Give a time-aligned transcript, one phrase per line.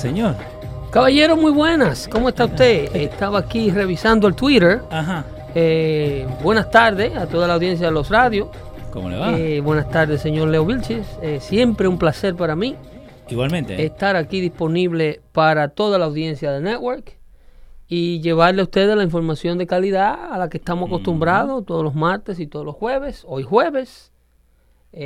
[0.00, 0.34] señor.
[0.90, 2.08] Caballero, muy buenas.
[2.08, 2.94] ¿Cómo está usted?
[2.96, 4.80] Estaba aquí revisando el Twitter.
[4.90, 5.24] Ajá.
[5.54, 8.48] Eh, buenas tardes a toda la audiencia de los radios.
[8.92, 9.38] ¿Cómo le va?
[9.38, 11.06] Eh, buenas tardes, señor Leo Vilches.
[11.22, 12.74] Eh, siempre un placer para mí
[13.28, 13.84] Igualmente.
[13.84, 17.16] estar aquí disponible para toda la audiencia de Network
[17.86, 21.94] y llevarle a ustedes la información de calidad a la que estamos acostumbrados todos los
[21.94, 23.24] martes y todos los jueves.
[23.28, 24.10] Hoy jueves.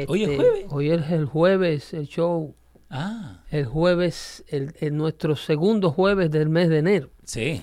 [0.08, 0.66] ¿Hoy es Este, jueves?
[0.70, 2.54] Hoy es el jueves, el show.
[2.96, 7.10] Ah, El jueves, el, el- nuestro segundo jueves del mes de enero.
[7.24, 7.62] sí.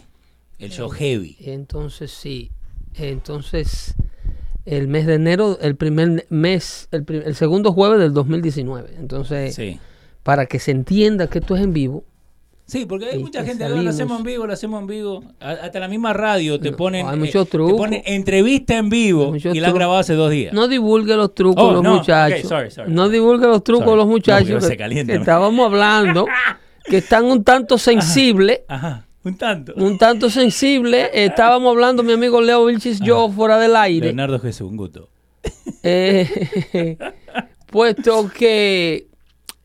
[0.59, 1.37] El show heavy.
[1.39, 2.51] Entonces, sí.
[2.93, 3.95] Entonces,
[4.65, 8.93] el mes de enero, el primer mes, el, el segundo jueves del 2019.
[8.99, 9.79] Entonces, Sí.
[10.21, 12.03] para que se entienda que esto es en vivo.
[12.71, 13.95] Sí, porque hay mucha gente, "No, lo salimos".
[13.95, 15.23] hacemos en vivo, lo hacemos en vivo.
[15.41, 19.67] Hasta la misma radio te ponen, hay muchos te ponen entrevista en vivo y la
[19.67, 20.53] han grabado hace dos días.
[20.53, 22.45] No divulgue los trucos Oh, los no, muchachos.
[22.45, 22.93] ok, sorry, sorry.
[22.93, 23.97] No divulgue los trucos Sorry.
[23.97, 26.25] los muchachos que, que estábamos hablando,
[26.85, 28.61] que están un tanto sensibles.
[28.69, 29.73] Ajá, un tanto.
[29.75, 34.07] Un tanto sensible, estábamos hablando mi amigo Leo Vilchis, yo fuera del aire.
[34.07, 35.09] Leonardo Jesús, un gusto.
[35.83, 36.97] Eh,
[37.67, 39.07] puesto que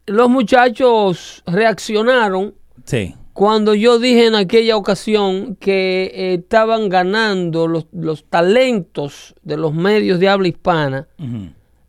[0.07, 2.55] los muchachos reaccionaron
[2.87, 3.15] Sí.
[3.33, 9.75] cuando yo dije en aquella ocasión que eh, estaban ganando los, los talentos de los
[9.75, 11.09] medios de habla hispana,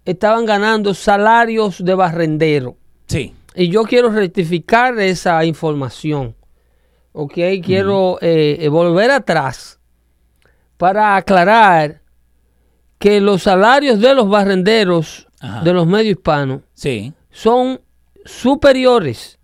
[0.05, 2.75] estaban ganando salarios de barrendero.
[3.07, 3.33] Sí.
[3.55, 6.35] Y yo quiero rectificar esa información.
[7.13, 7.33] Ok,
[7.63, 9.79] quiero eh, eh, volver atrás
[10.77, 12.01] para aclarar
[12.99, 15.61] que los salarios de los barrenderos Ajá.
[15.63, 17.13] de los medios hispanos Sí.
[17.31, 17.79] son
[18.25, 19.39] superiores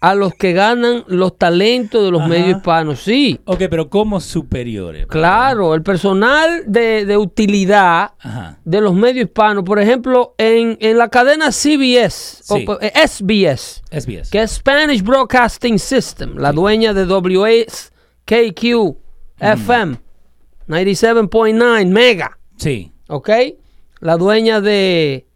[0.00, 2.28] a los que ganan los talentos de los Ajá.
[2.28, 3.00] medios hispanos.
[3.00, 5.06] Sí, Ok, pero como superiores.
[5.08, 8.58] claro, el personal de, de utilidad Ajá.
[8.64, 12.64] de los medios hispanos, por ejemplo, en, en la cadena CBS, Sí.
[12.68, 14.30] o, eh, SBS, SBS.
[14.30, 18.96] que es Spanish Broadcasting System, la dueña de WKQ
[19.40, 19.98] FM
[20.68, 22.92] 97.9 Mega, Sí.
[23.08, 23.30] ¿ok?
[24.00, 25.26] La dueña de...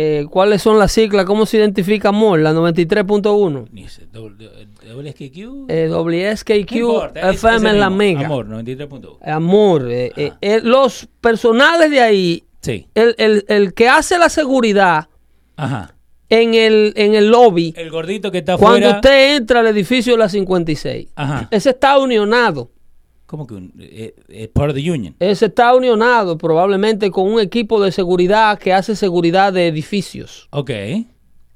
[0.00, 1.24] eh, ¿Cuáles son las siglas?
[1.24, 2.40] ¿Cómo se identifica Amor?
[2.40, 3.68] La 93.1.
[3.72, 4.50] Ni sé, doble-
[4.86, 5.66] doble SKQ.
[5.68, 7.90] Eh, WSKQ No importa, FM es la.
[7.90, 8.26] Mega.
[8.26, 9.18] Amor, 93.1.
[9.22, 9.90] Amor.
[9.90, 12.86] eh, eh, eh, los personales de ahí, Sí.
[12.94, 15.08] el, el- el que hace la seguridad
[15.56, 15.94] Ajá.
[16.28, 20.18] en el, en el lobby, El gordito que está cuando usted entra al edificio de
[20.18, 21.48] la 56, Ajá.
[21.50, 22.70] ese está unionado.
[23.28, 25.14] ¿Cómo que un, eh, eh, part of the union?
[25.20, 30.70] Ese está unionado probablemente con un equipo de seguridad que hace seguridad de edificios Ok.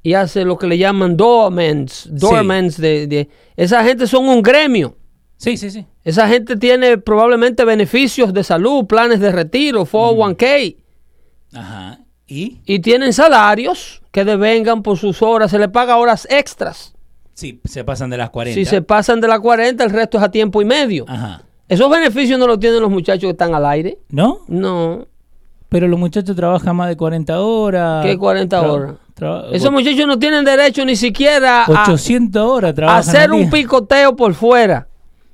[0.02, 2.08] y hace lo que le llaman doormans.
[2.12, 4.98] Doormans de, de- esa gente son un gremio.
[5.38, 5.86] Sí, sí, sí.
[6.04, 10.76] Esa gente tiene probablemente beneficios de salud, planes de retiro, 401k
[11.54, 12.00] Ajá.
[12.26, 12.58] ¿Y?
[12.66, 15.50] y tienen salarios que devengan por sus horas.
[15.50, 16.92] Se les paga horas extras.
[17.32, 18.54] Sí, se pasan de las 40.
[18.54, 21.06] Si se pasan de la 40, el resto es a tiempo y medio.
[21.08, 21.42] Ajá.
[21.72, 23.98] Esos beneficios no los tienen los muchachos que están al aire.
[24.10, 24.40] ¿No?
[24.48, 25.06] No.
[25.68, 28.04] Pero los muchachos trabajan más de 40 horas.
[28.04, 28.94] ¿Qué 40 Tra- horas?
[29.52, 34.34] Esos muchachos no tienen derecho ni siquiera a, 800 horas a hacer un picoteo por
[34.34, 34.88] fuera.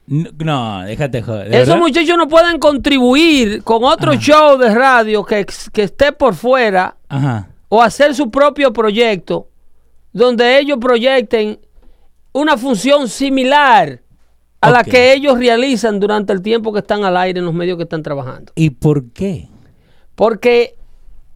[0.07, 1.49] No, no, déjate joder.
[1.49, 1.81] ¿de Esos verdad?
[1.81, 7.49] muchachos no pueden contribuir con otro show de radio que, que esté por fuera Ajá.
[7.69, 9.49] o hacer su propio proyecto
[10.13, 11.59] donde ellos proyecten
[12.33, 14.01] una función similar
[14.61, 17.77] a la que ellos realizan durante el tiempo que están al aire en los medios
[17.77, 18.53] que están trabajando.
[18.57, 19.49] ¿Y por qué?
[20.15, 20.75] Porque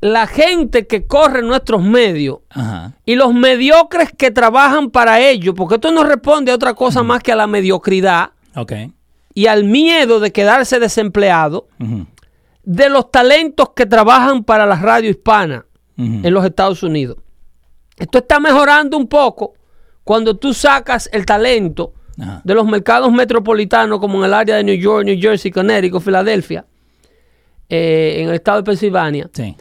[0.00, 2.94] la gente que corre nuestros medios Ajá.
[3.04, 7.22] y los mediocres que trabajan para ellos, porque esto no responde a otra cosa más
[7.22, 8.72] que a la mediocridad Ok.
[9.34, 11.68] y al miedo de quedarse desempleado
[12.64, 15.64] de los talentos que trabajan para la radio hispana
[15.96, 17.18] en los Estados Unidos.
[17.96, 19.54] Esto está mejorando un poco
[20.02, 22.40] cuando tú sacas el talento Ajá.
[22.44, 26.64] de los mercados metropolitanos como en el área de New York, New Jersey, Connecticut, Filadelfia,
[27.68, 29.30] eh, en el estado de Pensilvania.
[29.32, 29.56] Sí.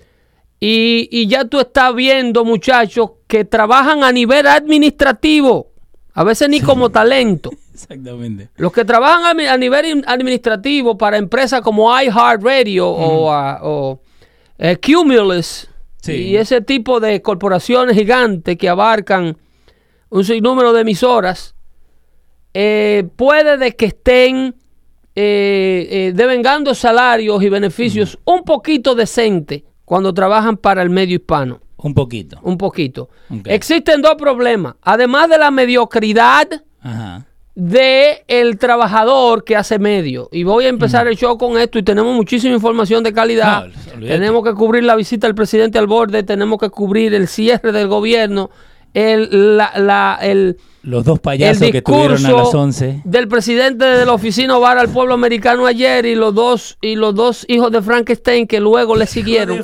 [0.60, 5.72] Y, y ya tú estás viendo muchachos que trabajan a nivel administrativo,
[6.14, 7.50] a veces ni como talento.
[7.74, 8.50] Exactamente.
[8.58, 13.32] Los que trabajan a, nivel in- administrativo para empresas como iHeartRadio o,
[13.62, 14.02] o,
[14.60, 15.68] eh, Cumulus
[16.02, 16.14] Sí.
[16.14, 19.38] y ese tipo de corporaciones gigantes que abarcan
[20.10, 21.54] un sinnúmero de emisoras,
[22.54, 24.56] eh, puede de que estén
[25.16, 31.60] eh, eh, devengando salarios y beneficios un poquito decentes cuando trabajan para el medio hispano.
[31.78, 32.40] Un poquito.
[32.44, 33.10] Un poquito.
[33.46, 34.76] Existen dos problemas.
[34.84, 36.48] Además de la mediocridad
[36.82, 37.26] Ajá.
[37.56, 40.30] de el trabajador que hace medio.
[40.32, 43.68] Y voy a empezar el show con esto y tenemos muchísima información de calidad.
[43.68, 47.72] No, tenemos que cubrir la visita del presidente al borde, tenemos que cubrir el cierre
[47.72, 48.52] del gobierno
[48.94, 53.02] el, la- la- el, Los dos el payasos que tuvieron a las discurso 11.
[53.06, 57.14] del presidente de la oficina Oval al pueblo americano ayer y los dos y los
[57.16, 59.64] dos hijos de Frankenstein que luego le siguieron.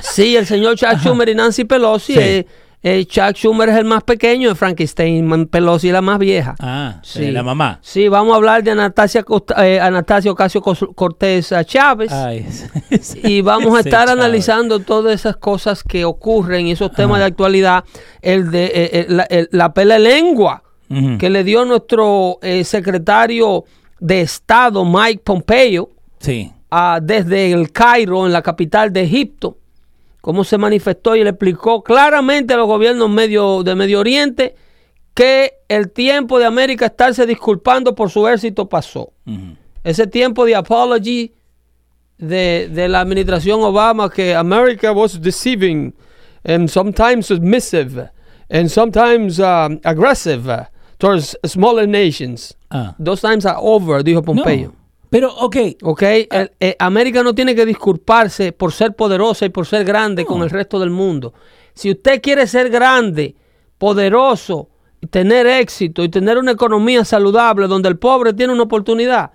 [0.00, 2.14] Sí, el señor Chuck Schumer y Nancy Pelosi.
[2.14, 2.18] Sí.
[2.20, 2.46] eh,
[2.82, 6.54] eh, Chuck Schumer es el más pequeño de Frankenstein, Pelosi es la más vieja.
[6.58, 7.20] Ah, Sí.
[7.20, 7.78] de la mamá.
[7.82, 12.10] Sí, vamos a hablar de Anastasia, Costa- eh, Anastasia Ocasio Cortés eh, Chávez.
[12.12, 12.44] Ay,
[13.22, 17.84] Y vamos a estar analizando todas esas cosas que ocurren y esos temas de actualidad.
[18.20, 20.62] El de eh, eh, la, el- la pela de lengua
[21.18, 23.64] que le dio nuestro eh, secretario
[23.98, 25.88] de Estado, Mike Pompeo,
[26.18, 26.52] Sí.
[26.70, 29.56] a- desde el Cairo, en la capital de Egipto,
[30.22, 34.54] cómo se manifestó y le explicó claramente a los gobiernos medio, de Medio Oriente
[35.12, 39.12] que el tiempo de América estarse disculpando por su éxito pasó.
[39.84, 41.32] Ese tiempo de apology
[42.16, 45.92] de, de la administración Obama que America was deceiving
[46.44, 48.08] and sometimes submissive
[48.48, 50.64] and sometimes um, aggressive uh,
[50.98, 52.54] towards smaller nations.
[52.70, 52.94] Ah.
[52.98, 54.68] Those times are over, dijo Pompeo.
[54.68, 54.81] No.
[55.12, 55.56] Pero, ok.
[55.82, 56.02] ¿Ok?
[56.02, 60.42] El- eh, América no tiene que disculparse por ser poderosa y por ser grande con
[60.42, 61.34] el resto del mundo.
[61.74, 63.34] Si usted quiere ser grande,
[63.76, 64.70] poderoso,
[65.10, 69.32] tener éxito y tener una economía saludable donde el pobre tiene una oportunidad,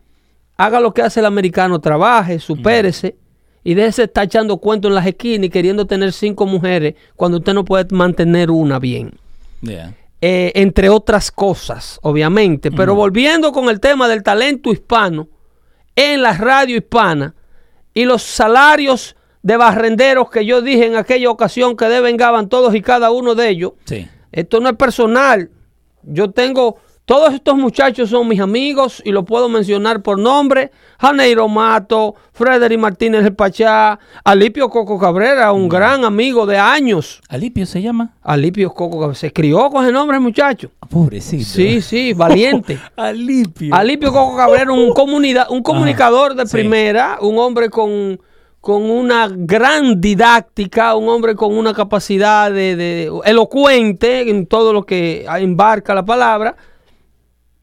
[0.58, 3.16] haga lo que hace el americano, trabaje, supérese
[3.64, 7.54] y déjese estar echando cuentos en las esquinas y queriendo tener cinco mujeres cuando usted
[7.54, 9.12] no puede mantener una bien
[9.62, 9.94] Yeah.
[10.22, 12.72] eh, entre otras cosas, obviamente.
[12.72, 15.28] Pero volviendo con el tema del talento hispano
[15.98, 17.34] en la radio hispana
[17.94, 22.82] y los salarios de barrenderos que yo dije en aquella ocasión que devengaban todos y
[22.82, 24.08] cada uno de ellos, Sí.
[24.32, 25.50] esto no es personal.
[26.04, 26.78] Yo tengo,
[27.08, 30.72] todos estos muchachos son mis amigos y lo puedo mencionar por nombre.
[31.00, 37.22] Janeiro Mato, Frederick Martínez El Pachá, Alipio Coco Cabrera, un gran amigo de años.
[37.30, 38.10] ¿Alipio se llama?
[38.22, 40.70] Alipio Coco Cabrera, se crió con ese nombre, muchacho.
[40.90, 41.46] Pobrecito.
[41.46, 42.78] Sí, sí, valiente.
[42.98, 43.74] Alipio.
[43.74, 46.52] Alipio Coco Cabrera, un, comunidad, un comunicador de sí.
[46.58, 48.20] primera, un hombre con,
[48.60, 54.84] con una gran didáctica, un hombre con una capacidad de, de- elocuente en todo lo
[54.84, 56.58] que embarca la palabra,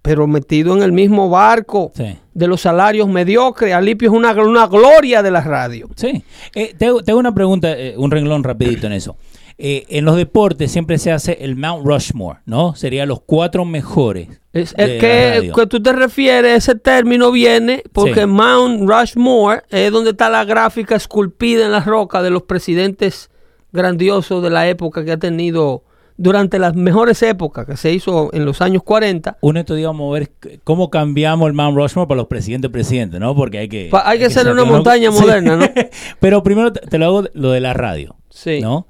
[0.04, 2.14] pero metido en el mismo barco Sí.
[2.34, 3.72] de los salarios mediocres.
[3.72, 5.88] Alipio es una, una gloria de la radio.
[5.96, 6.22] Sí.
[6.54, 9.16] Eh, te, hago- te hago una pregunta, eh, un renglón rapidito en eso.
[9.56, 12.74] Eh, en los deportes siempre se hace el Mount Rushmore, ¿no?
[12.74, 14.28] Serían los cuatro mejores.
[14.52, 18.26] Es el la que, que tú te refieres, ese término viene porque Sí.
[18.26, 23.30] Mount Rushmore es donde está la gráfica esculpida en la roca de los presidentes
[23.72, 25.82] grandiosos de la época que ha tenido
[26.16, 29.38] durante las mejores épocas que se hizo en los años 40.
[29.40, 33.34] Uno esto, digamos, ver c- cómo cambiamos el Mount Rushmore para los presidentes presidentes, ¿no?
[33.34, 33.88] Porque hay que...
[33.90, 35.66] Pa- hay que hacerle una montaña moderna, ¿no?
[36.20, 38.60] Pero primero te, lo hago lo de la radio, Sí.
[38.60, 38.86] ¿no?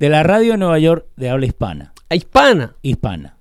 [0.00, 2.74] De la radio de Nueva York de habla hispana, Hispana.
[2.82, 3.36] hispana.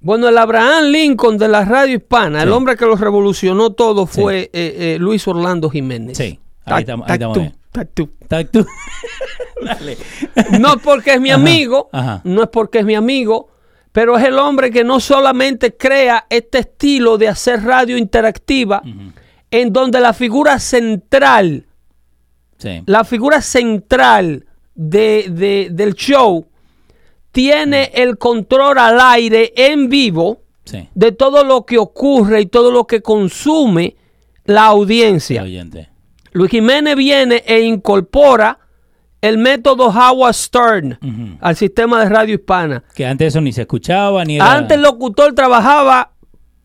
[0.00, 4.42] Bueno, el Abraham Lincoln de la radio hispana, el hombre que lo revolucionó todo fue
[4.44, 6.16] eh, eh, Luis Orlando Jiménez.
[6.16, 7.54] Sí, ahí estamos- ahí estamos bien.
[7.72, 8.08] Tac, tum.
[8.28, 8.66] Tac, tú.
[9.64, 9.96] Dale.
[10.60, 12.20] No porque es mi Ajá, amigo, ajá.
[12.24, 13.48] no es porque es mi amigo,
[13.92, 18.82] pero es el hombre que no solamente crea este estilo de hacer radio interactiva,
[19.50, 21.64] en donde la figura central,
[22.58, 22.82] Sí.
[22.86, 26.46] la figura central de, de- del show
[27.32, 30.88] tiene el control al aire en vivo Sí.
[30.94, 33.96] de todo lo que ocurre y todo lo que consume
[34.44, 35.42] la audiencia.
[35.42, 35.88] oyente.
[36.32, 38.58] Luis Jiménez viene e incorpora
[39.20, 42.84] el método Howard Stern al sistema de radio hispana.
[42.94, 44.52] Que antes eso ni se escuchaba, ni era...
[44.52, 46.12] Antes el locutor trabajaba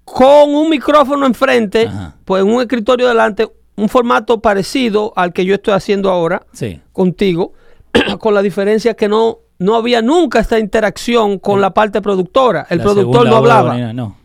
[0.05, 2.15] con un micrófono enfrente, Ajá.
[2.25, 6.79] pues en un escritorio delante, un formato parecido al que yo estoy haciendo ahora Sí.
[6.91, 7.53] contigo,
[8.19, 12.67] con la diferencia que no, no había nunca esta interacción con la parte productora.
[12.69, 13.93] El La productor no hablaba.
[13.93, 14.17] No.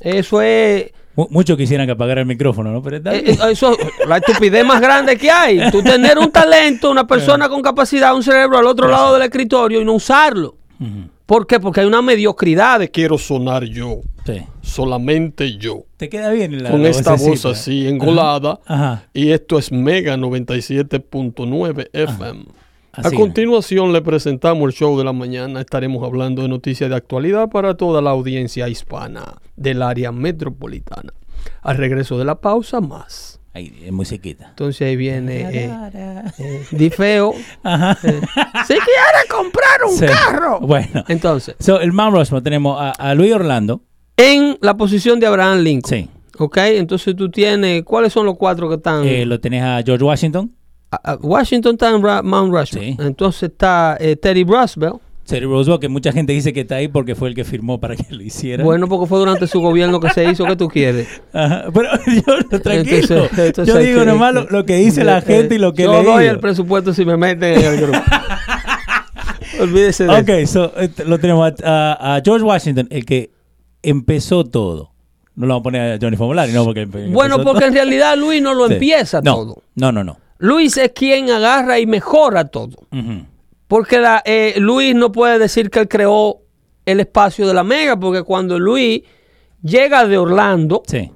[0.00, 2.82] Eso es Muchos quisieran que apagara el micrófono, ¿no?
[2.82, 3.78] Pero Eh, eh, Eso es
[4.08, 5.70] la estupidez más grande que hay.
[5.70, 9.80] Tú tener un talento, una persona con capacidad, un cerebro al otro lado del escritorio
[9.80, 10.56] y no usarlo.
[11.26, 11.58] ¿Por qué?
[11.60, 14.42] Porque hay una mediocridad de quiero sonar yo, Sí.
[14.60, 15.84] solamente yo.
[15.96, 18.58] Te queda bien la con la esta voz así engolada.
[18.66, 19.04] Ajá.
[19.14, 22.44] Y esto es Mega 97.9 FM.
[22.96, 23.16] Así.
[23.16, 25.60] continuación le presentamos el show de la mañana.
[25.60, 31.12] Estaremos hablando de noticias de actualidad para toda la audiencia hispana del área metropolitana.
[31.62, 33.40] Al regreso de la pausa, más.
[33.52, 34.48] Ahí, es musiquita.
[34.48, 35.70] Entonces ahí viene eh,
[36.38, 37.34] eh, Di Feo.
[37.62, 37.96] Ajá.
[38.02, 38.20] eh,
[38.66, 40.06] si quiere comprar un Sí.
[40.06, 40.58] carro.
[40.60, 41.04] Bueno.
[41.08, 43.80] Entonces, So, el Mount Rushmore tenemos a, a Luis Orlando.
[44.16, 45.88] en la posición de Abraham Lincoln.
[45.90, 46.08] Sí.
[46.38, 49.04] Ok, entonces tú tienes, ¿cuáles son los cuatro que están?
[49.06, 50.50] Eh, lo tenés a George Washington.
[51.20, 52.86] Washington está en Ra- Mount Rushmore.
[52.92, 52.96] Sí.
[53.00, 54.96] Entonces está eh, Teddy Roosevelt.
[55.26, 57.96] Teddy Roosevelt, que mucha gente dice que está ahí porque fue el que firmó para
[57.96, 58.62] que lo hiciera.
[58.62, 61.08] Bueno, porque fue durante su gobierno que se hizo, ¿qué tú quieres?
[61.32, 62.96] Ajá, Pero yo, tranquilo.
[63.24, 65.84] Entonces- entonces yo digo que- nomás lo, lo que dice la gente y lo que
[65.84, 67.98] Yo le doy el presupuesto si me meten en el grupo.
[69.60, 70.10] Olvídese de
[70.42, 73.30] Ok, so, este, lo tenemos a, a- a George Washington, el que
[73.82, 74.90] empezó todo.
[75.36, 78.40] No lo vamos a poner a Johnny Formulari, no, porque Bueno, porque en realidad Luis
[78.42, 78.74] no lo Sí.
[78.74, 79.62] empieza no, todo.
[79.74, 80.16] No, no, no.
[80.44, 82.76] Luis es quien agarra y mejora todo.
[83.66, 86.38] Porque la, eh, Luis no puede decir que él creó
[86.84, 89.02] el espacio de la Mega, porque cuando Luis
[89.62, 91.10] llega de Orlando, Sí.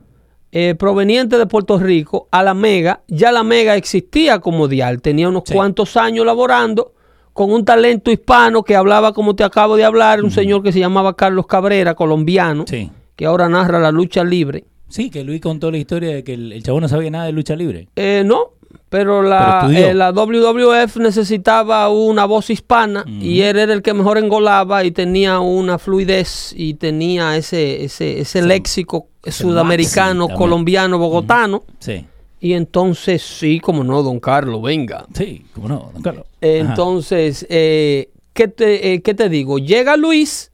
[0.51, 5.03] eh, proveniente de Puerto Rico, a la Mega, ya la Mega existía como dial.
[5.03, 5.53] Tenía unos Sí.
[5.55, 6.95] cuantos años laborando
[7.35, 10.81] con un talento hispano que hablaba como te acabo de hablar, un señor que se
[10.81, 12.91] llamaba Carlos Cabrera, colombiano, Sí.
[13.15, 14.65] que ahora narra la lucha libre.
[14.89, 17.33] Sí, que Luis contó la historia de que el, el chavo no sabía nada de
[17.33, 17.89] lucha libre.
[17.95, 18.53] Eh, no,
[18.89, 23.93] pero la, Pero eh, la WWF necesitaba una voz hispana y él era el que
[23.93, 30.39] mejor engolaba y tenía una fluidez y tenía ese, ese, ese léxico ese sudamericano, maxi
[30.39, 31.65] colombiano, bogotano.
[31.79, 32.07] Sí.
[32.41, 35.07] Y entonces, sí, como no, don Carlos, venga.
[35.13, 36.25] Sí, cómo no, don Carlos.
[36.41, 36.59] Eh.
[36.59, 39.59] Entonces, eh, ¿qué, te, eh, qué te digo?
[39.59, 40.53] Llega Luis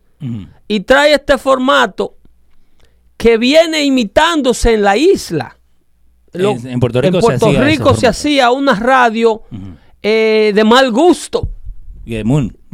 [0.69, 2.17] y trae este formato
[3.19, 5.59] que viene imitándose en la isla.
[6.35, 7.23] En- en Puerto Rico en
[7.97, 9.43] se hacía se una radio
[10.03, 11.49] eh, de mal gusto.
[12.05, 12.25] Y de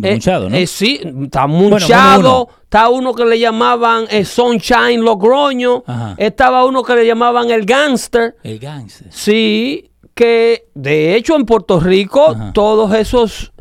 [0.02, 0.56] Eh, muchado, ¿no?
[0.56, 2.22] eh, sí, está munchado.
[2.22, 5.82] bueno, Está uno que le llamaban Sunshine Logroño.
[5.86, 6.14] Ajá.
[6.18, 8.36] Estaba uno que le llamaban el Gangster.
[8.44, 9.08] El gangster.
[9.10, 12.52] Sí, que de hecho en Puerto Rico Ajá.
[12.52, 13.52] todos esos...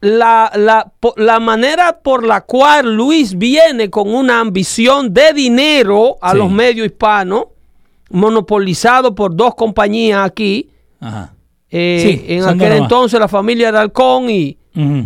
[0.00, 6.32] La, la, la manera por la cual Luis viene con una ambición de dinero a
[6.32, 6.36] Sí.
[6.36, 7.46] los medios hispanos,
[8.14, 11.34] monopolizado por dos compañías aquí, Ajá.
[11.70, 14.56] eh, Sí, en aquel entonces la familia de Halcón y,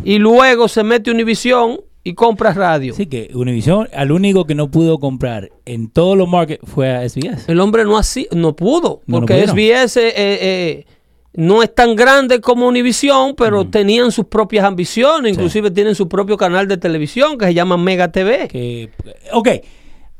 [0.05, 2.95] y luego se mete Univisión y compra radio.
[2.95, 7.07] Sí, que Univision, al único que no pudo comprar en todos los markets fue a
[7.07, 7.49] SBS.
[7.49, 9.47] El hombre no así, no pudo, No, porque.
[9.47, 10.87] SBS eh, eh,
[11.35, 16.37] no es tan grande como Univisión, pero tenían sus propias ambiciones, inclusive tienen su propio
[16.37, 18.49] canal de televisión que se llama Mega TV.
[18.49, 18.91] Que,
[19.33, 19.49] ok,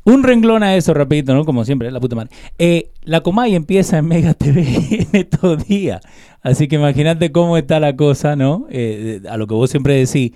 [0.09, 1.45] un renglón a eso rapidito, ¿no?
[1.45, 2.31] Como siempre, la puta madre.
[2.57, 4.61] Eh, la Comay empieza en Mega TV
[4.91, 6.01] en estos días.
[6.41, 8.67] Así que imagínate cómo está la cosa, ¿no?
[8.69, 10.31] Eh, a lo que vos siempre decís,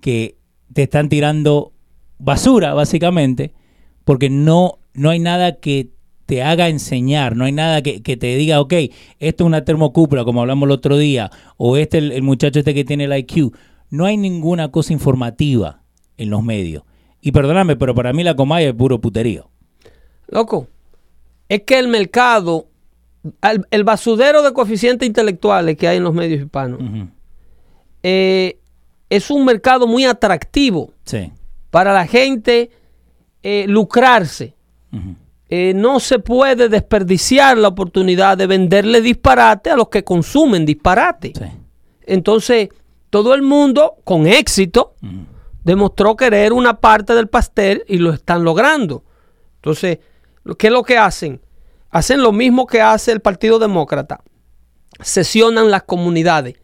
[0.00, 0.36] que
[0.72, 1.72] te están tirando
[2.18, 3.52] basura, básicamente,
[4.04, 5.90] porque no, no hay nada que
[6.26, 8.72] te haga enseñar, no hay nada que, te diga, ok,
[9.20, 12.74] esto es una termocúpula, como hablamos el otro día, o este el, el muchacho este
[12.74, 13.54] que tiene el IQ.
[13.90, 15.82] No hay ninguna cosa informativa
[16.16, 16.82] en los medios.
[17.26, 19.50] Y perdóname, pero para mí la Comay es puro puterío.
[20.28, 20.68] Loco,
[21.48, 22.68] es que el mercado,
[23.40, 26.78] al- el basudero de coeficientes intelectuales que hay en los medios hispanos,
[28.04, 28.58] eh,
[29.10, 31.32] es un mercado muy atractivo Sí.
[31.70, 32.70] para la gente
[33.42, 34.54] eh, lucrarse.
[35.48, 41.32] Eh, no se puede desperdiciar la oportunidad de venderle disparate a los que consumen disparate.
[41.36, 41.44] Sí.
[42.06, 42.68] Entonces,
[43.10, 44.94] todo el mundo, con éxito.
[45.66, 49.02] Demostró querer una parte del pastel y lo están logrando.
[49.56, 49.98] Entonces,
[50.58, 51.40] ¿qué es lo que hacen?
[51.90, 54.20] Hacen lo mismo que hace el Partido Demócrata.
[55.00, 56.54] Sesionan las comunidades.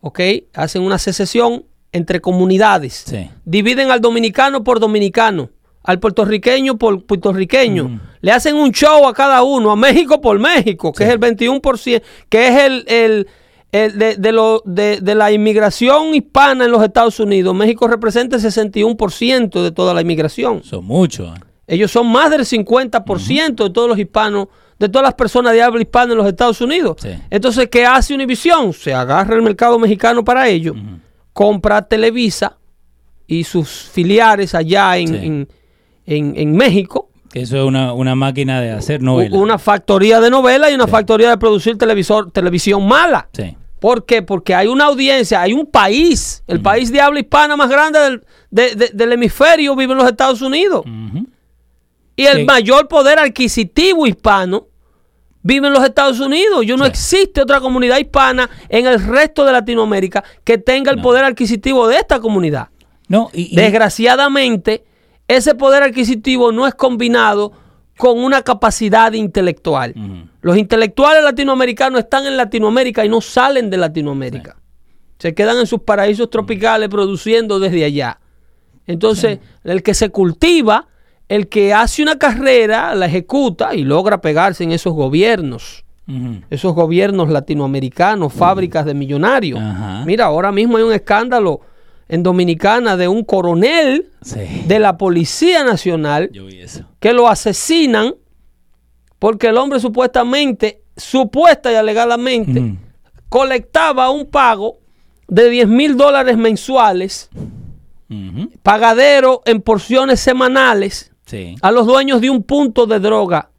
[0.00, 0.20] ¿ok?
[0.54, 3.02] Hacen una secesión entre comunidades.
[3.06, 3.28] Sí.
[3.44, 5.50] Dividen al dominicano por dominicano,
[5.82, 8.00] al puertorriqueño por puertorriqueño.
[8.20, 11.08] Le hacen un show a cada uno, a México por México, que Sí.
[11.08, 13.26] es el 21%, que es el, el-
[13.72, 17.54] el de, de lo- de- de la inmigración hispana en los Estados Unidos.
[17.54, 20.62] México representa el 61% de toda la inmigración.
[20.64, 21.28] Son muchos.
[21.36, 21.40] ¿eh?
[21.66, 24.48] Ellos son más del 50% de todos los hispanos,
[24.78, 26.96] de todas las personas de habla hispana en los Estados Unidos.
[27.00, 27.10] Sí.
[27.30, 28.72] Entonces, ¿qué hace Univision?
[28.72, 30.74] Se agarra el mercado mexicano para ello,
[31.32, 32.56] compra Televisa
[33.26, 35.14] y sus filiales allá en, Sí.
[35.26, 35.48] en-
[36.06, 39.38] en- en México, Eso es una, una máquina de hacer novelas.
[39.38, 43.28] una factoría de novelas y una factoría de producir televisor, televisión mala.
[43.32, 43.56] Sí.
[43.80, 44.22] ¿Por qué?
[44.22, 48.24] Porque hay una audiencia, hay un país, el país de habla hispana más grande del,
[48.50, 50.84] de- de- del hemisferio vive en los Estados Unidos.
[52.16, 52.44] Y el Sí.
[52.44, 54.66] mayor poder adquisitivo hispano
[55.42, 56.66] vive en los Estados Unidos.
[56.66, 56.90] Yo no Sí.
[56.90, 61.02] existe otra comunidad hispana en el resto de Latinoamérica que tenga el No.
[61.02, 62.68] poder adquisitivo de esta comunidad.
[63.08, 64.84] No, y, y- Desgraciadamente,
[65.26, 67.52] ese poder adquisitivo no es combinado
[68.00, 69.94] con una capacidad intelectual.
[70.40, 74.56] Los intelectuales latinoamericanos están en Latinoamérica y no salen de Latinoamérica.
[75.18, 78.18] Se quedan en sus paraísos tropicales produciendo desde allá.
[78.86, 80.88] Entonces, el que se cultiva,
[81.28, 85.84] el que hace una carrera, la ejecuta y logra pegarse en esos gobiernos.
[86.48, 89.60] Esos gobiernos latinoamericanos, fábricas de millonarios.
[90.06, 91.60] Mira, ahora mismo hay un escándalo
[92.10, 94.40] en Dominicana de un coronel Sí.
[94.66, 96.84] de la Policía Nacional Yo vi eso.
[96.98, 98.14] que lo asesinan
[99.18, 102.74] porque el hombre supuestamente, supuesta y alegadamente,
[103.28, 104.78] colectaba un pago
[105.28, 107.30] de 10 mil dólares mensuales,
[108.62, 111.54] pagadero en porciones semanales, Sí.
[111.62, 113.50] a los dueños de un punto de droga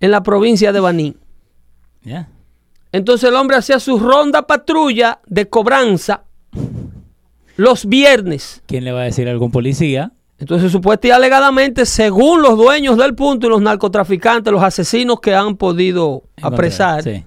[0.00, 1.16] en la provincia de Baní.
[2.90, 6.24] Entonces el hombre hacía su ronda patrulla de cobranza
[7.58, 8.62] los viernes.
[8.66, 10.12] ¿Quién le va a decir a algún policía?
[10.38, 15.34] Entonces, supuestamente y alegadamente, según los dueños del punto y los narcotraficantes, los asesinos que
[15.34, 16.52] han podido Encontrar.
[16.54, 17.24] apresar, Sí.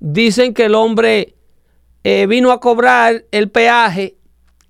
[0.00, 1.36] dicen que el hombre
[2.02, 4.16] eh, vino a cobrar el peaje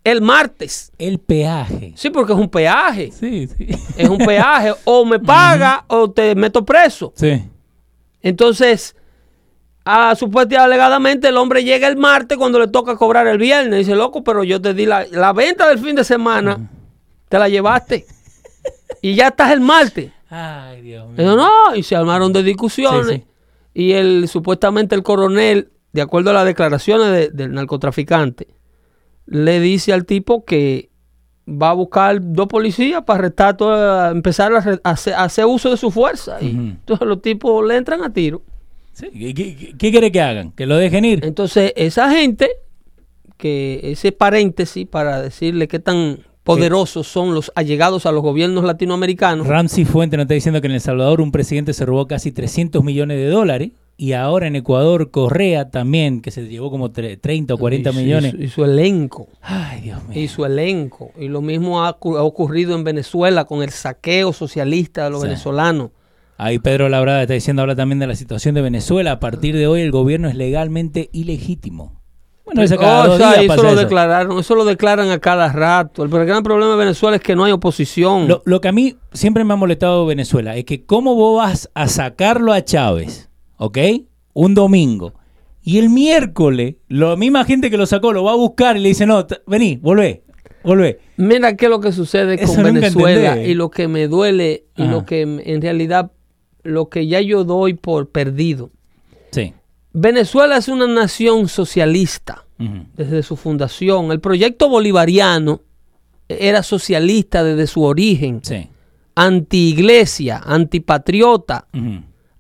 [0.05, 0.93] el martes.
[0.99, 1.95] El peaje.
[1.97, 3.11] Sí, porque es un peaje.
[3.11, 3.67] Sí, sí.
[3.97, 4.75] Es un peaje.
[4.85, 7.15] o me paga o te meto preso.
[7.17, 7.43] Sí.
[8.21, 8.95] Entonces,
[9.85, 13.81] a, supuestamente y alegadamente, el hombre llega el martes cuando le toca cobrar el viernes.
[13.81, 16.71] Dice, loco, pero yo te di la, la venta del fin de semana,
[17.29, 18.07] te la llevaste.
[19.03, 20.11] y ya estás el martes.
[20.31, 21.15] Ay, Dios mío.
[21.19, 23.07] Dijo, no, y se armaron de discusiones.
[23.07, 23.25] Sí, sí.
[23.75, 28.49] Y el, supuestamente el coronel, de acuerdo a las declaraciones de- del narcotraficante,
[29.27, 30.91] le dice al tipo que
[31.47, 35.45] va a buscar dos policías para arrestar toda- empezar a, re- a hacer, a hacer
[35.45, 36.39] uso de su fuerza.
[36.41, 38.43] Y entonces los tipos le entran a tiro.
[38.95, 40.53] Sí, ¿Qué, qué- qué- qué quiere que hagan?
[40.53, 41.25] ¿Que lo dejen ir?
[41.25, 42.49] Entonces, esa gente,
[43.37, 49.47] que ese paréntesis para decirle qué tan poderosos son los allegados a los gobiernos latinoamericanos.
[49.47, 52.85] Ramsey Fuente nos está diciendo que en El Salvador un presidente se robó casi 300
[52.85, 57.55] millones de dólares y ahora en Ecuador Correa también, que se llevó como tre- 30
[57.55, 58.35] o 40 y su- millones.
[58.35, 59.29] Y su, y su elenco.
[59.41, 60.21] Ay, Dios mío.
[60.23, 61.13] y su elenco.
[61.19, 65.23] Y lo mismo ha, cu- ha ocurrido en Venezuela con el saqueo socialista de los
[65.23, 65.29] Sí.
[65.29, 65.91] venezolanos.
[66.37, 69.13] Ahí Pedro Labrada está diciendo, habla también de la situación de Venezuela.
[69.13, 72.01] A partir de hoy el gobierno es legalmente ilegítimo.
[72.45, 73.77] Bueno, eso cada Oh, o sea, eso lo eso.
[73.77, 76.05] declararon, eso lo declaran a cada rato.
[76.05, 78.29] El gran problema de Venezuela es que no hay oposición.
[78.29, 81.71] Lo, lo que a mí siempre me ha molestado Venezuela es que cómo vos vas
[81.75, 83.79] a sacarlo a Chávez, ¿ok?
[84.35, 85.15] Un domingo.
[85.63, 88.89] Y el miércoles, la misma gente que lo sacó lo va a buscar y le
[88.91, 90.23] dice, no, vení, volvé,
[90.63, 91.01] volvé.
[91.17, 94.85] Mira qué es lo que sucede Eso con Venezuela y lo que me duele y
[94.85, 96.11] lo que en realidad
[96.65, 98.71] lo que ya yo doy por perdido.
[99.31, 99.55] Sí.
[99.93, 102.45] Venezuela es una nación socialista
[102.97, 104.11] desde su fundación.
[104.11, 105.61] El proyecto bolivariano
[106.29, 108.41] era socialista desde su origen.
[108.43, 108.69] Sí.
[109.17, 111.67] anti-iglesia, antipatriota,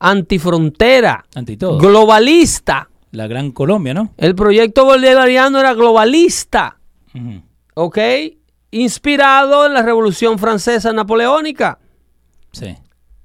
[0.01, 1.25] antifrontera,
[1.59, 1.79] todo.
[1.79, 2.89] globalista.
[3.13, 4.11] la gran Colombia, ¿no?
[4.17, 6.79] El proyecto bolivariano era globalista,
[7.15, 7.43] Ujú.
[7.75, 7.99] ¿ok?
[8.73, 11.79] Inspirado en la Revolución Francesa Napoleónica.
[12.53, 12.75] Sí.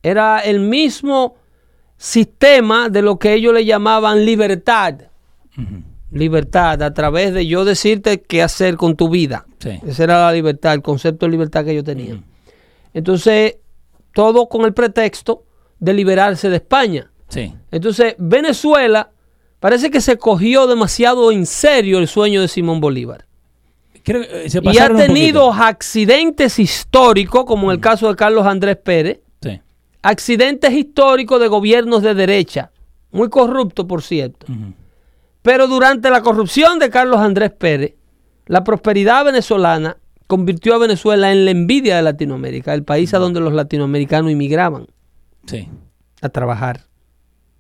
[0.03, 1.35] Era el mismo
[1.97, 4.95] sistema de lo que ellos le llamaban libertad.
[6.11, 9.45] Libertad, a través de yo decirte qué hacer con tu vida.
[9.59, 9.79] Sí.
[9.85, 12.23] Esa era la libertad, el concepto de libertad que ellos tenían.
[12.93, 13.57] Entonces,
[14.13, 15.43] todo con el pretexto
[15.79, 17.11] de liberarse de España.
[17.27, 17.53] Sí.
[17.71, 19.11] Entonces, Venezuela
[19.59, 23.25] parece que se cogió demasiado en serio el sueño de Simón Bolívar.
[24.03, 28.45] Creo que eh, se Y ha tenido accidentes históricos, como en el caso de Carlos
[28.45, 29.19] Andrés Pérez.
[30.01, 32.71] Accidentes históricos de gobiernos de derecha,
[33.11, 34.45] muy corruptos, por cierto.
[35.41, 37.95] Pero durante la corrupción de Carlos Andrés Pérez,
[38.45, 43.39] la prosperidad venezolana convirtió a Venezuela en la envidia de Latinoamérica, el país a donde
[43.39, 44.87] los latinoamericanos inmigraban
[45.45, 45.67] Sí.
[46.21, 46.81] a trabajar,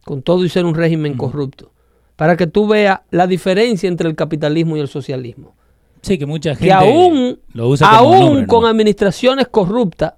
[0.03, 1.71] con todo y ser un régimen corrupto,
[2.15, 5.55] para que tú veas la diferencia entre el capitalismo y el socialismo.
[6.01, 8.47] Sí, que mucha gente Que aún, lo usa como aún nombre, ¿no?
[8.47, 10.13] con administraciones corruptas,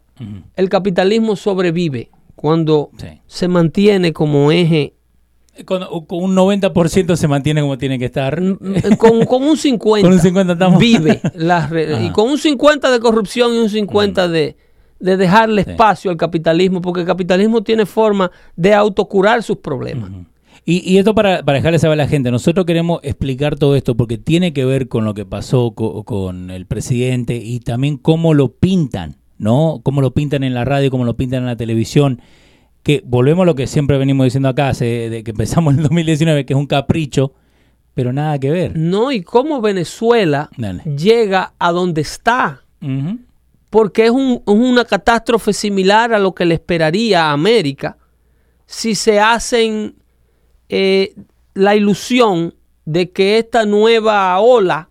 [0.56, 3.08] El capitalismo sobrevive cuando Sí.
[3.28, 4.94] se mantiene como eje
[5.66, 8.42] Con, con un 90% se mantiene como tiene que estar.
[8.98, 10.08] Con, con un 50.
[10.08, 10.80] Con un 50 estamos.
[10.80, 11.22] Vive.
[11.36, 11.70] la
[12.02, 14.56] y con un 50 de corrupción y un 50 de,
[15.00, 15.72] de dejarle Sí.
[15.72, 20.10] espacio al capitalismo, porque el capitalismo tiene forma de autocurar sus problemas.
[20.64, 23.96] Y, y esto para, para dejarle saber a la gente, nosotros queremos explicar todo esto
[23.98, 28.36] porque tiene que ver con lo que pasó co- con el presidente y también cómo
[28.36, 29.82] lo pintan, ¿no?
[29.84, 32.22] Cómo lo pintan en la radio, cómo lo pintan en la televisión.
[32.84, 36.46] Que volvemos a lo que siempre venimos diciendo acá, de que empezamos en el 2019,
[36.46, 37.34] que es un capricho,
[37.96, 38.78] pero nada que ver.
[38.78, 40.84] No, y cómo Venezuela Dale.
[40.84, 42.62] llega a donde está.
[43.70, 47.98] Porque es, un- es una catástrofe similar a lo que le esperaría a América
[48.66, 49.96] si se hacen
[50.70, 51.14] eh,
[51.54, 52.54] la ilusión
[52.86, 54.90] de que esta nueva ola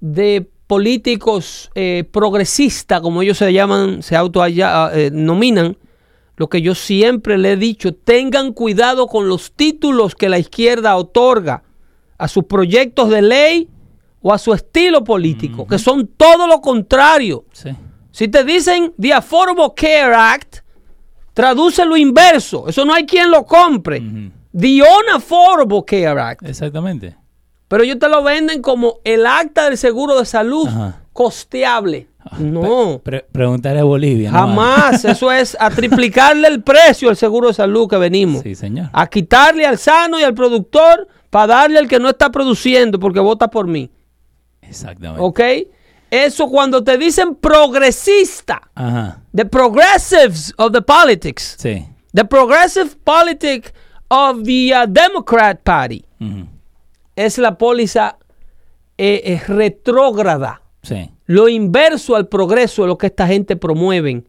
[0.00, 5.76] de políticos eh, progresistas, como ellos se llaman, se autonominan,
[6.36, 10.96] lo que yo siempre le he dicho, tengan cuidado con los títulos que la izquierda
[10.96, 11.62] otorga
[12.18, 13.68] a sus proyectos de ley
[14.20, 17.44] o a su estilo político, que son todo lo contrario.
[17.52, 17.70] Sí.
[18.10, 20.56] Si te dicen The Affordable Care Act,
[21.34, 22.66] traduce lo inverso.
[22.66, 24.02] Eso no hay quien lo compre.
[24.58, 26.48] The Unaffordable Care Act.
[26.48, 27.16] Exactamente.
[27.74, 31.00] Pero ellos te lo venden como el acta del seguro de salud Ajá.
[31.12, 32.06] costeable.
[32.38, 34.30] No, Pre- preguntarle a Bolivia.
[34.30, 35.04] jamás.
[35.04, 38.42] Eso es a triplicarle el precio al seguro de salud que venimos.
[38.44, 38.90] Sí, señor.
[38.92, 43.18] A quitarle al sano y al productor para darle al que no está produciendo porque
[43.18, 43.90] vota por mí.
[44.62, 45.20] Exactamente.
[45.20, 45.40] ¿Ok?
[46.10, 49.20] Eso cuando te dicen progresista, Ajá.
[49.34, 51.84] the progressives of the politics, Sí.
[52.14, 53.74] the progressive politic
[54.08, 56.46] of the uh, Democrat Party, Ujú.
[57.16, 58.18] Es la póliza
[58.98, 60.62] eh, eh, retrógrada.
[60.82, 61.10] Sí.
[61.26, 64.26] Lo inverso al progreso es lo que esta gente promueven.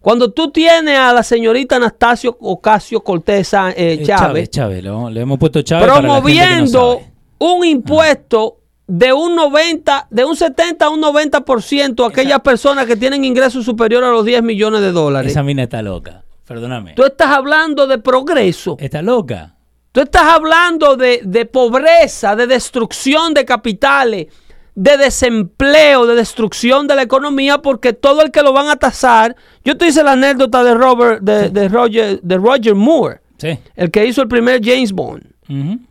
[0.00, 5.20] Cuando tú tienes a la señorita Anastasio Ocasio Cortez eh, Eh, Chávez, Chávez, lo- le
[5.20, 5.86] hemos puesto Chávez.
[5.86, 7.00] para la gente que no promoviendo
[7.38, 8.56] un impuesto
[8.88, 13.64] de un 90, de un 70 a un 90% a aquellas personas que tienen ingresos
[13.64, 15.30] superiores a los 10 millones de dólares.
[15.30, 16.24] Esa mina está loca.
[16.44, 16.94] Perdóname.
[16.94, 18.76] Tú estás hablando de progreso.
[18.80, 19.54] Está loca.
[19.92, 24.26] Tú estás hablando de, de pobreza, de destrucción de capitales,
[24.74, 29.36] de desempleo, de destrucción de la economía, porque todo el que lo van a tasar.
[29.64, 33.58] Yo te hice la anécdota de Robert, de, de Roger, de Roger Moore, Sí.
[33.76, 35.24] el que hizo el primer James Bond.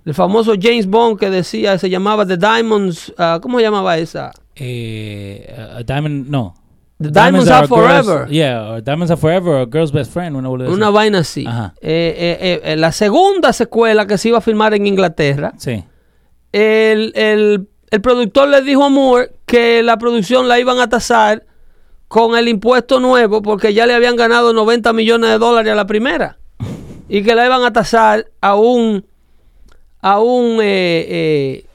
[0.05, 4.31] El famoso James Bond que decía, se llamaba The Diamonds, ah, ¿cómo se llamaba esa?
[4.55, 6.55] Eh, uh, Diamond, no.
[7.01, 8.27] The Diamonds Are a girl's- Forever.
[8.29, 10.35] yeah, or Diamonds Are Forever, or Girl's Best Friend.
[10.35, 11.45] Una, Una vaina así.
[11.47, 11.73] Ajá.
[11.81, 15.83] Eh, eh, eh, la segunda secuela que se iba a filmar en Inglaterra, Sí.
[16.51, 21.43] el, el- el productor le dijo a Moore que la producción la iban a tasar
[22.07, 25.87] con el impuesto nuevo porque ya le habían ganado 90 millones de dólares a la
[25.87, 26.37] primera
[27.09, 29.05] y que la iban a tasar a un
[30.01, 31.65] a un eh, eh,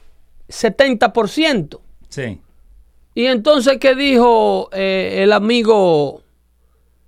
[0.49, 1.79] 70%.
[2.09, 2.39] Sí.
[3.17, 6.21] Y entonces, ¿qué dijo eh, el amigo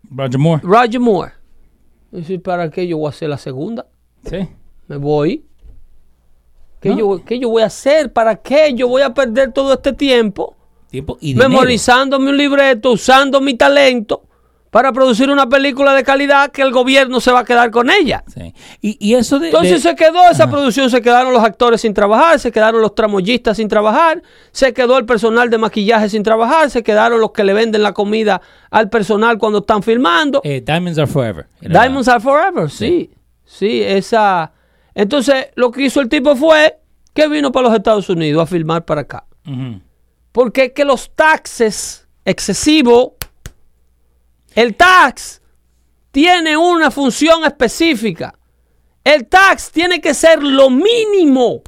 [0.09, 0.61] Roger Moore.
[0.63, 1.33] Roger Moore?
[2.09, 3.85] Dice, ¿para qué yo voy a hacer la segunda?
[4.25, 4.37] Sí.
[4.87, 5.45] Me voy.
[6.79, 6.97] ¿Qué, No.
[6.97, 8.11] yo, qué yo voy a hacer?
[8.11, 10.55] ¿Para qué yo voy a perder todo este tiempo
[10.89, 11.47] Tiempo y dinero.
[11.47, 14.23] memorizándome un libreto, usando mi talento
[14.69, 18.23] para producir una película de calidad que el gobierno se va a quedar con ella?
[18.33, 18.53] Sí.
[18.81, 19.47] Y, y eso de.
[19.47, 22.93] Entonces de- se quedó esa producción, se quedaron los actores sin trabajar, se quedaron los
[22.95, 27.43] tramoyistas sin trabajar, se quedó el personal de maquillaje sin trabajar, se quedaron los que
[27.43, 30.41] le venden la comida al personal cuando están filmando.
[30.43, 31.47] eh, Diamonds Are Forever.
[31.61, 33.11] Diamonds Are Forever, sí.
[33.43, 34.51] Sí, esa.
[34.93, 36.77] Entonces, lo que hizo el tipo fue
[37.13, 39.25] que vino para los Estados Unidos a filmar para acá.
[40.31, 43.13] Porque es que los taxes excesivos,
[44.55, 45.41] el tax
[46.11, 48.33] tiene una función específica.
[49.03, 51.61] El tax tiene que ser lo mínimo.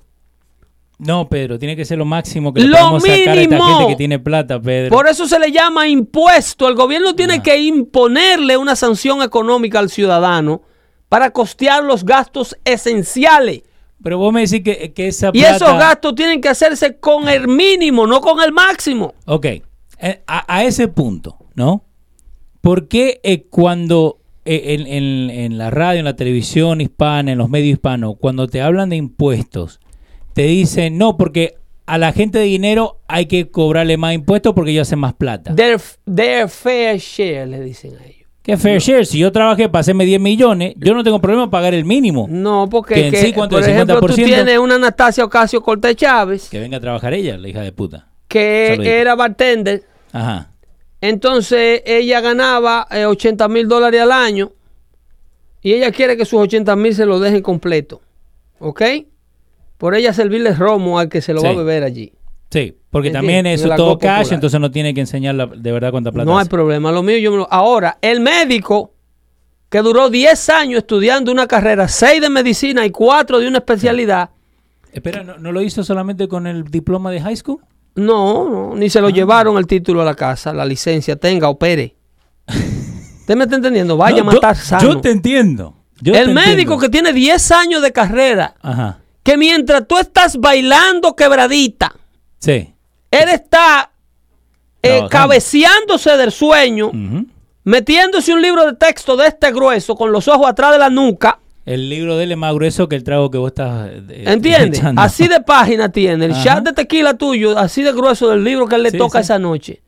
[0.99, 3.77] No, Pedro, tiene que ser lo máximo que le Lo podemos sacar a esta mínimo.
[3.77, 4.95] gente que tiene plata, Pedro.
[4.95, 6.67] Por eso se le llama impuesto.
[6.67, 10.61] El gobierno tiene que imponerle una sanción económica al ciudadano
[11.09, 13.63] para costear los gastos esenciales.
[14.03, 15.55] Pero vos me decís que, que esa Y plata...
[15.55, 19.13] esos gastos tienen que hacerse con el mínimo, no con el máximo.
[19.25, 21.83] Ok, eh, a, a ese punto, ¿no?
[22.61, 27.37] ¿Por qué eh, cuando eh, en, en- en la radio, en la televisión hispana, en
[27.37, 29.79] los medios hispanos, cuando te hablan de impuestos,
[30.33, 34.71] te dicen, no, porque a la gente de dinero hay que cobrarle más impuestos porque
[34.71, 35.53] ellos hacen más plata?
[35.55, 35.79] Their,
[36.13, 38.27] their fair share, le dicen a ellos.
[38.43, 39.05] ¿Qué fair share?
[39.05, 42.25] Si yo trabajé para hacerme 10 millones, yo no tengo problema en pagar el mínimo.
[42.29, 44.15] No, porque Que en que, sí, ¿cuánto por ejemplo, tú 50%?
[44.15, 48.07] tienes una Anastasia Ocasio Cortés Chávez, Que venga a trabajar ella, la hija de puta.
[48.27, 49.83] que era bartender.
[50.11, 50.50] Ajá.
[51.01, 54.51] Entonces ella ganaba eh, 80 mil dólares al año
[55.61, 58.01] y ella quiere que sus 80 mil se lo dejen completo.
[58.59, 58.81] ¿Ok?
[59.77, 62.13] Por ella servirle romo al que se lo va a beber allí.
[62.51, 64.33] Sí, porque también eso es todo cash, Popular.
[64.35, 66.91] entonces no tiene que enseñar la- de verdad cuánta plata No hay problema.
[66.91, 67.51] Lo mío yo me lo...
[67.51, 68.93] Ahora, el médico
[69.69, 74.29] que duró 10 años estudiando una carrera, 6 de medicina y 4 de una especialidad,
[74.91, 77.59] Espera, ¿no, no lo hizo solamente con el diploma de high school?
[77.95, 81.95] No, no, ni se lo llevaron el título a la casa, la licencia, tenga, opere.
[82.47, 83.97] ¿Usted me está entendiendo?
[83.97, 84.81] Vaya No, a matar yo, sano.
[84.93, 85.75] Yo te entiendo.
[86.01, 86.77] Yo el te médico entiendo.
[86.79, 88.99] que tiene 10 años de carrera, Ajá.
[89.23, 91.93] que mientras tú estás bailando quebradita,
[92.39, 92.73] Sí.
[93.11, 93.91] él está
[94.81, 96.91] eh, cabeceándose del sueño,
[97.63, 101.37] metiéndose un libro de texto de este grueso con los ojos atrás de la nuca.
[101.65, 104.81] El libro de él es más grueso que el trago que vos estás eh, ¿Entiendes?
[104.97, 106.25] Así de página tiene.
[106.25, 106.43] El Ajá.
[106.43, 109.23] chat de tequila tuyo, así de grueso del libro que él le Sí, toca sí.
[109.25, 109.81] esa noche.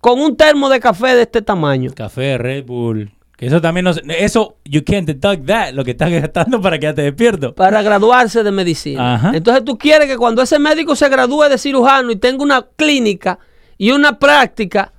[0.00, 1.90] Con un termo de café de este tamaño.
[1.94, 6.10] Café, Red Bull, Que eso también no Eso, you can't deduct that, lo que estás
[6.12, 7.54] gastando para quedarte despierto.
[7.54, 9.14] para graduarse de medicina.
[9.16, 9.32] Ajá.
[9.34, 13.38] Entonces tú quieres que cuando ese médico se gradúe de cirujano y tenga una clínica
[13.76, 14.92] y una práctica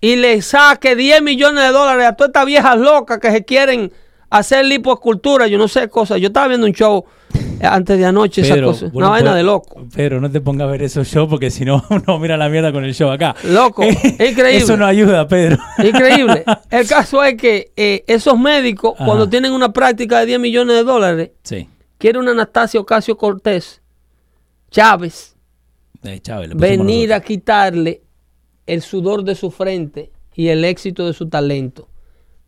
[0.00, 3.92] y le saque 10 millones de dólares a todas estas viejas locas que se quieren
[4.30, 6.20] hacer lipoescultura, yo no sé cosas.
[6.20, 7.04] Yo estaba viendo un show
[7.60, 8.86] eh, antes de anoche, esa Pedro, cosa.
[8.86, 9.86] bueno, Una vaina de loco.
[9.94, 12.72] Pero no te pongas a ver esos shows porque si no, uno mira la mierda
[12.72, 13.34] con el show acá.
[13.44, 14.56] Loco, increíble.
[14.56, 15.58] Eso no ayuda, Pedro.
[15.82, 16.44] Increíble.
[16.70, 19.04] El caso es que eh, esos médicos, Ajá.
[19.06, 21.68] cuando tienen una práctica de 10 millones de dólares, Sí.
[21.98, 23.80] quiere un Anastasio Ocasio Cortés,
[24.70, 25.34] Chávez,
[26.04, 26.20] Eh,
[26.54, 28.02] venir a quitarle
[28.66, 31.88] el sudor de su frente y el éxito de su talento.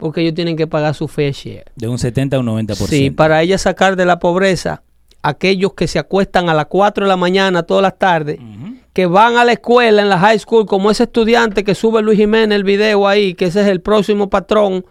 [0.01, 1.65] Porque ellos tienen que pagar su fair share.
[1.77, 2.87] De un 70 a un 90%.
[2.89, 4.83] Sí, para ella sacar de la pobreza
[5.23, 8.39] aquellos que se acuestan a las 4 de la mañana todas las tardes,
[8.95, 12.19] que van a la escuela en la high school, como ese estudiante que sube Luis
[12.19, 14.85] Jiménez el video ahí, que ese es el próximo patrón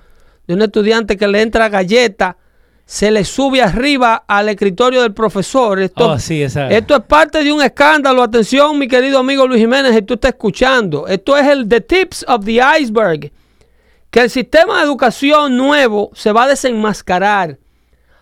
[0.48, 2.38] de un estudiante que le entra galleta,
[2.86, 5.80] se le sube arriba al escritorio del profesor.
[5.80, 8.22] Esto, Oh, sí, esa- esto es parte de un escándalo.
[8.24, 11.08] Atención, mi querido amigo Luis Jiménez, si tú estás escuchando.
[11.08, 13.32] Esto es el the tips of the iceberg.
[14.12, 17.58] Que el sistema de educación nuevo se va a desenmascarar.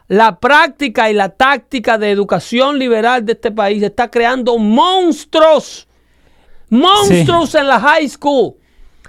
[0.10, 5.88] La práctica y la táctica de educación liberal de este país está creando monstruos.
[6.70, 8.56] Monstruos en la high school.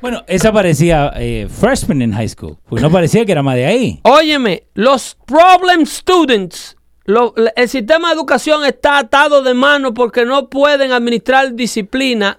[0.01, 2.57] Bueno, esa parecía eh, freshman en high school.
[2.69, 4.01] Porque no parecía que era más de ahí.
[4.05, 10.49] Óyeme, los problem students, lo- el sistema de educación está atado de mano porque no
[10.49, 12.38] pueden administrar disciplina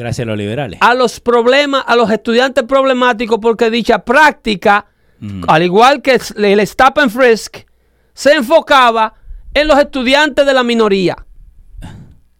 [0.00, 0.78] Gracias a los liberales.
[0.82, 4.86] a los problemas, a los estudiantes problemáticos, porque dicha práctica,
[5.20, 5.42] Mm.
[5.48, 7.58] al igual que el Stop and Frisk,
[8.14, 9.12] se enfocaba
[9.52, 11.14] en los estudiantes de la minoría.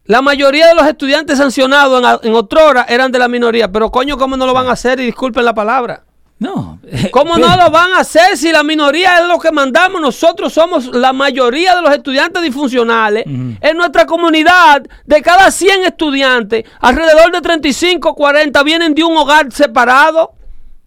[0.04, 4.16] La mayoría de los estudiantes sancionados en, en otrora eran de la minoría, pero coño,
[4.16, 4.98] ¿cómo no lo van a hacer?
[4.98, 6.04] Y disculpen la palabra.
[6.40, 6.80] No.
[7.10, 10.00] ¿Cómo no lo van a hacer si la minoría es lo que mandamos?
[10.00, 13.24] Nosotros somos la mayoría de los estudiantes disfuncionales.
[13.26, 19.52] En nuestra comunidad, de cada 100 estudiantes, alrededor de 35, 40 vienen de un hogar
[19.52, 20.32] separado.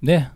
[0.02, 0.34] Yeah.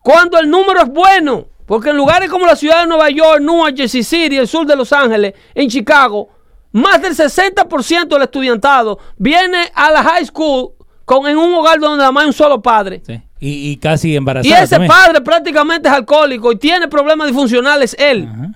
[0.00, 1.46] Cuando el número es bueno.
[1.64, 4.76] Porque en lugares como la ciudad de Nueva York, Newark, Jersey City, el sur de
[4.76, 6.28] Los Ángeles, en Chicago,
[6.72, 10.74] más del 60% del estudiantado viene a la high school
[11.06, 13.00] con, en un hogar donde nada más hay un solo padre.
[13.06, 13.22] Sí.
[13.40, 14.90] Y, y casi Y embarazada ese también.
[14.92, 18.28] padre prácticamente es alcohólico y tiene problemas disfuncionales él.
[18.30, 18.48] Ajá.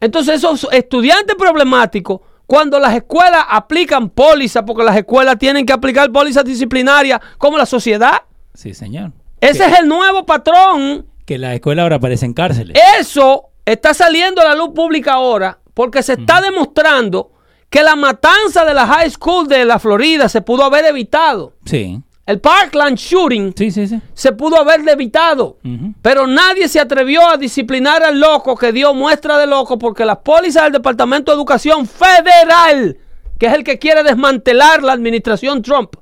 [0.00, 6.10] Entonces esos estudiantes problemáticos, cuando las escuelas aplican pólizas, porque las escuelas tienen que aplicar
[6.12, 9.12] pólizas disciplinarias como la sociedad, Sí, señor.
[9.40, 11.06] ese es el nuevo patrón.
[11.24, 12.76] Que las escuelas ahora parecen cárceles.
[12.98, 17.32] Eso está saliendo a la luz pública ahora porque se está demostrando
[17.74, 21.54] que la matanza de la high school de la Florida se pudo haber evitado.
[21.64, 22.00] Sí.
[22.24, 24.00] El Parkland shooting Sí, sí, sí.
[24.14, 25.56] se pudo haber evitado.
[26.00, 30.18] Pero nadie se atrevió a disciplinar al loco que dio muestra de loco porque las
[30.18, 32.96] pólizas del Departamento de Educación Federal,
[33.40, 35.96] que es el que quiere desmantelar la administración Trump,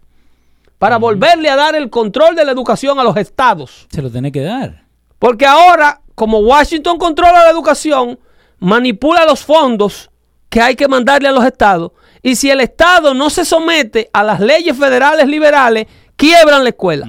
[0.78, 3.86] para volverle a dar el control de la educación a los estados.
[3.90, 4.84] Se lo tiene que dar.
[5.18, 8.18] Porque ahora, como Washington controla la educación,
[8.58, 10.10] manipula los fondos
[10.52, 11.92] que hay que mandarle a los estados.
[12.22, 17.06] Y si el estado no se somete a las leyes federales liberales, quiebran la escuela.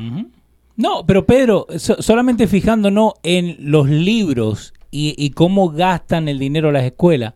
[0.77, 6.85] No, pero Pedro, so- solamente fijándonos en los libros y, cómo gastan el dinero las
[6.85, 7.33] escuelas,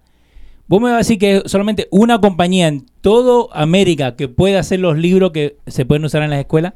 [0.68, 4.80] vos me vas a decir que solamente una compañía en toda América que puede hacer
[4.80, 6.72] los libros que se pueden usar en las escuelas.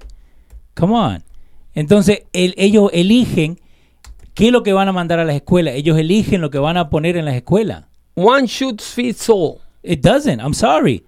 [0.75, 1.23] Come on.
[1.73, 3.61] Entonces, el- ellos eligen
[4.33, 5.75] qué es lo que van a mandar a las escuelas.
[5.75, 7.85] Ellos eligen lo que van a poner en las escuelas.
[8.23, 9.59] One shoots fits all.
[9.83, 10.39] It doesn't.
[10.39, 11.03] I'm sorry.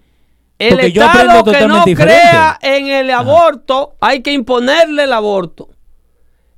[0.58, 2.20] El Porque Estado que no diferente.
[2.20, 5.68] crea en el aborto, hay que imponerle el aborto.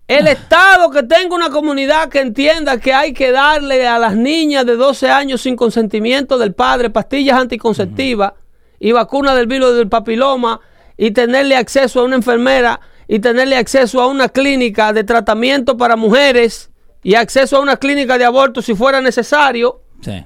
[0.07, 4.64] El Estado que tenga una comunidad que entienda que hay que darle a las niñas
[4.64, 8.35] de 12 años sin consentimiento del padre pastillas anticonceptivas
[8.79, 10.61] y vacunas del virus del papiloma
[10.97, 15.97] y tenerle acceso a una enfermera y tenerle acceso a una clínica de tratamiento para
[15.97, 16.71] mujeres
[17.03, 20.25] y acceso a una clínica de aborto si fuera necesario Sí.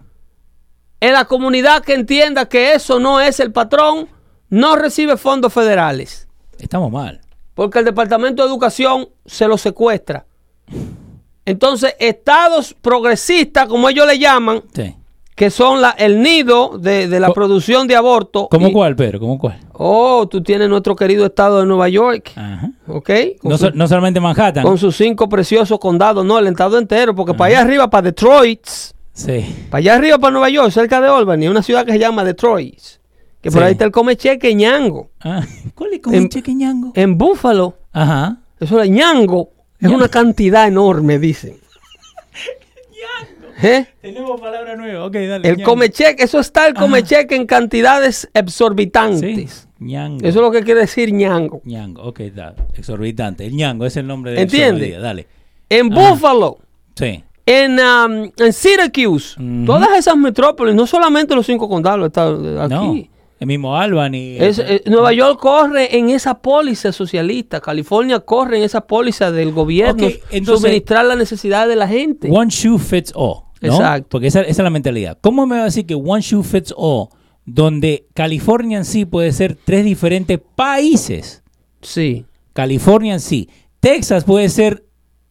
[1.01, 4.09] En la comunidad que entienda que eso no es el patrón,
[4.49, 6.29] no recibe fondos federales.
[6.59, 7.21] Estamos mal.
[7.55, 10.27] Porque el Departamento de Educación se lo secuestra.
[11.45, 14.95] Entonces, estados progresistas, como ellos le llaman, Sí.
[15.35, 18.49] que son la- el nido de, de la Co- producción de aborto.
[18.51, 19.19] ¿Cómo y- cuál, Pedro?
[19.21, 19.59] ¿Cómo cuál?
[19.73, 22.71] Oh, tú tienes nuestro querido estado de Nueva York, Ajá.
[22.87, 23.11] ¿ok?
[23.57, 24.63] Su- no solamente Manhattan.
[24.63, 28.67] con sus cinco preciosos condados, no, el estado entero, porque para allá arriba, para Detroit,
[29.21, 29.67] Sí.
[29.71, 32.79] Para allá arriba, para Nueva York, cerca de Albany, una ciudad que se llama Detroit.
[33.41, 35.11] Que por ahí está el come cheque ñango.
[35.21, 35.43] Ah,
[35.75, 36.93] ¿Cuál es un cheque ñango?
[36.95, 38.39] En Buffalo, Ajá.
[38.59, 39.51] eso es ñango.
[39.79, 41.57] Es una cantidad enorme, dicen.
[43.63, 43.87] ¿Eh?
[44.01, 45.05] Tenemos palabra nueva.
[45.07, 45.49] Ok, dale.
[45.49, 45.71] El ñango.
[45.71, 49.67] comecheque, eso está el comecheque en cantidades exorbitantes.
[49.81, 49.95] Sí.
[49.95, 51.61] Eso es lo que quiere decir ñango.
[51.65, 52.55] Ñango, ok, da.
[52.75, 53.47] Exorbitante.
[53.47, 54.99] El ñango es el nombre del ¿Entiende?
[54.99, 55.27] Dale.
[55.69, 56.11] En Ajá.
[56.11, 56.59] Buffalo,
[56.95, 57.25] Sí.
[57.51, 59.37] En, um, en Syracuse,
[59.67, 62.29] todas esas metrópolis, no solamente los cinco condados, está
[62.65, 62.75] aquí.
[62.75, 63.21] No.
[63.41, 64.37] El mismo Albany.
[64.39, 69.53] Es- eh, Nueva York corre en esa póliza socialista, California corre en esa póliza del
[69.53, 72.29] gobierno, Ok, entonces- suministrar las necesidades de la gente.
[72.31, 73.45] One shoe fits all.
[73.63, 73.69] ¿no?
[73.73, 74.09] Exacto.
[74.11, 75.19] Porque esa, esa es la mentalidad.
[75.21, 77.09] ¿Cómo me va a decir que one shoe fits all,
[77.47, 81.43] donde California en sí puede ser tres diferentes países?
[81.83, 82.27] Sí.
[82.53, 83.49] California en sí.
[83.81, 84.85] Texas puede ser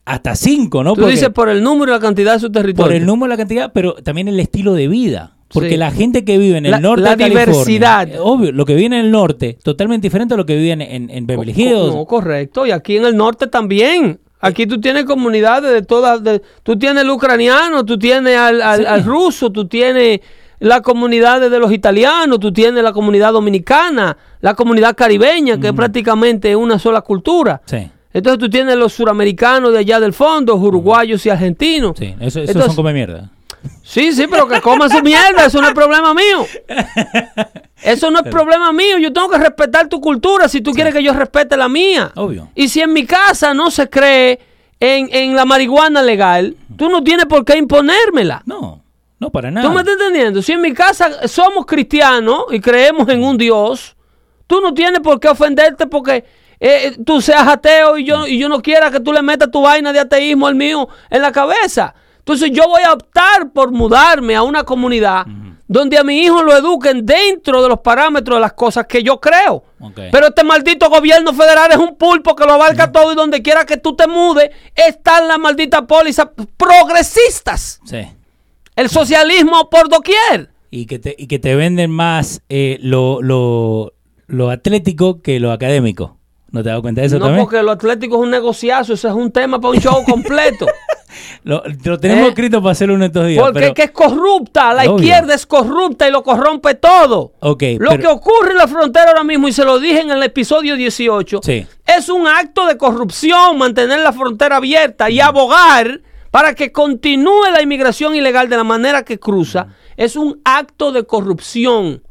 [0.10, 0.94] hasta cinco, ¿no?
[0.94, 2.86] Tú Porque- dices por el número y la cantidad de su territorio.
[2.88, 5.36] por el número, la cantidad, pero también el estilo de vida.
[5.52, 5.78] Porque Sí.
[5.78, 8.08] la gente que vive en el La- norte la de California, diversidad.
[8.08, 10.82] eh, obvio, lo que vive en el norte, totalmente diferente a lo que vive en,
[10.82, 11.94] en, en Beverly Hills.
[11.96, 12.68] No, correcto.
[12.68, 14.20] Y aquí en el norte también.
[14.42, 16.24] Aquí tú tienes comunidades de todas.
[16.24, 18.86] de- tú tienes el ucraniano, tú tienes al, al- Sí.
[18.86, 20.20] al ruso, tú tienes
[20.60, 25.74] la comunidad de los italianos, tú tienes la comunidad dominicana, la comunidad caribeña, que es
[25.74, 27.62] prácticamente una sola cultura.
[27.66, 31.94] Sí, Entonces tú tienes los suramericanos de allá del fondo, uruguayos y argentinos.
[31.98, 33.30] sí, eso, eso Entonces- son come mierda.
[33.84, 36.46] Sí, sí, pero que coman su mierda, eso no es problema mío.
[37.82, 41.02] Eso no es problema mío, yo tengo que respetar tu cultura si tú quieres que
[41.02, 42.12] yo respete la mía.
[42.16, 42.50] Obvio.
[42.54, 44.38] Y si en mi casa no se cree
[44.82, 48.44] en, en la marihuana legal, tú no tienes por qué imponérmela.
[48.46, 48.84] No,
[49.18, 49.66] no para nada.
[49.66, 50.42] ¿Tú me estás entendiendo?
[50.42, 53.96] Si en mi casa somos cristianos y creemos en un Dios,
[54.46, 56.26] tú no tienes por qué ofenderte porque
[56.60, 59.62] eh, tú seas ateo y yo, y yo no quiera que tú le metas tu
[59.62, 61.94] vaina de ateísmo al mío en la cabeza.
[62.20, 65.26] Entonces yo voy a optar por mudarme a una comunidad
[65.70, 69.20] donde a mi hijo lo eduquen dentro de los parámetros de las cosas que yo
[69.20, 69.64] creo.
[70.12, 73.66] Pero este maldito gobierno federal es un pulpo que lo abarca todo y donde quiera
[73.66, 77.80] que tú te mudes están las malditas pólizas progresistas.
[77.86, 78.00] Sí.
[78.76, 80.50] El socialismo por doquier.
[80.72, 83.94] Y que te, y que te venden más eh, lo, lo,
[84.26, 86.19] lo atlético que lo académico.
[86.52, 87.46] ¿No te das cuenta de eso no, también?
[87.46, 90.66] porque lo atlético es un negociazo, eso es un tema para un show completo.
[91.44, 93.42] Lo, lo tenemos Eh, escrito para hacerlo uno estos días.
[93.42, 94.96] porque pero- es que es corrupta, la Obvio.
[94.96, 97.34] izquierda es corrupta y lo corrompe todo.
[97.40, 100.12] Ok, lo pero- que ocurre en la frontera ahora mismo, y se lo dije en
[100.12, 101.66] el episodio 18, Sí.
[101.86, 107.62] es un acto de corrupción mantener la frontera abierta y abogar para que continúe la
[107.62, 109.68] inmigración ilegal de la manera que cruza.
[109.98, 112.04] Es un acto de corrupción.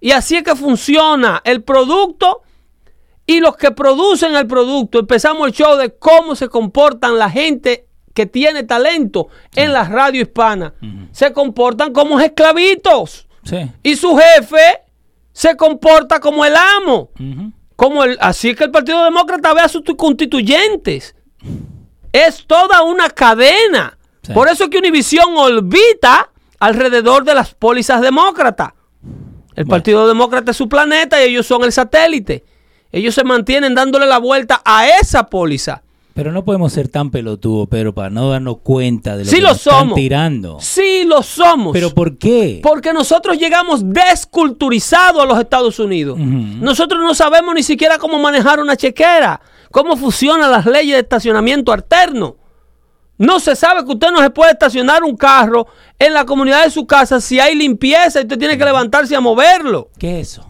[0.00, 2.42] Y así es que funciona el producto
[3.26, 4.98] y los que producen el producto.
[5.00, 10.22] Empezamos el show de cómo se comportan la gente que tiene talento en la radio
[10.22, 10.74] hispana.
[11.12, 13.26] Se comportan como esclavitos.
[13.44, 13.70] Sí.
[13.82, 14.80] Y su jefe
[15.32, 17.10] se comporta como el amo.
[17.18, 17.52] Ujú.
[17.76, 21.14] Como el, así es que el Partido Demócrata ve a sus constituyentes.
[22.12, 23.96] Es toda una cadena.
[24.22, 24.32] Sí.
[24.32, 26.30] Por eso es que Univisión orbita
[26.60, 28.72] alrededor de las pólizas demócratas.
[29.54, 29.70] El Bueno.
[29.70, 32.44] Partido Demócrata es su planeta y ellos son el satélite.
[32.92, 35.82] Ellos se mantienen dándole la vuelta a esa póliza.
[36.14, 39.42] Pero no podemos ser tan pelotudos, Pedro, para no darnos cuenta de lo Sí que
[39.42, 39.94] lo nos están somos.
[39.94, 40.58] tirando.
[40.60, 41.72] Sí lo somos.
[41.72, 42.60] ¿Pero por qué?
[42.62, 46.18] Porque nosotros llegamos desculturizados a los Estados Unidos.
[46.18, 51.72] Nosotros no sabemos ni siquiera cómo manejar una chequera, cómo funcionan las leyes de estacionamiento
[51.72, 52.36] alterno.
[53.16, 55.66] No se sabe que usted no se puede estacionar un carro
[55.98, 59.20] en la comunidad de su casa si hay limpieza y usted tiene que levantarse a
[59.20, 59.88] moverlo.
[59.98, 60.46] ¿Qué es eso?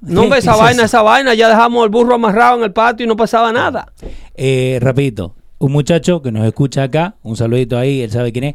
[0.00, 0.84] No ¿Qué- ve qué esa es vaina, eso?
[0.86, 3.92] esa vaina, ya dejamos el burro amarrado en el patio y no pasaba nada.
[4.34, 8.54] Eh, rapidito, un muchacho que nos escucha acá, un saludito ahí, él sabe quién es.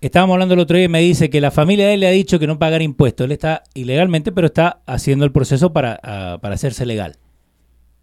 [0.00, 2.10] Estábamos hablando el otro día y me dice que la familia de él le ha
[2.10, 3.24] dicho que no pagar impuestos.
[3.26, 7.18] Él está ilegalmente, pero está haciendo el proceso para, ah, para hacerse legal.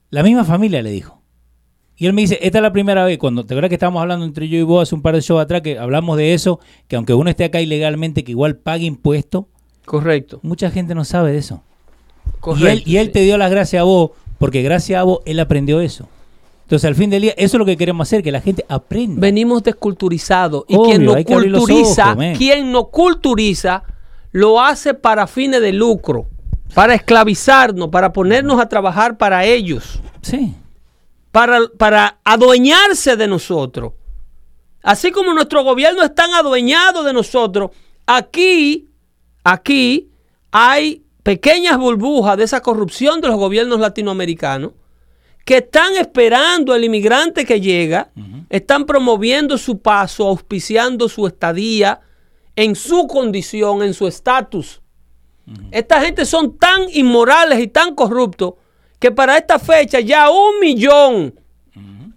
[0.09, 1.21] La misma familia le dijo.
[1.97, 4.23] Y él me dice, esta es la primera vez, cuando te acuerdas que estábamos hablando
[4.25, 6.95] entre yo y vos hace un par de shows atrás, que hablamos de eso, que
[6.95, 9.47] aunque uno esté acá ilegalmente, que igual pague impuestos,
[9.83, 10.39] Correcto.
[10.41, 11.61] mucha gente no sabe de eso.
[12.39, 15.19] Correcto y él, y él te dio las gracias a vos, porque gracias a vos
[15.25, 16.07] él aprendió eso.
[16.63, 19.19] Entonces, al fin del día, eso es lo que queremos hacer, que la gente aprenda.
[19.19, 20.65] Venimos desculturizados.
[20.67, 23.83] Y Obvio, quien no culturiza, ojos, quien no culturiza,
[24.31, 26.27] lo hace para fines de lucro,
[26.75, 30.53] para esclavizarnos, para ponernos a trabajar para ellos, Sí.
[31.31, 33.93] para, para adueñarse de nosotros.
[34.83, 37.71] Así como nuestro gobierno es tan adueñado de nosotros,
[38.05, 38.87] aquí,
[39.43, 40.07] aquí
[40.51, 44.71] hay pequeñas burbujas de esa corrupción de los gobiernos latinoamericanos
[45.45, 48.09] que están esperando al inmigrante que llega,
[48.49, 52.01] están promoviendo su paso, auspiciando su estadía
[52.55, 54.81] en su condición, en su estatus.
[55.69, 58.55] Esta gente son tan inmorales y tan corruptos
[58.97, 61.39] que para esta fecha ya un millón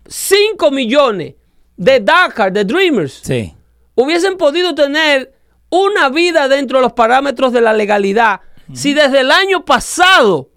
[0.06, 1.34] 5 millones
[1.76, 3.52] de Dakar, de Dreamers, Sí.
[3.94, 5.34] hubiesen podido tener
[5.68, 8.40] una vida dentro de los parámetros de la legalidad
[8.74, 10.48] si desde el año pasado,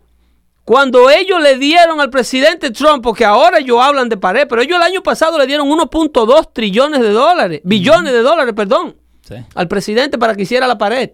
[0.64, 4.78] cuando ellos le dieron al presidente Trump, porque ahora ellos hablan de pared, pero ellos
[4.78, 9.36] el año pasado le dieron 1.2 trillones de dólares, billones de dólares, perdón, Sí.
[9.56, 11.12] al presidente para que hiciera la pared,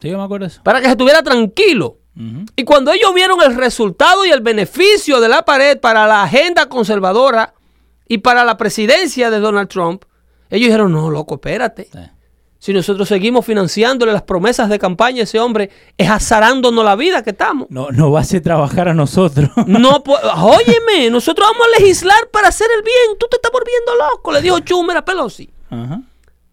[0.00, 0.60] Sí, yo me acuerdo eso.
[0.64, 1.98] para que se estuviera tranquilo.
[2.56, 6.66] Y cuando ellos vieron el resultado y el beneficio de la pared para la agenda
[6.66, 7.52] conservadora
[8.08, 10.02] y para la presidencia de Donald Trump,
[10.48, 11.88] ellos dijeron, no, loco, espérate.
[11.92, 11.98] Sí.
[12.58, 17.22] Si nosotros seguimos financiándole las promesas de campaña a ese hombre, es azarándonos la vida
[17.22, 17.66] que estamos.
[17.70, 19.50] No, no va a hacer trabajar a nosotros.
[19.66, 23.18] No, po- óyeme, nosotros vamos a legislar para hacer el bien.
[23.20, 25.48] Tú te estás volviendo loco, le dijo Schumer a Pelosi.
[25.70, 26.00] Ajá.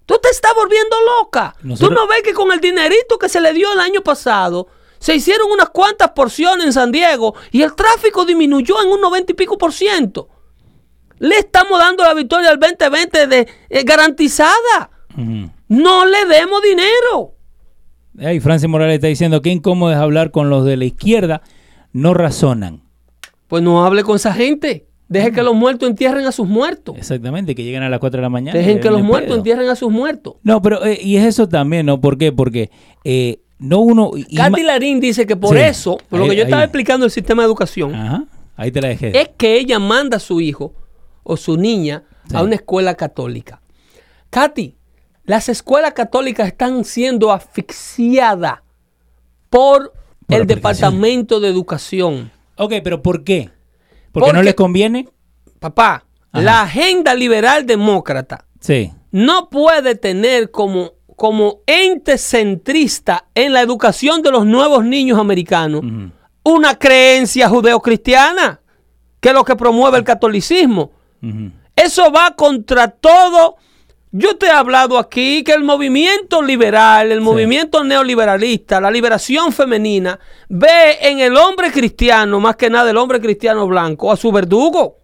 [0.05, 1.55] Tú te estás volviendo loca.
[1.63, 4.67] Nosotros- Tú no ves que con el dinerito que se le dio el año pasado,
[4.99, 9.31] se hicieron unas cuantas porciones en San Diego y el tráfico disminuyó en un 90
[9.31, 10.27] y pico por ciento.
[11.19, 14.89] Le estamos dando la victoria al 2020 de, eh, garantizada.
[15.68, 17.34] No le demos dinero.
[18.20, 21.41] Ay, Francis Morales está diciendo que incómodo es hablar con los de la izquierda,
[21.93, 22.84] no razonan.
[23.47, 24.88] Pues no hable con esa gente.
[25.07, 26.95] Deje que los muertos entierren a sus muertos.
[26.97, 28.57] Exactamente, que llegan a las 4 de la mañana.
[28.57, 30.36] Dejen y que los muertos entierren a sus muertos.
[30.43, 31.99] No, pero eh, y es eso también, ¿no?
[32.01, 32.32] ¿Por qué?
[32.32, 32.72] Porque
[33.03, 34.11] eh, no uno...
[34.16, 36.66] y Katy Larín dice que por Sí, eso, por lo que yo estaba ahí.
[36.66, 39.20] explicando el sistema de educación, Ajá, ahí te la dejé.
[39.20, 40.74] es que ella manda a su hijo
[41.24, 42.36] o su niña Sí.
[42.38, 43.61] a una escuela católica.
[44.30, 44.78] Katy,
[45.26, 48.59] las escuelas católicas están siendo asfixiadas
[49.49, 49.93] por,
[50.28, 50.47] Por el.
[50.47, 52.32] Departamento de Educación.
[52.57, 53.49] Ok, pero ¿por qué?
[54.11, 55.07] ¿Porque, no Porque- les conviene?
[55.59, 56.43] Papá, Ajá.
[56.43, 58.91] la agenda liberal demócrata Sí.
[59.11, 65.82] no puede tener como, como ente centrista en la educación de los nuevos niños americanos
[66.43, 68.59] una creencia judeocristiana,
[69.21, 70.91] que es lo que promueve el catolicismo.
[71.76, 73.55] Eso va contra todo.
[74.16, 80.20] Yo te he hablado aquí que el movimiento liberal, el movimiento neoliberalista, la liberación femenina,
[80.49, 84.99] ve en el hombre cristiano, más que nada el hombre cristiano blanco, a su verdugo.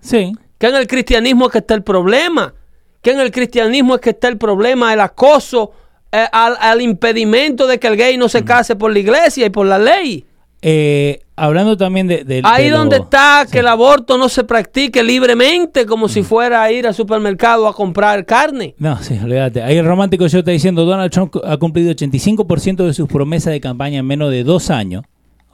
[0.00, 0.32] Sí.
[0.58, 2.54] Que en el cristianismo es que está el problema.
[3.00, 5.72] Que en el cristianismo es que está el problema, el acoso,
[6.12, 9.50] eh, al, al impedimento de que el gay no se case por la iglesia y
[9.50, 10.24] por la ley.
[10.64, 12.22] Eh, hablando también de...
[12.24, 13.52] de- Ahí de lo- donde está sí.
[13.52, 17.74] que el aborto no se practique libremente como si fuera a ir al supermercado a
[17.74, 18.74] comprar carne.
[18.78, 19.60] No, sí, olvídate.
[19.62, 23.60] Ahí el romántico yo está diciendo, Donald Trump ha cumplido 85% de sus promesas de
[23.60, 25.02] campaña en menos de dos años.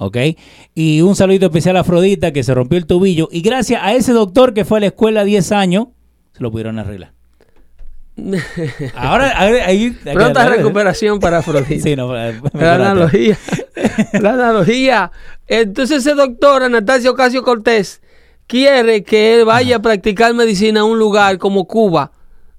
[0.01, 0.17] ¿Ok?
[0.75, 3.29] Y un saludito especial a Afrodita que se rompió el tobillo.
[3.33, 5.87] Y gracias a ese doctor que fue a la escuela 10 años,
[6.35, 7.15] se lo pudieron arreglar.
[8.95, 9.91] Ahora, ahí...
[9.91, 11.83] Pronta recuperación para Afrodita.
[11.89, 13.39] Sí, no, me- La analogía.
[14.21, 15.13] La analogía.
[15.47, 18.03] Entonces ese doctor, Anastasio Ocasio Cortés,
[18.47, 22.13] quiere que él vaya a practicar medicina a un lugar como Cuba,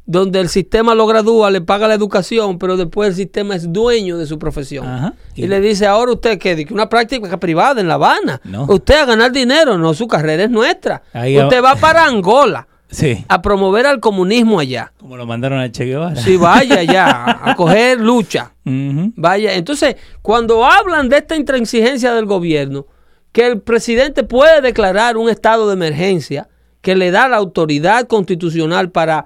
[0.06, 4.18] donde el sistema lo gradúa, le paga la educación, pero después el sistema es dueño
[4.18, 4.88] de su profesión.
[4.88, 5.14] Ajá.
[5.36, 8.42] Y le dice, ahora usted que una práctica privada en La Habana.
[8.44, 8.66] No.
[8.68, 11.04] Usted a ganar dinero, no, su carrera es nuestra.
[11.14, 13.24] Ahí usted va para Angola Sí.
[13.28, 14.92] a promover al comunismo allá.
[15.00, 16.16] Como lo mandaron a Che Guevara.
[16.16, 18.54] Si vaya allá a coger lucha.
[18.66, 22.88] Vaya, entonces, cuando hablan de esta intransigencia del gobierno,
[23.32, 26.50] que el presidente puede declarar un estado de emergencia
[26.82, 29.26] que le da la autoridad constitucional para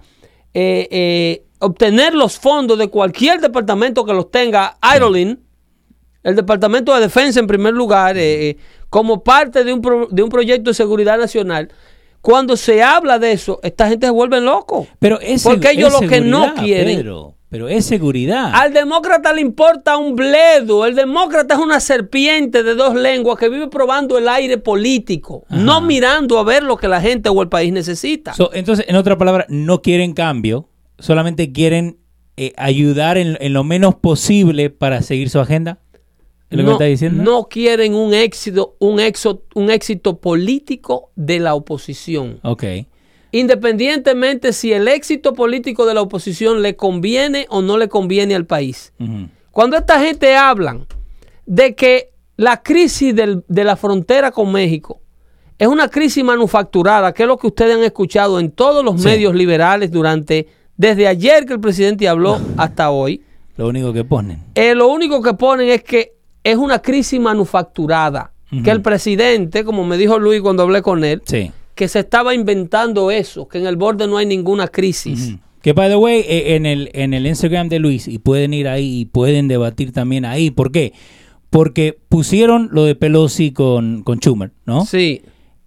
[0.53, 5.39] eh, eh, obtener los fondos de cualquier departamento que los tenga idling,
[6.23, 8.57] el Departamento de Defensa en primer lugar, eh, eh,
[8.89, 11.69] como parte de un, pro- de un proyecto de seguridad nacional.
[12.23, 14.87] Cuando se habla de eso, esta gente se vuelve loco.
[14.99, 17.35] Pero es Porque ellos es lo que no quieren- Pedro.
[17.49, 18.49] pero es seguridad.
[18.55, 20.85] Al demócrata le importa un bledo.
[20.85, 25.59] El demócrata es una serpiente de dos lenguas que vive probando el aire político, Ajá.
[25.61, 28.33] no mirando a ver lo que la gente o el país necesita.
[28.33, 30.69] So, entonces, en otra palabra, no quieren cambio,
[30.99, 31.97] solamente quieren
[32.37, 35.77] eh, ayudar en, en lo menos posible para seguir su agenda.
[36.53, 37.23] ¿Es lo que me no, está diciendo?
[37.23, 42.39] no quieren un éxito, un, éxito, un éxito político de la oposición.
[42.43, 42.63] Ok.
[43.43, 48.45] Independientemente si el éxito político de la oposición le conviene o no le conviene al
[48.45, 48.93] país.
[49.51, 50.85] Cuando esta gente hablan
[51.45, 55.01] de que la crisis del- de la frontera con México
[55.59, 59.07] es una crisis manufacturada, que es lo que ustedes han escuchado en todos los Sí.
[59.07, 60.47] medios liberales durante,
[60.77, 63.21] desde ayer que el presidente habló hasta hoy,
[63.57, 64.39] Lo único que ponen.
[64.55, 66.13] eh, lo único que ponen es que
[66.43, 68.31] es una crisis manufacturada,
[68.63, 71.51] que el presidente, como me dijo Luis cuando hablé con él, Sí.
[71.73, 75.35] que se estaba inventando eso, que en el borde no hay ninguna crisis.
[75.61, 78.67] Que, by the way, eh, en el, en el Instagram de Luis, y pueden ir
[78.67, 80.51] ahí y pueden debatir también ahí.
[80.51, 80.93] ¿Por qué?
[81.49, 84.85] Porque pusieron lo de Pelosi con, con Schumer, ¿no?
[84.85, 85.21] Sí,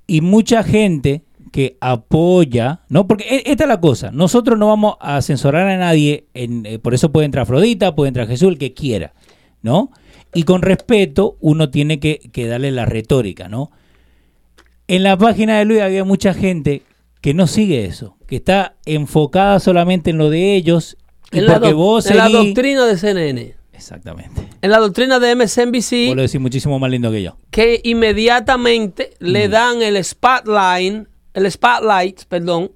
[0.07, 3.09] Y mucha gente que apoya, ¿no?
[3.09, 6.79] Porque e- esta es la cosa, nosotros no vamos a censurar a nadie, en- eh,
[6.79, 9.15] por eso puede entrar Afrodita, puede entrar Jesús, el que quiera,
[9.63, 9.91] ¿no?
[10.37, 13.71] Y con respeto uno tiene que, que darle la retórica, ¿no?
[14.89, 16.83] En la página de Luis había mucha gente
[17.21, 20.97] que no sigue eso, que está enfocada solamente en lo de ellos,
[21.33, 24.47] y En, la, doc- vos en la doctrina de CNN, Exactamente.
[24.63, 27.37] en la doctrina de MSNBC, Vos lo decís muchísimo más lindo que yo.
[27.51, 32.71] que inmediatamente le dan el spotlight, el spotlight, perdón,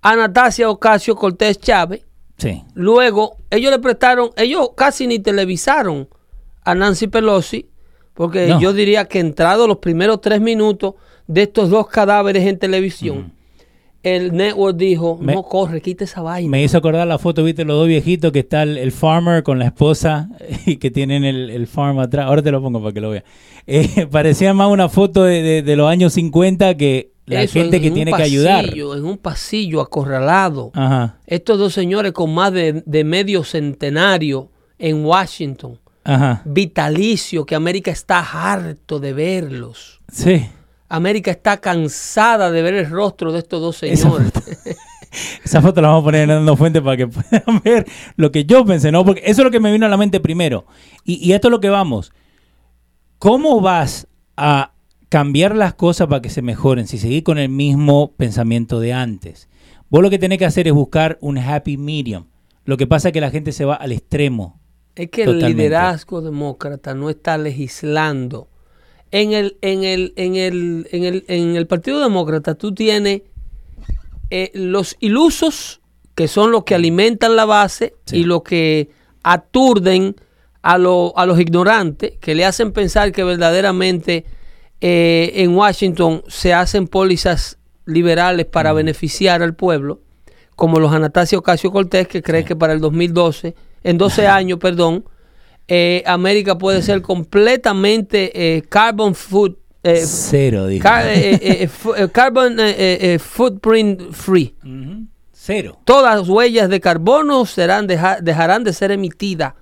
[0.00, 2.04] a Natasia Ocasio Cortés Chávez.
[2.38, 2.62] Sí.
[2.74, 6.08] Luego, ellos le prestaron, ellos casi ni televisaron
[6.64, 7.66] a Nancy Pelosi,
[8.14, 8.60] porque No.
[8.60, 10.94] yo diría que entrado los primeros tres minutos
[11.26, 13.32] de estos dos cadáveres en televisión,
[14.02, 16.50] el network dijo, Me- no corre, quita esa vaina.
[16.50, 19.58] Me hizo acordar la foto, viste, los dos viejitos que está el, el farmer con
[19.60, 20.28] la esposa
[20.66, 22.26] y que tienen el, el farm atrás.
[22.26, 23.24] Ahora te lo pongo para que lo veas.
[23.64, 27.76] Eh, parecía más una foto de, de- de los años 50 que la Eso, gente
[27.76, 28.64] en- que en tiene que ayudar.
[28.76, 30.72] En un pasillo acorralado.
[30.74, 34.50] Ajá, Estos dos señores con más de, de medio centenario
[34.80, 36.42] en Washington, ajá.
[36.44, 40.00] vitalicio, que América está harto de verlos.
[40.12, 40.48] Sí.
[40.88, 44.32] América está cansada de ver el rostro de estos dos señores.
[45.44, 47.86] Esa foto la vamos a poner en Dando Fuente para que puedan ver
[48.16, 49.04] lo que yo pensé, ¿no?
[49.04, 50.66] Porque eso es lo que me vino a la mente primero.
[51.04, 52.12] Y, y esto es lo que vamos.
[53.18, 54.72] ¿Cómo vas a
[55.08, 59.48] cambiar las cosas para que se mejoren si seguís con el mismo pensamiento de antes?
[59.90, 62.24] Vos lo que tenés que hacer es buscar un happy medium.
[62.64, 64.58] Lo que pasa es que la gente se va al extremo.
[64.94, 68.48] Es que el liderazgo demócrata no está legislando.
[69.10, 73.22] En el, en el, en el, en el, en el Partido Demócrata tú tienes
[74.30, 75.80] eh, los ilusos,
[76.14, 78.18] que son los que alimentan la base, Sí.
[78.18, 78.90] y los que
[79.22, 80.16] aturden
[80.62, 84.24] a, lo- a los ignorantes, que le hacen pensar que verdaderamente
[84.80, 90.00] eh, en Washington se hacen pólizas liberales para beneficiar al pueblo,
[90.56, 93.54] como los Anastasio Ocasio Cortés, que cree que para el 2012,
[93.84, 95.04] en 12 años, perdón,
[95.68, 100.82] eh, América puede ser completamente eh, carbon food, eh, Cero, dijo.
[100.82, 101.08] car-
[102.12, 102.56] carbon
[103.18, 104.54] footprint free.
[105.32, 105.78] Cero.
[105.84, 109.54] Todas las huellas de carbono serán deja- dejarán de ser emitidas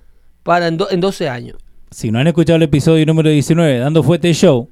[0.43, 1.57] para en, en 12 años.
[1.89, 4.69] Si no han escuchado el episodio número 19, Dando Fuerte Show,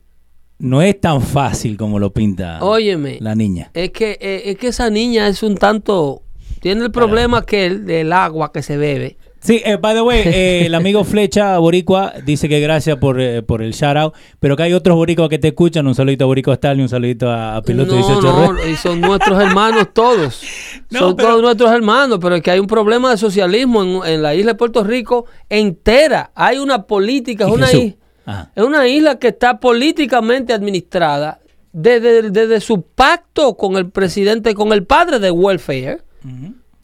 [0.60, 3.72] no es tan fácil como lo pinta Óyeme, la niña.
[3.74, 6.22] es que, eh, es que esa niña es un tanto...
[6.62, 9.18] Tiene el problema que el del agua que se bebe.
[9.42, 13.42] Sí, eh, by the way, eh, el amigo Flecha Boricua dice que gracias por, eh,
[13.42, 15.88] por el shout out, pero que hay otros boricuas que te escuchan.
[15.88, 18.68] Un saludito a Boricua Stalin, un saludito a, a Piloto no, 18 no, Red.
[18.70, 20.42] y son nuestros hermanos todos.
[20.92, 24.12] No, son pero- todos nuestros hermanos, pero es que hay un problema de socialismo en,
[24.14, 26.32] en la isla de Puerto Rico entera.
[26.36, 27.84] Hay una política, es una, Jesús.
[27.84, 28.52] is- Ajá.
[28.56, 31.40] es una isla que está políticamente administrada
[31.72, 36.02] desde, desde su pacto con el presidente, con el padre de welfare.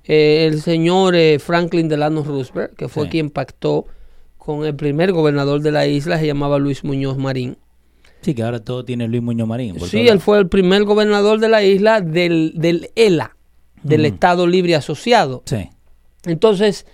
[0.08, 3.10] Eh, el señor eh, Franklin Delano Roosevelt, que fue Sí.
[3.10, 3.86] quien pactó
[4.38, 7.58] con el primer gobernador de la isla, se llamaba Luis Muñoz Marín.
[8.22, 9.80] Sí, que ahora todo tiene Luis Muñoz Marín.
[9.80, 13.36] Sí, él fue el primer gobernador de la isla del, del ELA,
[13.84, 14.06] del.
[14.06, 15.44] Estado Libre Asociado.
[15.46, 15.70] Sí.
[16.26, 16.86] Entonces,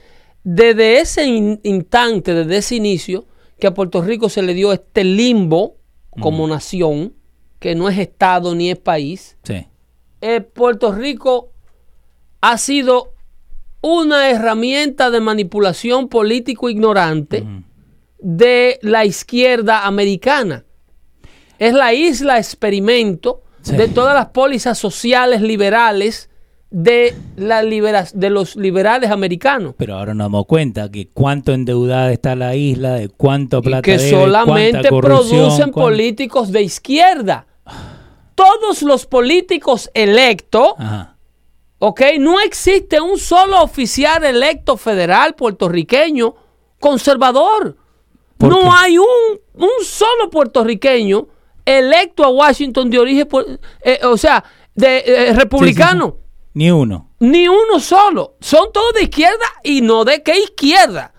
[0.44, 3.26] desde ese in- instante, desde ese inicio,
[3.60, 5.78] que a Puerto Rico se le dio este limbo
[6.20, 7.14] como nación,
[7.60, 9.68] que no es Estado ni es país, Sí.
[10.22, 11.51] eh, Puerto Rico
[12.42, 13.14] ha sido
[13.82, 17.46] una herramienta de manipulación político ignorante
[18.20, 20.66] de la izquierda americana.
[21.60, 23.76] Es la isla experimento Sí.
[23.76, 26.30] de todas las pólizas sociales liberales
[26.72, 29.76] de, la libera- de los liberales americanos.
[29.78, 33.82] Pero ahora nos damos cuenta que cuánto endeudada está la isla, de cuánto Y plata
[33.84, 37.46] que debe, solamente producen cuán- políticos de izquierda.
[38.36, 41.11] Todos los políticos electos, Ajá.
[41.84, 42.02] ¿Ok?
[42.20, 46.36] No existe un solo oficial electo federal puertorriqueño
[46.80, 47.76] conservador.
[48.38, 48.68] ¿Por No qué?
[48.72, 49.08] hay un,
[49.56, 51.28] un solo puertorriqueño
[51.66, 53.28] electo a Washington de origen,
[53.84, 54.44] eh, o sea,
[54.76, 56.06] de eh, republicano.
[56.06, 56.50] Sí, sí, sí.
[56.54, 57.10] Ni uno.
[57.20, 58.36] Ni uno solo.
[58.42, 61.14] Son todos de izquierda y no de qué izquierda.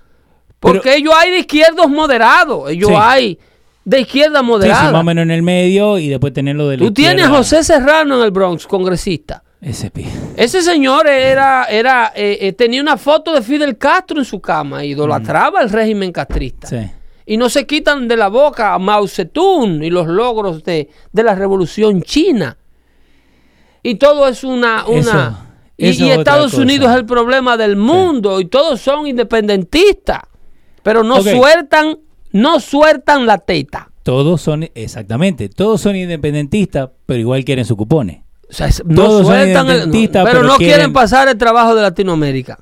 [0.60, 2.70] Porque Pero- ellos hay de izquierdos moderados.
[2.70, 3.38] Ellos hay
[3.84, 4.92] de izquierda moderada.
[4.92, 7.30] más o menos en el medio y después tenerlo de la Tú tienes a.
[7.30, 9.42] José Serrano en el Bronx, congresista.
[9.62, 10.04] Ese pi-
[10.36, 14.84] Ese señor era, era, eh, eh, tenía una foto de Fidel Castro en su cama,
[14.84, 16.66] idolatraba el régimen castrista.
[16.66, 16.78] Sí.
[17.26, 21.22] Y no se quitan de la boca a Mao Zedong y los logros de, de
[21.22, 22.56] la revolución china.
[23.84, 24.84] Y todo es una...
[24.86, 25.38] una Eso-
[25.76, 26.54] y, eso Estados.
[26.54, 30.20] Unidos es el problema del mundo y todos son independentistas.
[30.82, 31.98] Pero no sueltan,
[32.32, 33.90] no sueltan la teta.
[34.02, 38.21] Todos son, exactamente, todos son independentistas, pero igual quieren sus cupones.
[38.52, 41.82] O sea, no Todos sueltan el- pero, pero no quieren, quieren- pasar el trabajo de
[41.82, 42.58] Latinoamérica.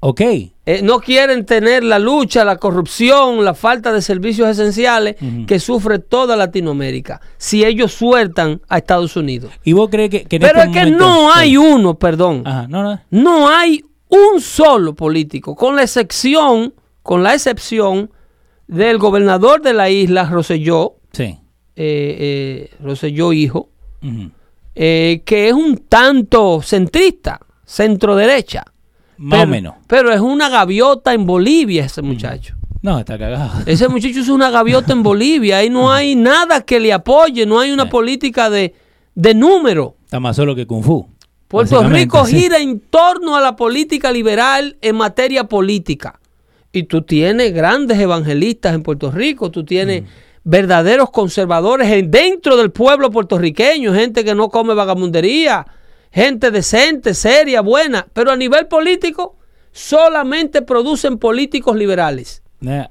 [0.00, 0.20] Ok.
[0.20, 5.98] Eh, no quieren tener la lucha, la corrupción, la falta de servicios esenciales que sufre
[5.98, 7.20] toda Latinoamérica.
[7.38, 9.52] Si ellos sueltan a Estados Unidos.
[9.64, 12.42] ¿Y vos crees que, que en Pero este es que no hay uno, perdón.
[12.44, 13.00] Ajá, no, no.
[13.10, 18.10] No hay un solo político, con la excepción, con la excepción
[18.68, 21.22] del gobernador de la isla, Roselló, Sí.
[21.24, 21.38] eh,
[21.76, 23.70] eh, Roselló hijo,
[24.02, 24.30] Ujú.
[24.78, 28.62] Eh, que es un tanto centrista, centro derecha.
[29.16, 29.74] Más o menos.
[29.86, 32.54] Pero es una gaviota en Bolivia ese muchacho.
[32.82, 33.62] No, está cagado.
[33.64, 35.58] Ese muchacho es una gaviota en Bolivia.
[35.58, 38.74] Ahí no hay nada que le apoye, no hay una política de,
[39.14, 39.96] de número.
[40.04, 41.08] Está más solo que Kung Fu.
[41.48, 42.38] Puerto Rico sí.
[42.38, 46.20] gira en torno a la política liberal en materia política.
[46.70, 50.06] Y tú tienes grandes evangelistas en Puerto Rico, tú tienes Mm.
[50.48, 55.66] Verdaderos conservadores en- dentro del pueblo puertorriqueño, gente que no come vagamundería,
[56.12, 58.06] gente decente, seria, buena.
[58.12, 59.36] Pero a nivel político,
[59.72, 62.42] solamente producen políticos liberales.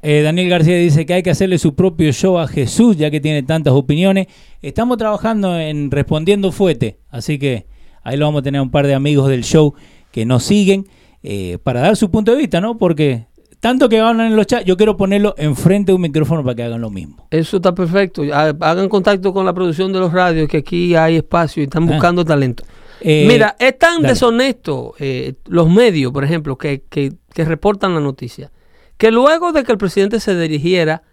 [0.03, 3.20] Eh, Daniel García dice que hay que hacerle su propio show a Jesús, ya que
[3.22, 4.28] tiene tantas opiniones.
[4.62, 7.66] Estamos trabajando en Respondiendo Fuete, así que
[8.03, 9.74] ahí lo vamos a tener un par de amigos del show
[10.12, 10.88] que nos siguen
[11.24, 12.78] eh, para dar su punto de vista, ¿no?
[12.78, 13.26] Porque
[13.60, 16.64] tanto que hablan en los chats, yo quiero ponerlo enfrente de un micrófono para que
[16.64, 17.28] hagan lo mismo.
[17.32, 18.22] Eso está perfecto.
[18.34, 21.84] Ha- Hagan contacto con la producción de los radios, que aquí hay espacio y están
[21.89, 21.93] Ah.
[21.93, 22.64] buscando talento.
[23.01, 24.10] Eh, Mira, es tan dale.
[24.10, 28.51] deshonesto eh, los medios, por ejemplo, que, que- que reportan la noticia,
[28.97, 31.03] que luego de que el presidente se dirigiera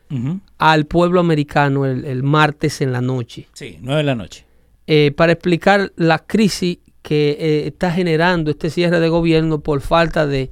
[0.59, 4.45] al pueblo americano el, el martes en la noche, Sí, nueve de la noche.
[4.87, 10.27] eh, para explicar la crisis que eh, está generando este cierre de gobierno por falta
[10.27, 10.51] de,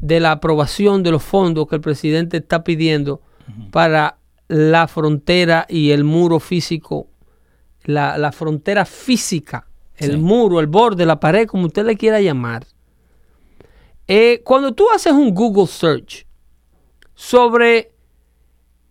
[0.00, 3.20] de la aprobación de los fondos que el presidente está pidiendo
[3.70, 4.18] para
[4.48, 7.08] la frontera y el muro físico,
[7.84, 10.16] la, la frontera física, el Sí.
[10.18, 12.66] muro, el borde, la pared, como usted le quiera llamar.
[14.06, 16.26] Eh, cuando tú haces un Google search
[17.14, 17.92] sobre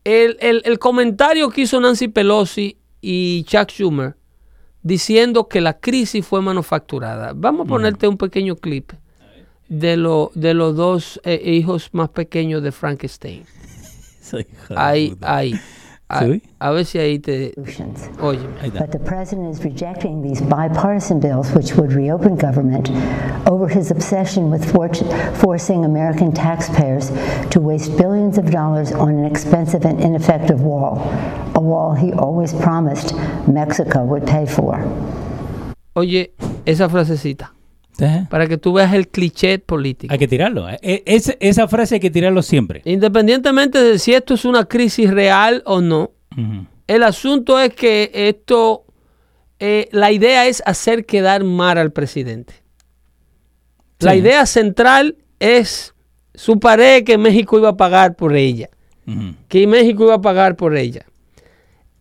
[0.04, 4.16] el, el- el comentario que hizo Nancy Pelosi y Chuck Schumer
[4.84, 7.34] diciendo que la crisis fue manufacturada.
[7.36, 8.92] Vamos a ponerte un pequeño clip
[9.70, 13.44] de, lo- de los dos eh, hijos más pequeños de Frankenstein.
[14.76, 15.54] Ahí, ahí.
[16.10, 16.24] A,
[16.60, 17.54] a ver si ahí te...
[18.22, 18.40] Oye.
[18.62, 18.80] Ahí está.
[18.80, 22.90] But the president is rejecting these bipartisan bills, which would reopen government,
[23.50, 24.88] over his obsession with for-
[25.36, 27.10] forcing American taxpayers
[27.52, 31.02] to waste billions of dollars on an expensive and ineffective wall,
[31.56, 33.14] a wall he always promised
[33.48, 34.80] Mexico would pay for.
[35.96, 36.32] Oye,
[36.66, 37.52] esa frasecita.
[38.00, 38.28] Ajá.
[38.30, 40.12] Para que tú veas el cliché político.
[40.14, 40.70] Hay que tirarlo.
[40.70, 41.04] eh.
[41.06, 42.82] Ese- esa frase hay que tirarlo siempre.
[42.86, 46.12] Independientemente de si esto es una crisis real o no,
[46.88, 48.86] el asunto es que esto,
[49.60, 52.54] eh, la idea es hacer quedar mal al presidente.
[54.00, 55.96] La idea central es
[56.36, 58.70] su pared que México iba a pagar por ella,
[59.48, 61.06] que México iba a pagar por ella.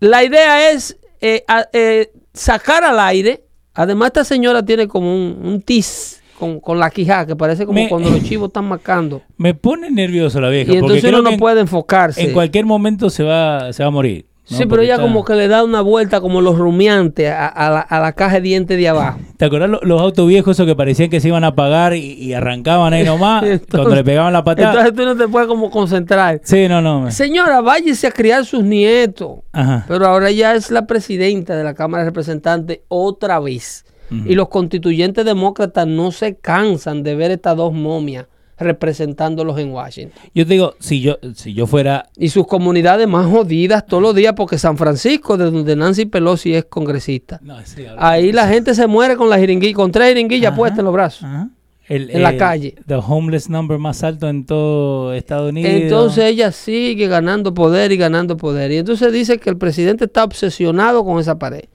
[0.00, 3.45] La idea es eh, a- eh, sacar al aire,
[3.76, 7.80] además esta señora tiene como un, un tiz con, con la quijada, que parece como
[7.80, 9.22] Me- cuando los chivos están marcando.
[9.36, 10.72] Me pone nervioso la vieja.
[10.72, 12.22] Y entonces uno no puede enfocarse.
[12.22, 14.26] En cualquier momento se va, se va a morir.
[14.48, 14.56] ¿No?
[14.56, 17.70] Sí, pero ella está- como que le da una vuelta como los rumiantes a, a
[17.70, 19.18] la, a la caja de dientes de abajo.
[19.36, 22.12] ¿Te acuerdas lo- los autos viejos esos que parecían que se iban a apagar y,
[22.12, 24.70] y arrancaban ahí nomás Entonces- cuando le pegaban la patada?
[24.70, 26.40] Entonces tú no te puedes como concentrar.
[26.44, 27.00] sí, no, no.
[27.02, 29.40] me- Señora, váyase a criar sus nietos.
[29.52, 29.84] Ajá.
[29.88, 33.84] Pero ahora ya es la presidenta de la Cámara de Representantes otra vez.
[34.08, 38.26] Y los constituyentes demócratas no se cansan de ver estas dos momias
[38.58, 40.18] representándolos en Washington.
[40.34, 42.08] Yo te digo, si yo, si yo fuera...
[42.16, 46.54] Y sus comunidades más jodidas todos los días, porque San Francisco, de donde Nancy Pelosi
[46.54, 47.38] es congresista.
[47.42, 50.56] no, sí, habla- Ahí la gente se muere con la jeringuilla, con tres jeringuillas Ajá,
[50.56, 51.24] puestas en los brazos.
[51.24, 51.48] ajá.
[51.88, 52.74] El- en la calle.
[52.88, 55.70] The homeless number más alto en todo Estados Unidos.
[55.72, 58.72] Entonces ella sigue ganando poder y ganando poder.
[58.72, 61.66] Y entonces dice que el presidente está obsesionado con esa pared.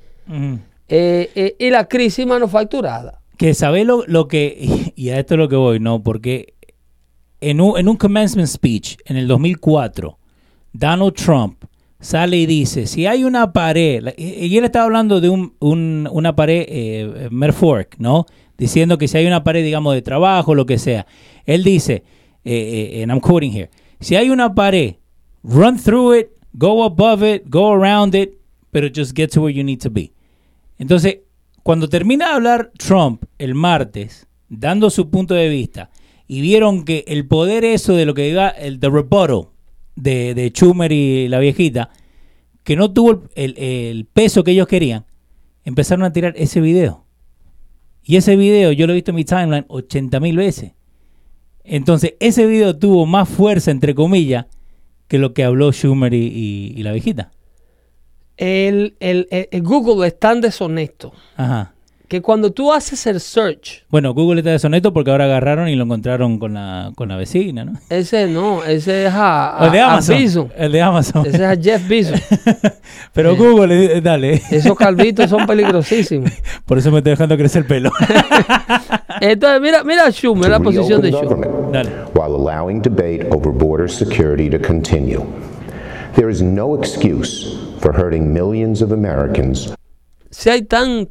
[0.89, 3.21] Eh, eh, y la crisis manufacturada.
[3.37, 4.91] Que sabe lo, lo que...
[4.97, 6.03] Y a esto es lo que voy, ¿no?
[6.03, 6.55] Porque
[7.41, 10.17] en un, en un commencement speech en el 2004,
[10.73, 11.63] Donald Trump
[11.99, 16.35] sale y dice, si hay una pared, y él estaba hablando de un, un- una
[16.35, 18.25] pared eh, metaphoric, ¿no?
[18.57, 21.05] Diciendo que si hay una pared, digamos, de trabajo, lo que sea.
[21.45, 22.03] Él dice,
[22.43, 23.69] eh, eh, and I'm quoting here,
[23.99, 24.95] si hay una pared,
[25.43, 28.33] run through it, go above it, go around it,
[28.71, 30.11] pero just get to where you need to be.
[30.77, 31.19] Entonces,
[31.63, 35.89] cuando termina de hablar Trump el martes, dando su punto de vista,
[36.33, 39.49] y vieron que el poder eso de lo que diga el the rebuttal
[39.97, 41.89] de, de Schumer y la viejita,
[42.63, 45.03] que no tuvo el, el peso que ellos querían,
[45.65, 47.03] empezaron a tirar ese video.
[48.01, 50.71] Y ese video yo lo he visto en mi timeline 80 mil veces.
[51.65, 54.45] Entonces, ese video tuvo más fuerza, entre comillas,
[55.09, 57.31] que lo que habló Schumer y, y- y la viejita.
[58.37, 61.73] El, el- el- el Google es tan deshonesto Ajá.
[62.11, 65.85] Que cuando tú haces el search, Bueno, Google está deshonesto porque ahora agarraron y lo
[65.85, 67.79] encontraron con la, con la vecina, ¿no?
[67.89, 70.17] ese no, ese es a, a- el de a Amazon.
[70.17, 70.47] Bezos.
[70.57, 71.25] El de Amazon.
[71.25, 72.19] Ese es a Jeff Bezos.
[73.13, 74.41] Pero Google, eh, dale.
[74.51, 76.29] Esos calvitos son peligrosísimos.
[76.65, 77.91] Por eso me estoy dejando crecer el pelo.
[79.21, 81.49] Entonces, mira, mira a Schumer, la posición de Schumer.
[81.71, 81.89] Dale.
[82.13, 85.23] while allowing debate over border security to continue.
[86.15, 89.73] There is no excuse for hurting millions of Americans
[90.29, 91.07] Si hay tan,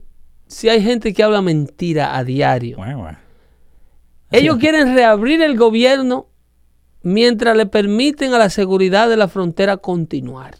[0.50, 2.78] si hay gente que habla mentira a diario,
[4.32, 6.26] ellos quieren reabrir el gobierno
[7.02, 10.56] mientras le permiten a la seguridad de la frontera continuar.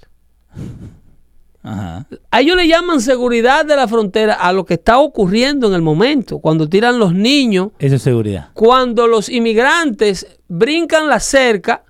[1.63, 2.07] Ajá.
[2.31, 5.83] A ellos le llaman seguridad de la frontera a lo que está ocurriendo en el
[5.83, 8.51] momento, cuando tiran los niños, Eso es seguridad.
[8.55, 11.83] cuando los inmigrantes brincan la cerca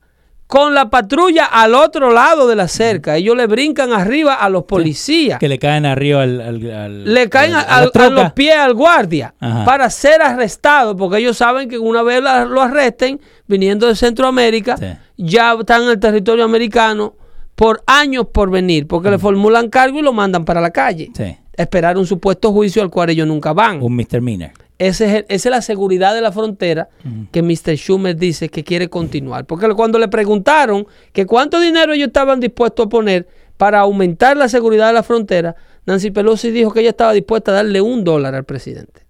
[0.50, 3.16] con la patrulla al otro lado de la cerca.
[3.16, 5.38] Ellos le brincan arriba a los policías.
[5.38, 6.40] Que le caen arriba al.
[6.40, 9.64] al- al- le caen a, a los pies al guardia Ajá.
[9.64, 14.76] para ser arrestado, porque ellos saben que una vez la- lo arresten, viniendo de Centroamérica,
[14.76, 14.86] Sí.
[15.16, 17.14] ya están en el territorio americano
[17.54, 21.10] por años por venir, porque le formulan cargo y lo mandan para la calle.
[21.16, 21.36] Sí.
[21.56, 23.82] Esperar un supuesto juicio al cual ellos nunca van.
[23.82, 24.50] Un misdemeanor.
[24.80, 26.88] Ese es el- esa es la seguridad de la frontera
[27.32, 27.76] que Mr.
[27.76, 29.44] Schumer dice que quiere continuar.
[29.44, 33.28] Porque cuando le preguntaron que cuánto dinero ellos estaban dispuestos a poner
[33.58, 35.54] para aumentar la seguridad de la frontera,
[35.84, 39.04] Nancy Pelosi dijo que ella estaba dispuesta a darle un dólar al presidente.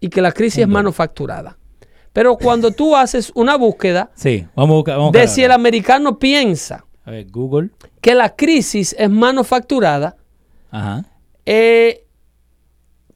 [0.00, 1.56] Y que la crisis es manufacturada.
[2.12, 4.96] Pero cuando tú haces una búsqueda Sí, vamos a buscar.
[4.98, 7.70] Vamos de si el americano piensa A ver, Google.
[8.00, 10.16] que la crisis es manufacturada,
[10.72, 11.04] Ajá.
[11.46, 12.04] eh,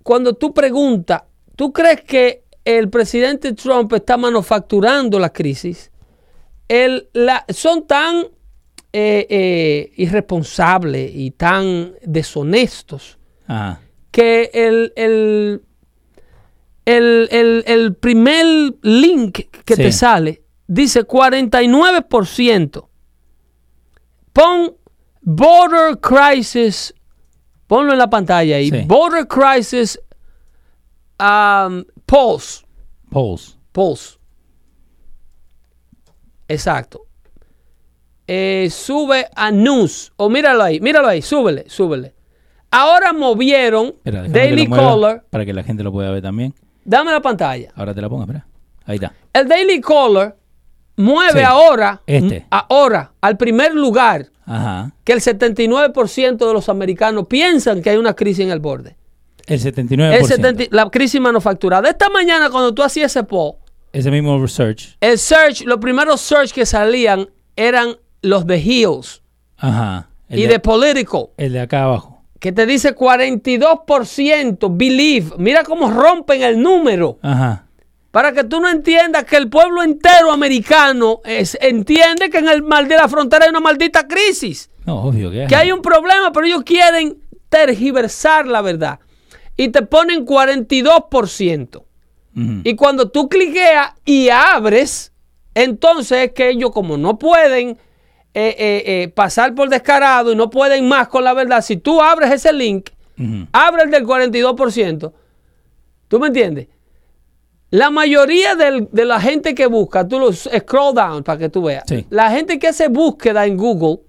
[0.05, 1.22] cuando tú preguntas,
[1.62, 5.92] ¿tú crees que el presidente Trump está manufacturando la crisis?
[6.66, 8.24] El- la- son tan
[8.92, 13.80] eh, eh, irresponsables y tan deshonestos Ajá.
[14.10, 15.62] que el, el,
[16.84, 19.82] el- el- el primer link que Sí.
[19.82, 22.88] te sale dice 49%.
[24.32, 24.74] Pon
[25.20, 26.92] Border Crisis,
[27.68, 28.68] ponlo en la pantalla ahí.
[28.68, 28.82] Sí.
[28.84, 30.00] Border Crisis
[31.22, 32.64] um, Pulse.
[33.10, 33.56] Polls.
[33.72, 34.18] Pulse.
[36.48, 37.06] Exacto.
[38.26, 40.12] Eh, sube a News.
[40.16, 42.14] O míralo ahí, míralo ahí, súbele, súbele.
[42.70, 45.22] Ahora movieron Espera, Daily Caller.
[45.30, 46.54] Para que la gente lo pueda ver también.
[46.84, 47.70] Dame la pantalla.
[47.76, 48.46] Ahora te la pongo, espera.
[48.86, 49.12] Ahí está.
[49.32, 50.34] El Daily Caller
[50.96, 52.46] mueve Sí, ahora, este.
[52.50, 54.92] ahora al primer lugar Ajá.
[55.04, 58.96] que el 79% de los americanos piensan que hay una crisis en el borde.
[59.47, 60.12] El 79%.
[60.14, 61.88] El 70 la crisis manufacturada.
[61.88, 63.55] Esta mañana cuando tú hacías ese poll,
[63.93, 64.97] Ese mismo research.
[65.01, 69.22] el search, los primeros search que salían eran los de Hills
[69.59, 70.09] Ajá.
[70.28, 72.22] Y de, de Political, el de acá abajo.
[72.40, 75.30] que te dice 42% believe.
[75.38, 77.18] Mira cómo rompen el número.
[77.22, 77.66] Ajá.
[78.11, 82.62] Para que tú no entiendas que el pueblo entero americano es- entiende que en el
[82.62, 84.70] mal de la frontera hay una maldita crisis.
[84.84, 85.47] No, obvio que.
[85.49, 87.16] Que hay un problema, pero ellos quieren
[87.49, 88.99] tergiversar la verdad.
[89.62, 91.76] Y te ponen 42%.
[92.34, 92.60] Ujú.
[92.64, 95.12] Y cuando tú cliqueas y abres,
[95.54, 97.78] entonces es que ellos como no pueden
[98.34, 102.00] eh, eh, eh, pasar por descarado y no pueden más con la verdad, si tú
[102.00, 102.88] abres ese link,
[103.18, 103.46] Ujú.
[103.52, 105.12] abre el del 42%,
[106.08, 106.68] ¿tú me entiendes?
[107.70, 111.62] La mayoría del- de la gente que busca, tú lo scroll down para que tú
[111.62, 112.06] veas, Sí.
[112.08, 114.00] la gente que hace búsqueda en Google,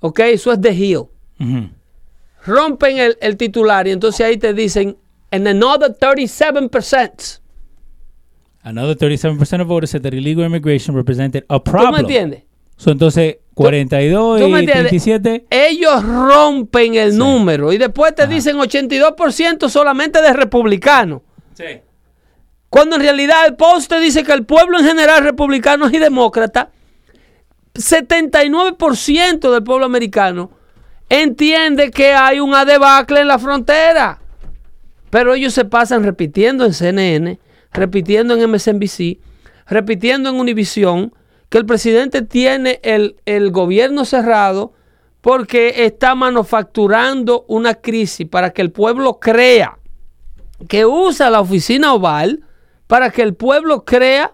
[0.00, 0.96] ok, eso es de Hill
[1.38, 1.68] Ujú.
[2.48, 4.96] Rompen el, el titular y entonces ahí te dicen,
[5.30, 7.40] and another 37%.
[8.64, 11.92] Another 37% of voters said that illegal immigration represented a ¿Tú problem.
[11.92, 12.42] me entiendes?
[12.76, 14.90] So, entonces, 42 ¿Tú me y entiendes?
[14.90, 15.46] 37.
[15.50, 21.22] Ellos rompen el número y después te dicen 82% solamente de republicanos.
[21.54, 21.80] Sí.
[22.68, 26.68] Cuando en realidad el post te dice que el pueblo en general, republicanos y demócratas,
[27.74, 30.50] 79% del pueblo americano
[31.08, 34.20] entiende que hay una debacle en la frontera.
[35.10, 37.38] Pero ellos se pasan repitiendo en CNN,
[37.72, 39.18] repitiendo en MSNBC,
[39.66, 41.14] repitiendo en Univision,
[41.48, 44.74] que el presidente tiene el, el gobierno cerrado
[45.20, 49.78] porque está manufacturando una crisis para que el pueblo crea
[50.68, 52.44] que usa la oficina oval
[52.86, 54.32] para que el pueblo crea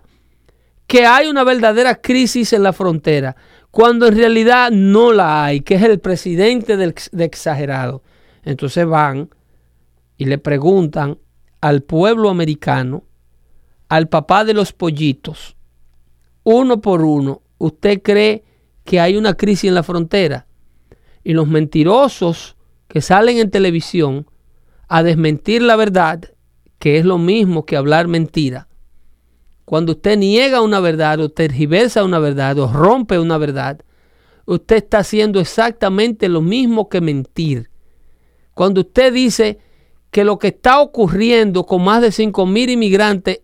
[0.86, 3.36] que hay una verdadera crisis en la frontera,
[3.74, 8.04] cuando en realidad no la hay, que es el presidente de exagerado.
[8.44, 9.30] Entonces van
[10.16, 11.18] y le preguntan
[11.60, 13.02] al pueblo americano,
[13.88, 15.56] al papá de los pollitos,
[16.44, 18.44] uno por uno, ¿usted cree
[18.84, 20.46] que hay una crisis en la frontera?
[21.24, 22.56] Y los mentirosos
[22.86, 24.28] que salen en televisión
[24.86, 26.32] a desmentir la verdad,
[26.78, 28.68] que es lo mismo que hablar mentira.
[29.64, 33.80] Cuando usted niega una verdad o tergiversa una verdad o rompe una verdad,
[34.44, 37.70] usted está haciendo exactamente lo mismo que mentir.
[38.54, 39.58] Cuando usted dice
[40.10, 43.40] que lo que está ocurriendo con más de 5 mil inmigrantes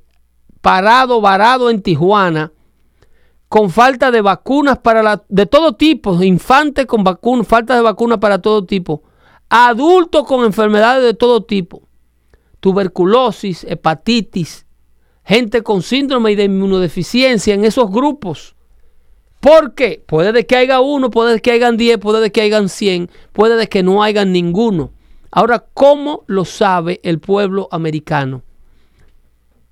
[0.61, 2.53] parado, varado en Tijuana,
[3.49, 8.41] con falta de vacunas para de todo tipo, infantes con vacunas, falta de vacunas para
[8.41, 9.03] todo tipo,
[9.49, 11.83] adultos con enfermedades de todo tipo,
[12.61, 14.67] tuberculosis, hepatitis,
[15.25, 18.57] gente con síndrome de inmunodeficiencia en esos grupos.
[19.41, 20.03] ¿Por qué?
[20.07, 23.11] Puede de que haya uno, puede de que hayan 10, puede de que hayan 100,
[23.33, 24.93] puede de que no hayan ninguno.
[25.31, 28.43] Ahora, ¿cómo lo sabe el pueblo americano?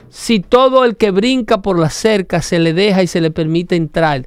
[0.09, 3.77] Si todo el que brinca por la cerca se le deja y se le permite
[3.77, 4.27] entrar,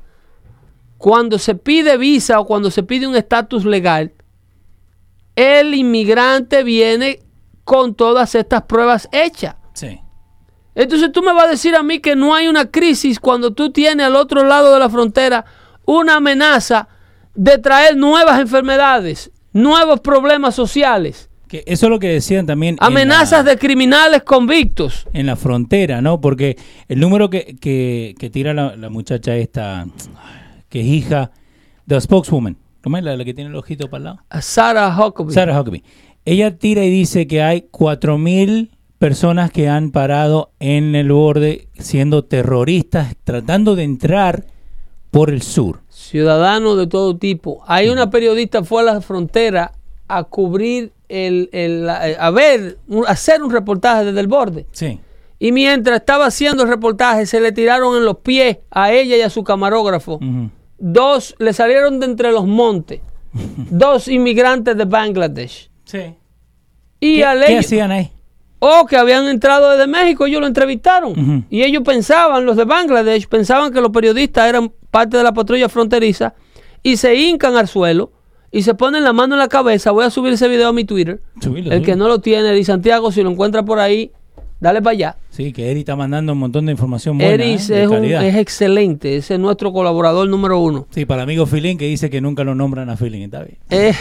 [0.97, 4.13] cuando se pide visa o cuando se pide un estatus legal,
[5.35, 7.19] el inmigrante viene
[7.63, 9.55] con todas estas pruebas hechas.
[10.75, 13.71] Entonces tú me vas a decir a mí que no hay una crisis cuando tú
[13.71, 15.45] tienes al otro lado de la frontera
[15.85, 16.87] una amenaza
[17.35, 21.29] de traer nuevas enfermedades, nuevos problemas sociales.
[21.49, 22.75] Que eso es lo que decían también.
[22.79, 25.05] en Amenazas la- de criminales convictos.
[25.11, 26.21] en la frontera, ¿no?
[26.21, 26.57] Porque
[26.87, 29.85] el número que, que- que tira la, la muchacha esta,
[30.69, 31.31] que es hija
[31.85, 34.19] de la spokeswoman, ¿cómo es la, la que tiene el ojito para el lado?
[34.39, 35.33] Sarah Huckabee.
[35.33, 35.83] Sarah Huckabee.
[36.23, 38.69] Ella tira y dice que hay 4.000
[39.01, 44.45] personas que han parado en el borde siendo terroristas, tratando de entrar
[45.09, 45.81] por el sur.
[45.89, 47.63] Ciudadanos de todo tipo.
[47.65, 49.71] Hay una periodista fue a la frontera
[50.07, 52.77] a cubrir el, el- a ver,
[53.07, 54.67] hacer un reportaje desde el borde.
[54.71, 54.99] Sí.
[55.39, 59.21] Y mientras estaba haciendo el reportaje, se le tiraron en los pies a ella y
[59.21, 60.19] a su camarógrafo.
[60.77, 63.01] Dos, le salieron de entre los montes.
[63.71, 65.71] dos inmigrantes de Bangladesh.
[65.85, 66.13] Sí.
[66.99, 68.11] Y ¿Qué, hacían ahí?
[68.63, 71.47] O que habían entrado desde México, ellos lo entrevistaron.
[71.49, 75.67] Y ellos pensaban, los de Bangladesh, pensaban que los periodistas eran parte de la patrulla
[75.67, 76.35] fronteriza
[76.83, 78.11] y se hincan al suelo
[78.51, 79.89] y se ponen la mano en la cabeza.
[79.89, 81.21] Voy a subir ese video a mi Twitter.
[81.41, 81.85] Subilo, El subilo.
[81.85, 84.11] que no lo tiene, di Santiago, si lo encuentra por ahí,
[84.61, 85.15] dale para allá.
[85.31, 87.83] Sí, que Eri está mandando un montón de información buena, Eris ¿eh?
[87.83, 90.87] es, un- es excelente, ese es nuestro colaborador número uno.
[90.91, 93.57] Sí, para el amigo Filín que dice que nunca lo nombran a Filín, está bien.
[93.69, 93.93] Eh,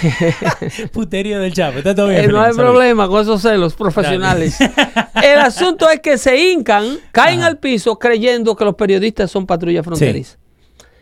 [0.92, 2.24] Putería del Chapo, está todo bien.
[2.24, 4.58] Eh, no hay problema con esos celos profesionales.
[5.22, 7.48] El asunto es que se hincan, caen Ajá.
[7.48, 10.38] al piso creyendo que los periodistas son patrullas fronterizas.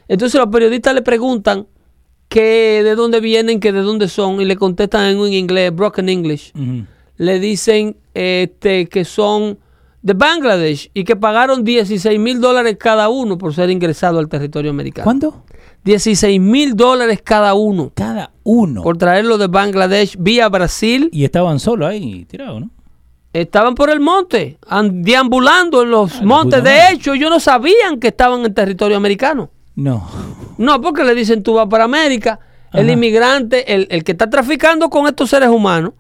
[0.09, 1.67] Entonces los periodistas le preguntan
[2.29, 6.09] que de dónde vienen, que de dónde son, y le contestan en un inglés, broken
[6.09, 6.53] English.
[6.55, 6.85] Ujú.
[7.19, 9.59] Le dicen este, que son
[10.03, 14.71] de Bangladesh y que pagaron 16 mil dólares cada uno por ser ingresado al territorio
[14.71, 15.05] americano.
[15.05, 15.43] ¿Cuánto?
[15.85, 18.83] 16 mil dólares cada uno Cada uno.
[18.83, 22.71] por traerlo de Bangladesh vía Brasil Y estaban solos ahí tirados, ¿no?
[23.33, 26.65] Estaban por el monte, an- deambulando en los la montes.
[26.65, 26.95] De madre.
[26.95, 29.51] hecho, ellos no sabían que estaban en territorio americano.
[29.77, 30.09] No.
[30.57, 32.41] No, porque le dicen tú vas para América.
[32.73, 35.93] El inmigrante, el, el que está traficando con estos seres humanos,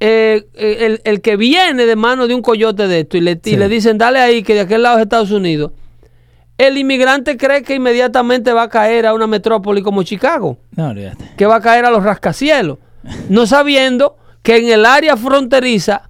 [0.00, 3.32] eh, eh, el, el que viene de mano de un coyote de esto y le,
[3.32, 3.56] y Sí.
[3.56, 5.72] le dicen dale ahí que de aquel lado es Estados Unidos.
[6.56, 10.92] El inmigrante cree que inmediatamente va a caer a una metrópoli como Chicago No,
[11.36, 12.78] que va a caer a los rascacielos,
[13.28, 16.08] no sabiendo que en el área fronteriza,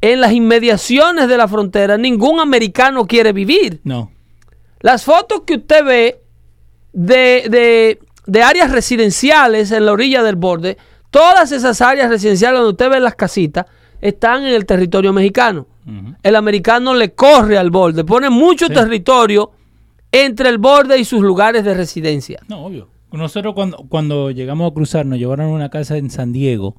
[0.00, 3.80] en las inmediaciones de la frontera, ningún americano quiere vivir.
[3.84, 4.10] No.
[4.80, 6.20] Las fotos que usted ve
[6.92, 10.76] de, de- de áreas residenciales en la orilla del borde,
[11.10, 13.66] todas esas áreas residenciales donde usted ve las casitas,
[14.00, 15.66] están en el territorio mexicano.
[16.22, 18.74] El americano le corre al borde, pone mucho Sí.
[18.74, 19.52] territorio
[20.10, 22.40] entre el borde y sus lugares de residencia.
[22.48, 22.88] No, obvio.
[23.12, 26.76] Nosotros cuando, cuando llegamos a cruzar nos llevaron a una casa en San Diego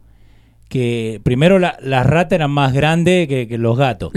[0.70, 4.12] que primero la- ratas eran más grandes que, que los gatos,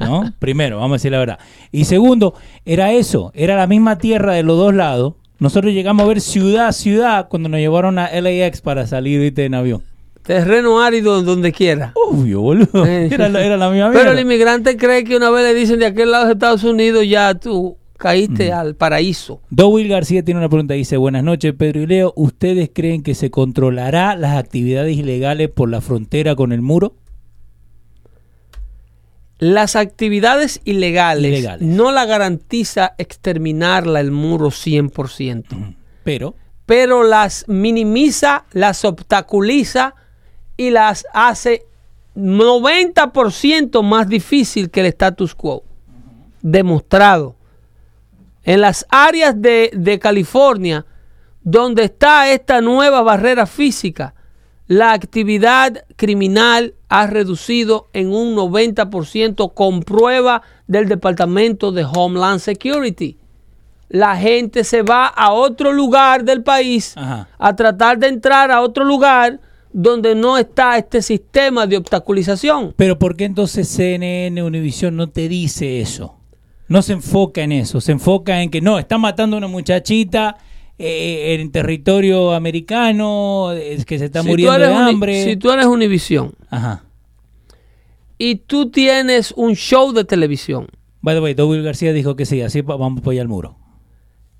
[0.00, 0.32] ¿no?
[0.40, 1.38] primero, vamos a decir la verdad.
[1.70, 2.34] Y segundo,
[2.64, 5.14] era eso, era la misma tierra de los dos lados.
[5.44, 9.44] Nosotros llegamos a ver ciudad a ciudad cuando nos llevaron a LAX para salir ¿viste?
[9.44, 9.82] en avión.
[10.22, 11.92] Terreno árido donde quiera.
[11.94, 12.86] Obvio, boludo.
[12.86, 15.84] Era, la- era la misma Pero el inmigrante cree que una vez le dicen de
[15.84, 19.42] aquel lado de Estados Unidos ya tú caíste al paraíso.
[19.50, 20.72] Dowil García tiene una pregunta.
[20.72, 22.14] Dice, buenas noches, Pedro y Leo.
[22.16, 26.94] ¿Ustedes creen que se controlará las actividades ilegales por la frontera con el muro?
[29.52, 31.68] Las actividades ilegales, Ilegales.
[31.68, 36.34] no la garantiza exterminarla el muro 100%, Pero,
[36.64, 39.94] pero las minimiza, las obstaculiza
[40.56, 41.66] y las hace
[42.16, 45.62] 90% más difícil que el status quo.
[46.40, 47.36] Demostrado.
[48.44, 50.86] En las áreas de, de California,
[51.42, 54.14] donde está esta nueva barrera física,
[54.66, 63.18] la actividad criminal ha reducido en un 90% con prueba del Departamento de Homeland Security.
[63.88, 67.28] La gente se va a otro lugar del país Ajá.
[67.38, 69.38] a tratar de entrar a otro lugar
[69.72, 72.72] donde no está este sistema de obstaculización.
[72.76, 76.14] Pero ¿por qué entonces CNN, Univision no te dice eso?
[76.68, 80.38] No se enfoca en eso, se enfoca en que no, está matando a una muchachita
[80.78, 85.24] eh, en territorio americano, es que se está Si muriendo de uni- hambre.
[85.24, 86.82] si tú eres Univision Ajá.
[88.18, 90.66] y tú tienes un show de televisión,
[91.00, 93.56] By the way, Dowell García dijo que sí, así vamos a apoyar el muro.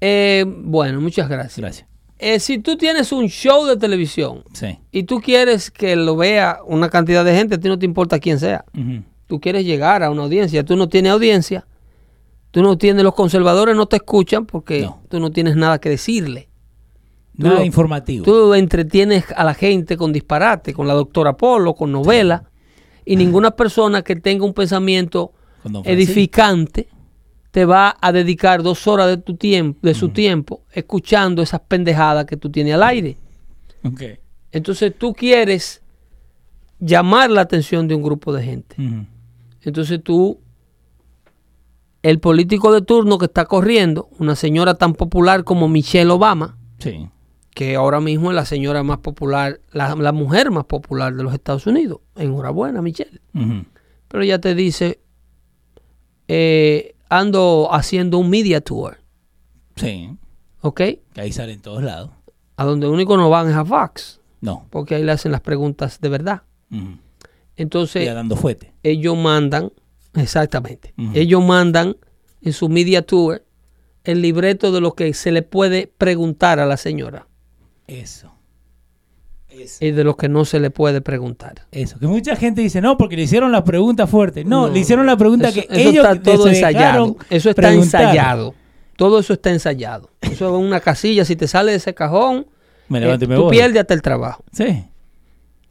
[0.00, 1.58] eh, bueno, muchas gracias.
[1.58, 1.88] Gracias.
[2.18, 4.78] Eh, si tú tienes un show de televisión Sí.
[4.92, 8.18] y tú quieres que lo vea una cantidad de gente, a ti no te importa
[8.18, 8.64] quién sea.
[8.76, 9.02] Ujú.
[9.26, 11.66] Tú quieres llegar a una audiencia, tú no tienes audiencia,
[12.54, 15.02] tú no tienes, los conservadores no te escuchan porque No.
[15.08, 16.48] tú no tienes nada que decirle.
[17.36, 18.24] Tú Nada lo- informativo.
[18.24, 22.44] Tú entretienes a la gente con disparate, con la doctora Polo, con novela,
[23.04, 25.32] y ninguna persona que tenga un pensamiento
[25.84, 26.88] edificante
[27.50, 32.24] te va a dedicar dos horas de tu tiempo, de su tiempo, escuchando esas pendejadas
[32.24, 33.16] que tú tienes al aire.
[33.84, 34.02] Ok.
[34.52, 35.82] Entonces tú quieres
[36.78, 38.76] llamar la atención de un grupo de gente.
[39.62, 40.38] Entonces tú,
[42.04, 47.08] el político de turno que está corriendo, una señora tan popular como Michelle Obama, Sí.
[47.54, 51.32] que ahora mismo es la señora más popular, la, la mujer más popular de los
[51.34, 52.00] Estados Unidos.
[52.14, 53.20] Enhorabuena, Michelle.
[53.34, 53.64] Ujú.
[54.08, 55.00] Pero ella te dice,
[56.28, 58.98] eh, ando haciendo un media tour,
[59.76, 60.10] Sí.
[60.60, 60.80] ¿ok?
[61.12, 62.10] Que ahí salen todos lados.
[62.56, 64.66] A donde único no van es a Fox, No.
[64.70, 66.42] porque ahí le hacen las preguntas de verdad.
[67.56, 68.72] Entonces, Ya dando fuete.
[68.82, 69.72] ellos mandan,
[70.16, 71.96] exactamente, ellos mandan
[72.42, 73.44] en su media tour
[74.04, 77.26] el libreto de lo que se le puede preguntar a la señora
[77.86, 78.30] Eso.
[79.48, 79.84] Eso.
[79.84, 81.66] y de lo que no se le puede preguntar.
[81.70, 81.98] Eso.
[82.00, 84.44] Que mucha gente dice, no, porque le hicieron la pregunta fuerte.
[84.44, 84.72] No, No.
[84.72, 87.16] le hicieron la pregunta Eso, que eso ellos está todo ensayado.
[87.30, 88.02] Eso está preguntar.
[88.02, 88.54] ensayado.
[88.96, 90.10] Todo eso está ensayado.
[90.20, 91.24] Eso es una casilla.
[91.24, 92.46] Si te sale de ese cajón,
[92.88, 93.56] Me eh, levanto y me tú voy.
[93.56, 94.44] pierdes hasta el trabajo.
[94.52, 94.84] Sí.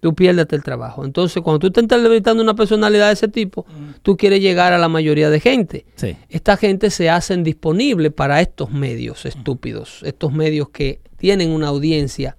[0.03, 1.05] Tú pierdes hasta el trabajo.
[1.05, 3.65] Entonces, cuando tú estás entrevistando una personalidad de ese tipo,
[4.01, 5.85] tú quieres llegar a la mayoría de gente.
[5.95, 6.17] Sí.
[6.27, 12.35] Esta gente se hacen disponible para estos medios estúpidos, estos medios que tienen una audiencia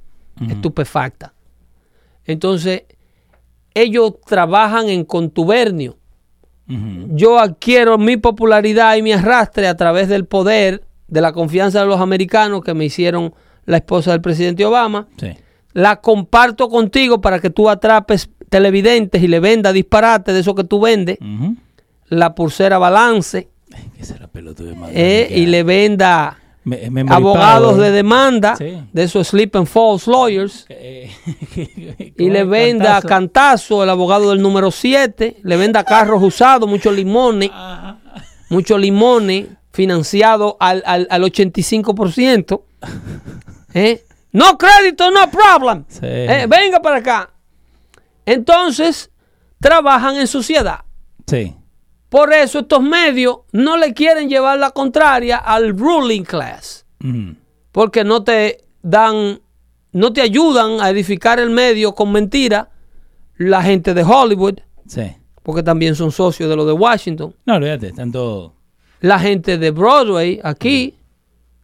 [0.46, 1.32] estupefacta.
[2.26, 2.82] Entonces,
[3.72, 5.96] ellos trabajan en contubernio.
[6.66, 11.86] Yo adquiero mi popularidad y mi arrastre a través del poder, de la confianza de
[11.86, 13.32] los americanos que me hicieron
[13.64, 15.08] la esposa del presidente Obama.
[15.16, 15.28] Sí.
[15.74, 20.64] La comparto contigo para que tú atrapes televidentes y le vendas disparate de eso que
[20.64, 21.18] tú vendes.
[22.08, 23.48] La pulsera balance.
[24.32, 27.90] Pelotuda de madre eh, y le venda Me- me abogados de ¿eh?
[27.92, 28.80] demanda Sí.
[28.92, 31.10] de esos slip and false lawyers Eh,
[32.16, 33.08] y le venda cantazo.
[33.08, 37.50] cantazo el abogado del número 7, le venda carros usados, muchos limones,
[38.48, 42.60] muchos limones financiados al, al, al 85%.
[43.74, 44.04] ¿eh?
[44.34, 45.84] No crédito, no problem.
[45.88, 46.00] Sí.
[46.02, 47.30] Eh, venga para acá.
[48.26, 49.10] Entonces,
[49.60, 50.80] trabajan en sociedad.
[51.26, 51.54] Sí.
[52.08, 56.84] Por eso estos medios no le quieren llevar la contraria al ruling class.
[57.02, 57.34] Ujú.
[57.72, 59.40] Porque no te dan,
[59.92, 62.68] no te ayudan a edificar el medio con mentira
[63.36, 65.12] la gente de Hollywood, Sí.
[65.42, 67.34] porque también son socios de lo de Washington.
[67.46, 68.54] No, olvídate, tanto.
[69.00, 70.94] La gente de Broadway, aquí,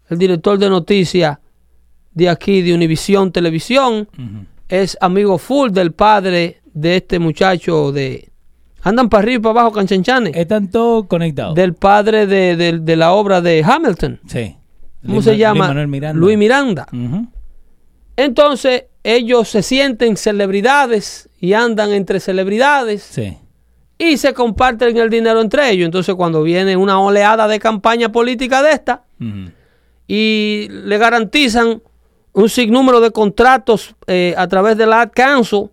[0.09, 1.39] el director de noticias
[2.13, 4.09] de aquí, de Univision Televisión,
[4.69, 8.29] es amigo full del padre de este muchacho de...
[8.83, 10.35] Andan para arriba y para abajo, canchanchanes.
[10.35, 11.55] Están todos conectados.
[11.55, 14.21] del padre de, de- de la obra de Hamilton.
[14.27, 14.57] Sí.
[15.03, 15.55] ¿Cómo Luis se Ma- llama?
[15.59, 16.19] Luis Manuel Miranda.
[16.21, 16.87] Luis Miranda.
[18.17, 23.37] Entonces, ellos se sienten celebridades y andan entre celebridades Sí.
[23.99, 25.87] y se comparten el dinero entre ellos.
[25.87, 29.05] Entonces, cuando viene una oleada de campaña política de esta
[30.07, 31.83] y le garantizan
[32.41, 35.69] un sinnúmero de contratos eh, a través de la Ad Council,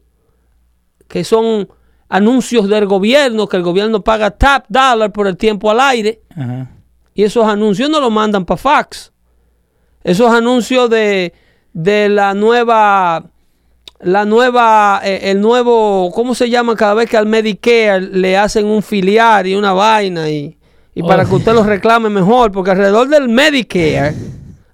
[1.08, 1.68] que son
[2.10, 6.22] anuncios del gobierno, que el gobierno paga tap dollar por el tiempo al aire.
[6.36, 6.70] Ajá.
[7.14, 9.12] Y esos anuncios no los mandan para fax.
[10.04, 11.34] Esos anuncios de,
[11.74, 13.26] de la nueva,
[14.00, 16.76] la nueva, eh, el nuevo, ¿cómo se llama?
[16.76, 20.58] Cada vez que al Medicare le hacen un filiar y una vaina y,
[20.94, 21.28] y para Oh.
[21.30, 24.14] que usted los reclame mejor, porque alrededor del Medicare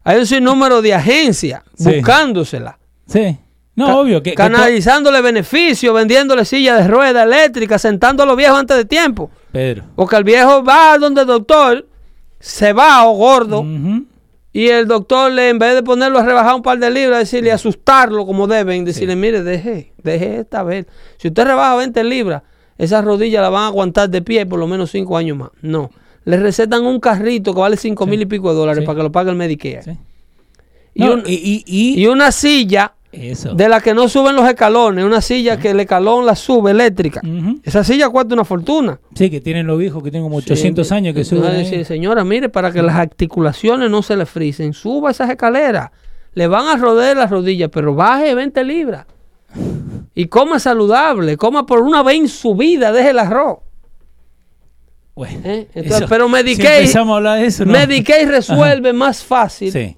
[0.03, 1.85] hay un sinnúmero de agencias Sí.
[1.95, 2.77] buscándosela.
[3.07, 3.37] Sí.
[3.75, 4.21] No, Ca- obvio.
[4.23, 8.85] Que, que canalizándole beneficios, vendiéndole sillas de rueda eléctrica, sentando a los viejos antes de
[8.85, 9.31] tiempo.
[9.51, 9.83] Pedro.
[9.95, 11.87] Porque el viejo va donde el doctor,
[12.39, 14.05] se va o gordo, Ujú.
[14.51, 17.51] y el doctor, le, en vez de ponerlo a rebajar un par de libras, decirle,
[17.51, 20.85] asustarlo como deben, decirle, mire, deje, deje esta vez.
[21.17, 22.43] Si usted rebaja 20 libras,
[22.77, 25.49] esas rodillas la van a aguantar de pie por lo menos 5 años más.
[25.61, 25.89] No.
[26.25, 28.85] Le recetan un carrito que vale 5 mil y pico de dólares Sí.
[28.85, 29.83] para que lo pague el Medicare.
[29.83, 29.91] Sí.
[30.95, 33.53] Y, No, un- y, y- y- y una silla eso.
[33.55, 37.21] de la que no suben los escalones, una silla que el escalón la sube eléctrica.
[37.63, 38.99] Esa silla cuesta una fortuna.
[39.15, 41.51] Sí, que tienen los viejos que tienen como 800 Sí, años que suben.
[41.51, 45.89] decir, señora, mire, para que las articulaciones no se le frisen, suba esas escaleras.
[46.35, 49.05] Le van a rodear las rodillas, pero baje 20 libras.
[50.15, 53.57] Y coma saludable, coma por una vez en su vida, deje el arroz.
[55.15, 55.67] Bueno, ¿eh?
[55.75, 57.71] Entonces, eso- pero si Medicaid, empezamos a hablar de eso, ¿no?
[57.71, 59.95] Medicaid resuelve más fácil Sí,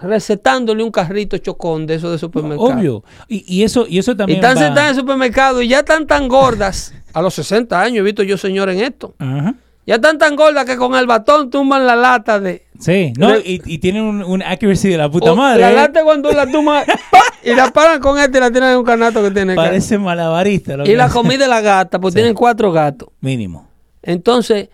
[0.00, 2.64] recetándole un carrito chocón de eso de supermercado.
[2.78, 3.04] obvio.
[3.28, 4.38] Y, y eso, y eso Y también.
[4.40, 6.92] están va- sentadas en el supermercado y ya están tan gordas.
[7.14, 9.14] A los 60 años he visto yo señor en esto.
[9.18, 9.54] Ajá.
[9.86, 13.62] Ya están tan gordas que con el batón tumban la lata de, Sí, no, y,
[13.64, 15.62] y tienen un, un accuracy de la puta O madre.
[15.62, 15.74] La ¿eh?
[15.74, 16.84] lata cuando la toma
[17.42, 19.54] y la paran con este y la tienen en un canasto que tiene.
[19.54, 20.76] Parece malabarista.
[20.76, 22.16] Lo Y que la comida de la gata, pues Sí.
[22.18, 23.08] tienen cuatro gatos.
[23.22, 23.66] Mínimo.
[24.08, 24.70] Entonces,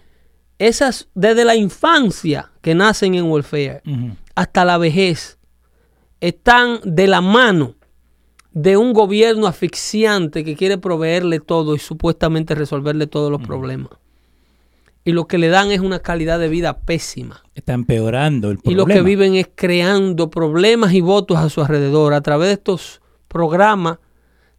[0.59, 3.83] esas, desde la infancia que nacen en welfare
[4.37, 5.39] hasta la vejez,
[6.21, 7.75] están de la mano
[8.53, 13.91] de un gobierno asfixiante que quiere proveerle todo y supuestamente resolverle todos los problemas.
[15.05, 17.43] Y lo que le dan es una calidad de vida pésima.
[17.57, 18.79] Está empeorando el Y problema.
[18.83, 22.15] lo que viven es creando problemas y votos a su alrededor.
[22.15, 23.99] A través de estos programas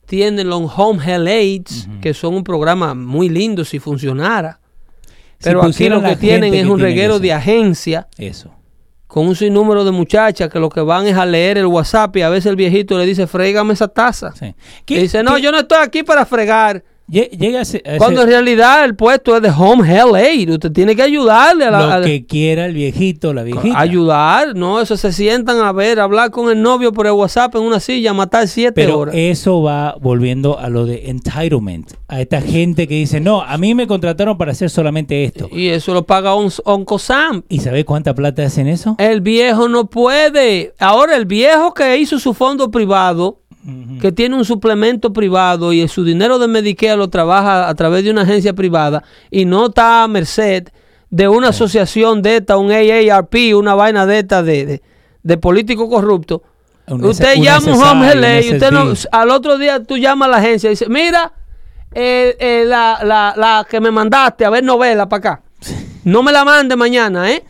[0.06, 4.60] tienen los Home Health Aids, que son un programa muy lindo si funcionara.
[5.40, 8.52] Si Pero aquí lo que tienen es que un tiene reguero de agencia Eso.
[9.08, 12.22] con un sinnúmero de muchachas que lo que van es a leer el WhatsApp y
[12.22, 14.32] a veces el viejito le dice, frégame esa taza.
[14.34, 14.46] Sí.
[14.48, 14.54] Y
[14.86, 16.84] ¿Qué- dice, no, yo no estoy aquí para fregar.
[17.08, 20.50] Llega a a Cuando en realidad el puesto es de Home Health Aid.
[20.50, 21.86] Usted tiene que ayudarle a la...
[21.86, 23.80] lo a que quiera el viejito, la viejita.
[23.80, 27.62] Ayudar, no, eso se sientan a ver, hablar con el novio por el WhatsApp en
[27.62, 29.16] una silla, matar siete Pero horas.
[29.16, 31.92] eso va volviendo a lo de entitlement.
[32.08, 35.48] A esta gente que dice, no, a mí me contrataron para hacer solamente esto.
[35.52, 37.44] y eso lo paga un Oncosam.
[37.50, 38.96] ¿Y sabes cuánta plata hacen eso?
[38.98, 40.74] El viejo no puede.
[40.80, 43.42] Ahora, el viejo que hizo su fondo privado,
[44.00, 48.12] que tiene un suplemento privado y su dinero de Medicare lo trabaja a través de
[48.12, 50.68] una agencia privada y no está a merced
[51.10, 54.82] de una asociación de esta, un AARP, una vaina de esta de, de,
[55.24, 56.44] de político corrupto.
[56.88, 60.32] Un usted llama a un home y usted no, al otro día tú llamas a
[60.32, 61.34] la agencia y dices, mira,
[61.94, 65.42] eh, eh, la, la, la que me mandaste a ver novela para acá.
[66.04, 67.44] No me la mande mañana, ¿eh?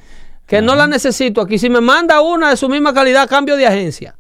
[0.46, 1.58] Que no la necesito aquí.
[1.58, 4.16] Si me manda una de su misma calidad, cambio de agencia.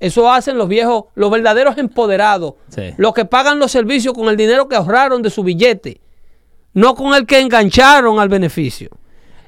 [0.00, 2.54] Eso hacen los viejos, los verdaderos empoderados.
[2.68, 2.94] Sí.
[2.96, 6.00] Los que pagan los servicios con el dinero que ahorraron de su billete.
[6.72, 8.90] No con el que engancharon al beneficio.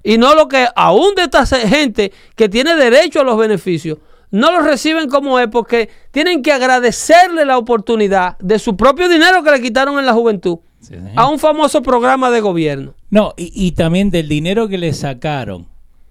[0.05, 3.99] Y no lo que aún de esta gente que tiene derecho a los beneficios,
[4.31, 9.43] no los reciben como es porque tienen que agradecerle la oportunidad de su propio dinero
[9.43, 12.95] que le quitaron en la juventud Sí, a un famoso programa de gobierno.
[13.09, 15.69] No, y, y también del dinero que le sacaron,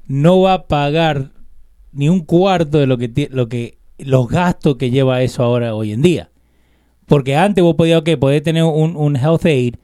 [0.07, 1.31] no va a pagar
[1.91, 5.91] ni un cuarto de lo que, lo que los gastos que lleva eso ahora hoy
[5.93, 6.29] en día.
[7.07, 9.75] Porque antes vos podías, ok, podés tener un, un health aid,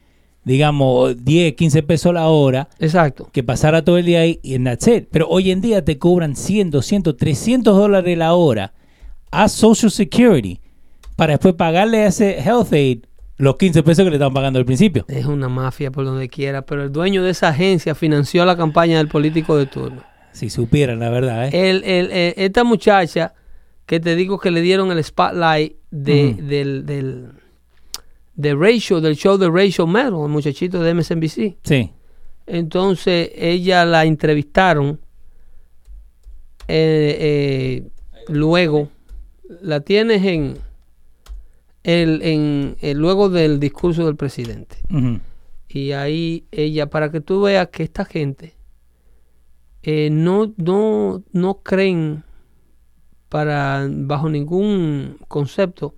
[0.44, 3.30] digamos, 10, 15 pesos la hora, Exacto.
[3.34, 5.08] que pasara todo el día ahí y en that's it.
[5.12, 8.74] Pero hoy en día te cobran 100, 200, 300 dólares la hora
[9.32, 10.62] a Social Security
[11.18, 13.00] para después pagarle a ese health aid
[13.36, 15.04] los 15 pesos que le estaban pagando al principio.
[15.10, 18.98] Es una mafia por donde quiera, pero el dueño de esa agencia financió la campaña
[18.98, 20.02] del político de turno.
[20.32, 21.70] Si supieran la verdad, ¿eh?
[21.70, 23.34] El- el- eh, esta muchacha
[23.88, 27.30] que te digo que le dieron el spotlight de, del, del,
[28.36, 31.58] de Ratio, del show de Ratio Metal, el muchachito de MSNBC.
[31.64, 31.92] Sí.
[32.46, 35.00] Entonces ella la entrevistaron.
[36.68, 37.88] eh, eh,
[38.28, 38.90] luego
[39.62, 40.58] la tienes en
[41.84, 44.78] el, en el- luego del discurso del presidente.
[45.70, 48.54] Y ahí ella, para que tú veas que esta gente
[49.84, 52.24] eh, no, no, no creen
[53.30, 55.94] para bajo ningún concepto,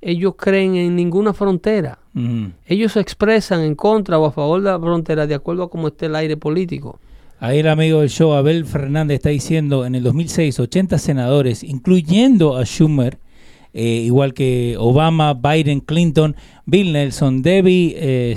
[0.00, 1.98] ellos creen en ninguna frontera.
[2.66, 5.88] Ellos se expresan en contra o a favor de la frontera de acuerdo a cómo
[5.88, 6.98] esté el aire político.
[7.38, 12.56] Ahí el amigo del show, Abel Fernández, está diciendo en el 2006, 80 senadores, incluyendo
[12.56, 13.18] a Schumer,
[13.72, 16.36] eh, igual que Obama, Biden, Clinton,
[16.66, 18.36] Bill Nelson, Debbie eh,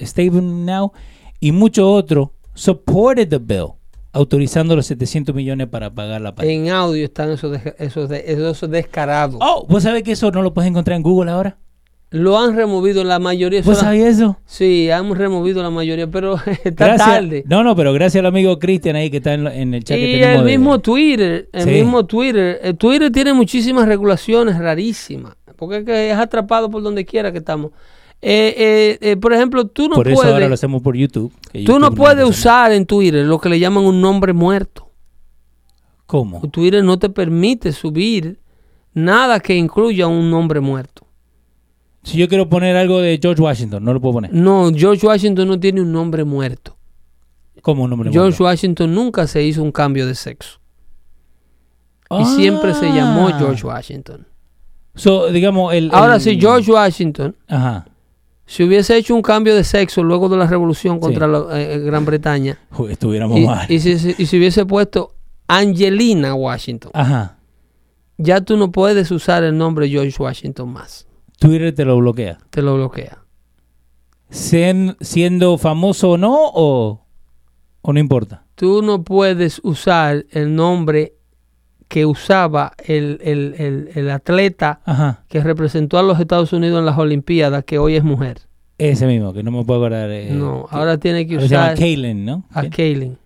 [0.00, 0.92] Stabenow
[1.40, 3.72] y muchos otros, supported the bill.
[4.12, 6.50] Autorizando los 700 millones para pagar la pared.
[6.50, 9.36] En audio están esos, de- esos, de- esos descarados.
[9.40, 11.56] Oh, ¿vos sabés que eso no lo puedes encontrar en Google ahora?
[12.10, 13.62] Lo han removido la mayoría.
[13.62, 14.36] ¿Vos sabías eso?
[14.44, 16.34] Sí, han removido la mayoría, pero
[16.64, 17.08] está Gracias.
[17.08, 17.42] tarde.
[17.46, 20.08] No, no, pero gracias al amigo Cristian ahí que está en, en el chat que
[20.10, 20.40] Y tenemos.
[20.40, 21.70] el de- mismo Twitter, el Sí.
[21.70, 22.60] mismo Twitter.
[22.62, 27.38] El Twitter tiene muchísimas regulaciones rarísimas, porque es, que es atrapado por donde quiera que
[27.38, 27.70] estamos.
[28.24, 31.32] Eh, eh, eh, por ejemplo, tú no Por eso ahora lo puedes, hacemos por YouTube.
[31.66, 34.88] tú no puedes usar en Twitter lo que le llaman un nombre muerto.
[36.06, 36.40] ¿Cómo?
[36.50, 38.38] Twitter no te permite subir
[38.94, 41.04] nada que incluya un nombre muerto.
[42.04, 44.32] Si yo quiero poner algo de George Washington, no lo puedo poner.
[44.32, 46.76] No, George Washington no tiene un nombre muerto.
[47.62, 48.44] ¿Cómo un nombre George muerto?
[48.44, 50.58] Washington nunca se hizo un cambio de sexo.
[52.10, 53.36] Y siempre se llamó Ah.
[53.38, 54.26] George Washington.
[54.94, 55.90] So, digamos, el.
[55.92, 57.86] Ahora, el- si George Washington Ajá.
[58.52, 61.32] Si hubiese hecho un cambio de sexo luego de la revolución contra Sí.
[61.32, 63.66] la, eh, Gran Bretaña Uy, estuviéramos y, mal.
[63.70, 65.14] y si, si- y si hubiese puesto
[65.48, 67.38] Angelina Washington, Ajá.
[68.18, 71.06] ya tú no puedes usar el nombre George Washington más.
[71.38, 72.38] Twitter te lo bloquea.
[72.50, 73.18] Te lo bloquea.
[74.30, 77.04] Sen- siendo famoso o no, o,
[77.82, 78.44] o no importa.
[78.54, 81.14] Tú no puedes usar el nombre
[81.92, 85.24] que usaba el, el- el- el atleta Ajá.
[85.28, 88.38] que representó a los Estados Unidos en las Olimpiadas, que hoy es mujer.
[88.78, 90.08] Ese mismo, que no me puedo acordar.
[90.10, 92.44] eh, no, que- ahora tiene que usar Kaylin, ¿no?
[92.50, 93.18] a Kaylin.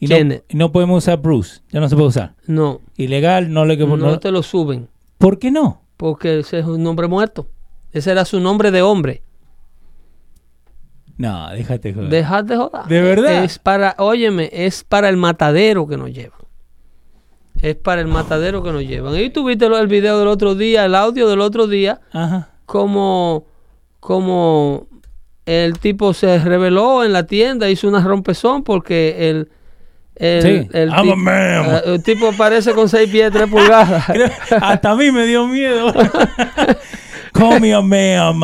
[0.00, 1.60] y, no, no podemos usar Bruce.
[1.70, 2.34] Ya no se puede usar.
[2.48, 4.88] No, Ilegal, no le que no no- te lo suben.
[5.18, 5.82] ¿Por qué no?
[5.96, 7.46] Porque ese es un nombre muerto.
[7.92, 9.22] Ese era su nombre de hombre.
[11.16, 12.08] No, déjate joder.
[12.10, 12.84] Dejad de joder.
[12.88, 13.44] ¿De verdad?
[13.44, 16.38] Es para, óyeme, es para el matadero que nos llevan.
[17.60, 19.16] Es para el matadero que nos llevan.
[19.16, 22.50] Y tuviste el video del otro día, el audio del otro día, Ajá.
[22.66, 23.46] como,
[24.00, 24.86] como
[25.46, 29.48] el tipo se reveló en la tienda, hizo una rompezón porque el,
[30.16, 31.34] el, Sí, el, I'm a man.
[31.66, 34.04] eh, el tipo aparece con 6 pies 3 pulgadas.
[34.12, 34.30] Creo-
[34.60, 35.92] hasta a mí me dio miedo.
[37.32, 38.42] Call me a ma'am.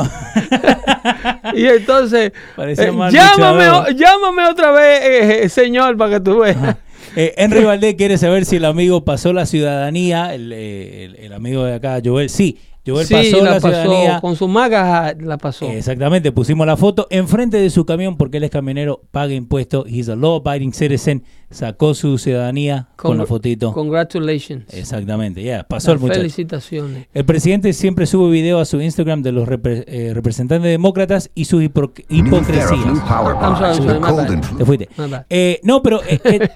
[1.55, 2.74] Y entonces, eh,
[3.12, 6.77] llámame, llámame otra vez, eh, eh, señor, para que tú veas.
[7.16, 10.35] Eh, Henry Valdés quiere saber si el amigo pasó la ciudadanía.
[10.35, 12.28] El, eh, el- el amigo de acá, Joel.
[12.31, 14.09] Sí, Joel sí, pasó la la, ciudadanía.
[14.11, 15.66] pasó, con su maga la pasó.
[15.70, 20.09] Exactamente, pusimos la foto enfrente de su camión porque él es camionero, paga impuestos, he's
[20.09, 23.73] a law abiding citizen, sacó su ciudadanía con, la fotito.
[23.73, 24.65] Congratulations.
[24.74, 26.20] Exactamente, ya, pasó el muchacho.
[26.20, 27.06] Felicitaciones.
[27.15, 31.47] El presidente siempre sube video a su Instagram de los repre- eh, representantes demócratas y
[31.47, 32.77] su hipro- hipocresía.
[32.77, 34.56] I'm sorry, sorry, my bad.
[34.59, 34.89] Te fuiste.
[35.31, 36.02] Eh, no, pero.
[36.09, 36.48] eh, eh,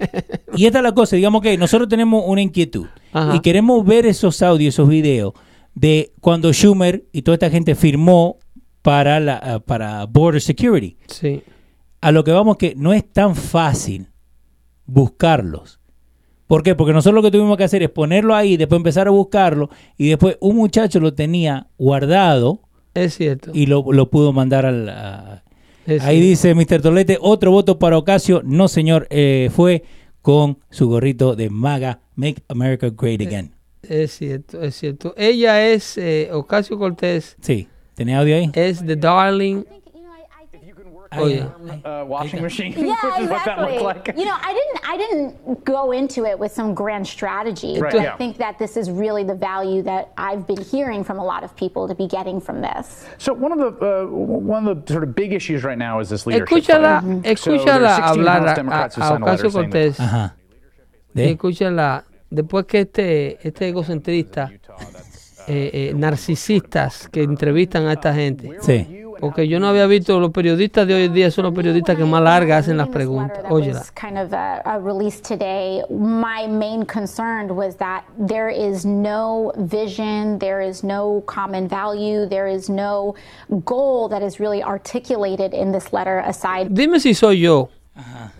[0.55, 3.35] y esta es la cosa, digamos que nosotros tenemos una inquietud Ajá.
[3.35, 5.33] y queremos ver esos audios, esos videos
[5.79, 8.37] de cuando Schumer y toda esta gente firmó
[8.81, 10.97] para, la, ah, para Border Security.
[11.07, 11.41] Sí.
[12.01, 14.07] A lo que vamos que no es tan fácil
[14.85, 15.79] buscarlos.
[16.47, 16.75] ¿Por qué?
[16.75, 20.09] Porque nosotros lo que tuvimos que hacer es ponerlo ahí, después empezar a buscarlo y
[20.09, 22.61] después un muchacho lo tenía guardado
[22.95, 23.51] Es cierto.
[23.53, 24.89] y lo, lo pudo mandar al...
[24.89, 25.43] a-
[26.01, 26.81] Ahí dice Mr.
[26.83, 28.41] Tolete, otro voto para Ocasio.
[28.45, 29.83] No, señor, eh, fue
[30.21, 33.55] con su gorrito de MAGA, Make America Great Again.
[33.81, 35.13] Es cierto, es cierto.
[35.17, 38.51] Ella es, eh, Ocasio Cortés, Sí, ¿tenía audio ahí?
[38.53, 39.63] es the darling.
[41.11, 41.41] Ahí, Oye.
[41.41, 41.81] ahí.
[41.85, 43.79] uh, washing machine, Yeah, exactly.
[43.79, 44.15] looked like.
[44.15, 47.79] You know, I didn't I didn't go into it with some grand strategy.
[47.79, 48.13] Right, but yeah.
[48.13, 51.43] I think that this is really the value that I've been hearing from a lot
[51.43, 53.07] of people to be getting from this.
[53.17, 53.71] So one of the
[54.03, 56.47] uh, one of the sort of big issues right now is this leadership.
[56.59, 57.01] Escúchala.
[57.01, 59.99] So escúchala 16 hablar a, a- a Ocasio Cortés.
[59.99, 60.35] Ajá.
[61.15, 61.31] ¿De?
[61.35, 64.51] escúchala, después que este, este egocentrista,
[65.47, 68.95] eh, eh, narcisistas que entrevistan a esta gente, Sí.
[69.19, 72.05] porque yo no había visto los periodistas de hoy en día son los periodistas que
[72.05, 73.43] más largas hacen las preguntas.
[73.49, 73.83] Óyela.
[73.93, 75.81] kind of uh, released today.
[75.89, 82.47] My main concern was that there is no vision, there is no common value, there
[82.47, 83.13] is no
[83.65, 87.69] goal that is really articulated in this letter aside Dime si soy yo.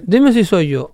[0.07, 0.91] Dime si soy yo.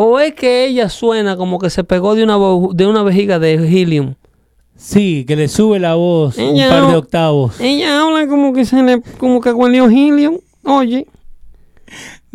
[0.00, 2.36] O es que ella suena como que se pegó de una,
[2.72, 4.14] de una vejiga de helium.
[4.76, 7.60] Sí, que le sube la voz un par de octavos.
[7.60, 10.38] Ella habla como que se le, como que huelió helium.
[10.62, 11.08] Oye,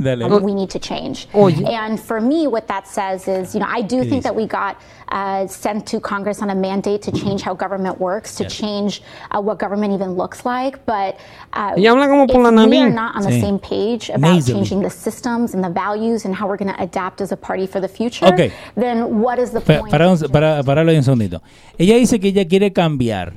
[0.04, 0.40] Dale.
[0.42, 1.28] we need to change.
[1.34, 1.54] Oye.
[1.68, 4.80] And for me, what that says is, you know, I do think that we got
[5.10, 9.02] uh, sent to Congress on a mandate to change how government works, to change
[9.32, 10.86] uh, what government even looks like.
[10.86, 11.18] But
[11.54, 13.42] uh, Ella habla como por la if we are not on the Sí.
[13.42, 14.54] same page about Nasally.
[14.60, 17.68] changing the systems and the values and how we're going to adapt as a party
[17.68, 18.52] for the future, Okay.
[18.76, 19.92] then what is the Pa- point?
[19.92, 21.42] para, of un- just- para, pararlo ahí un segundito.
[21.78, 23.34] Ella dice que ella quiere cambiar,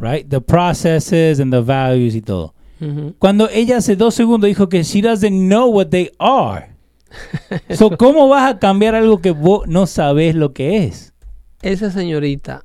[0.00, 0.28] right?
[0.28, 2.54] The processes and the values y todo.
[3.18, 6.70] Cuando ella hace dos segundos dijo que she doesn't know what they are.
[7.76, 11.12] So, ¿Cómo vas a cambiar algo que vos no sabés lo que es?
[11.60, 12.62] Esa señorita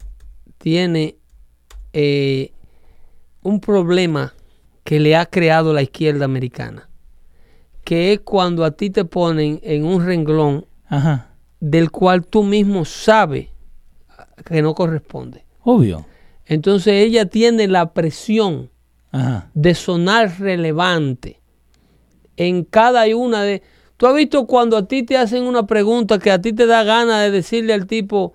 [0.59, 1.17] tiene
[1.93, 2.51] eh,
[3.41, 4.33] un problema
[4.83, 6.89] que le ha creado la izquierda americana,
[7.83, 11.31] que es cuando a ti te ponen en un renglón Ajá.
[11.59, 13.49] del cual tú mismo sabes
[14.45, 15.43] que no corresponde.
[15.63, 16.05] Obvio.
[16.45, 18.69] Entonces ella tiene la presión
[19.15, 19.49] Ajá.
[19.53, 21.39] de sonar relevante
[22.37, 23.61] en cada una de...
[23.97, 26.83] Tú has visto cuando a ti te hacen una pregunta que a ti te da
[26.83, 28.33] ganas de decirle al tipo,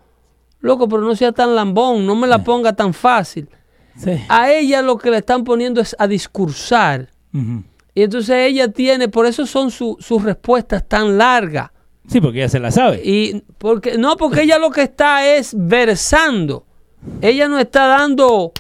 [0.61, 3.49] loco, pero no sea tan lambón, no me la ponga tan fácil.
[3.97, 4.13] Sí.
[4.31, 7.11] A ella lo que le están poniendo es a discursar.
[7.95, 11.71] Y entonces ella tiene, por eso son su- sus respuestas tan largas.
[12.09, 13.03] Sí, porque ella se la sabe.
[13.05, 16.65] Y porque, no, porque ella lo que está es versando.
[17.21, 18.53] Ella no está dando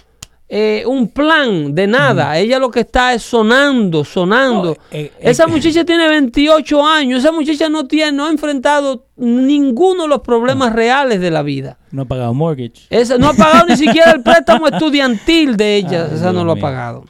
[0.52, 2.36] eh, un plan de nada.
[2.36, 4.70] Ella lo que está es sonando, sonando.
[4.70, 5.47] No, eh, eh, esa eh.
[5.47, 7.20] muchacha tiene 28 años.
[7.20, 11.78] Esa muchacha no tiene, no ha enfrentado ninguno de los problemas reales de la vida.
[11.93, 12.89] No ha pagado mortgage.
[12.90, 16.09] Esa, no ha pagado ni siquiera el préstamo estudiantil de ella.
[16.10, 17.05] Ay, esa no lo ha pagado.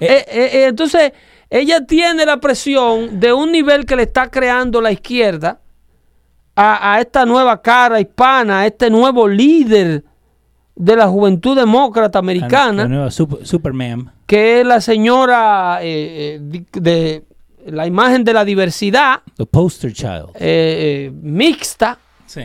[0.00, 1.12] Entonces,
[1.50, 5.60] ella tiene la presión de un nivel que le está creando la izquierda
[6.54, 10.02] a, a esta nueva cara hispana, a este nuevo líder
[10.76, 14.12] de la juventud demócrata La, americana, la nueva super, Superman.
[14.26, 17.24] que es la señora eh, eh, de
[17.66, 20.26] la imagen de la diversidad The poster child.
[20.38, 22.42] eh, mixta, Sí.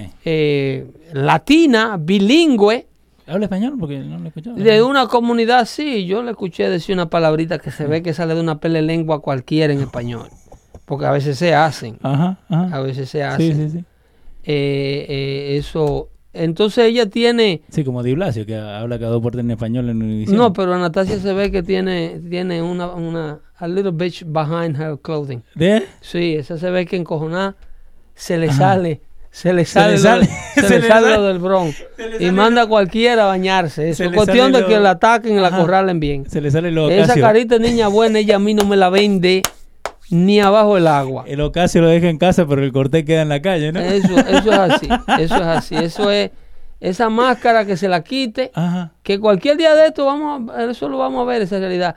[1.14, 2.88] latina, bilingüe.
[3.28, 3.76] ¿Habla español?
[3.80, 4.56] Porque no lo he escuchado.
[4.56, 8.34] De una comunidad, sí, yo le escuché decir una palabrita que se ve que sale
[8.36, 10.28] de una pele lengua cualquiera en español.
[10.86, 13.70] Porque a veces se hacen, Ajá, a veces se Sí, hacen.
[13.72, 13.86] sí, sí.
[14.44, 16.10] Eh, eh, eso.
[16.34, 17.62] Entonces ella tiene.
[17.70, 20.38] Sí, como Di Blasio, que habla cada dos puertas en español en Univision.
[20.38, 23.40] No, pero Anastasia se ve que tiene, tiene una, una.
[23.58, 25.44] A little bitch behind her clothing.
[25.56, 25.86] ¿De?
[25.99, 27.56] Sí, esa se ve que encojonada
[28.16, 28.58] se le Ajá.
[28.58, 29.02] sale.
[29.30, 31.40] Se le Se sale, le lo- sale- se se le le sale sale- lo del
[31.40, 31.72] bron.
[31.72, 33.90] se le Y manda a cualquiera a bañarse.
[33.90, 35.58] Eso Se es le cuestión de que lo- la ataquen y la Ajá.
[35.58, 36.30] acorralen bien.
[36.30, 38.90] Se le sale lo Esa carita de niña buena, ella a mí no me la
[38.90, 39.41] vende
[40.11, 41.23] ni abajo del agua.
[41.27, 43.79] El ocasio lo deja en casa, pero el cortés queda en la calle, ¿no?
[43.79, 44.88] Eso, eso es así,
[45.19, 45.75] eso es así.
[45.75, 46.31] Eso es
[46.79, 48.91] esa máscara que se la quite, Ajá.
[49.03, 51.95] que cualquier día de esto vamos a, eso lo vamos a ver, esa realidad.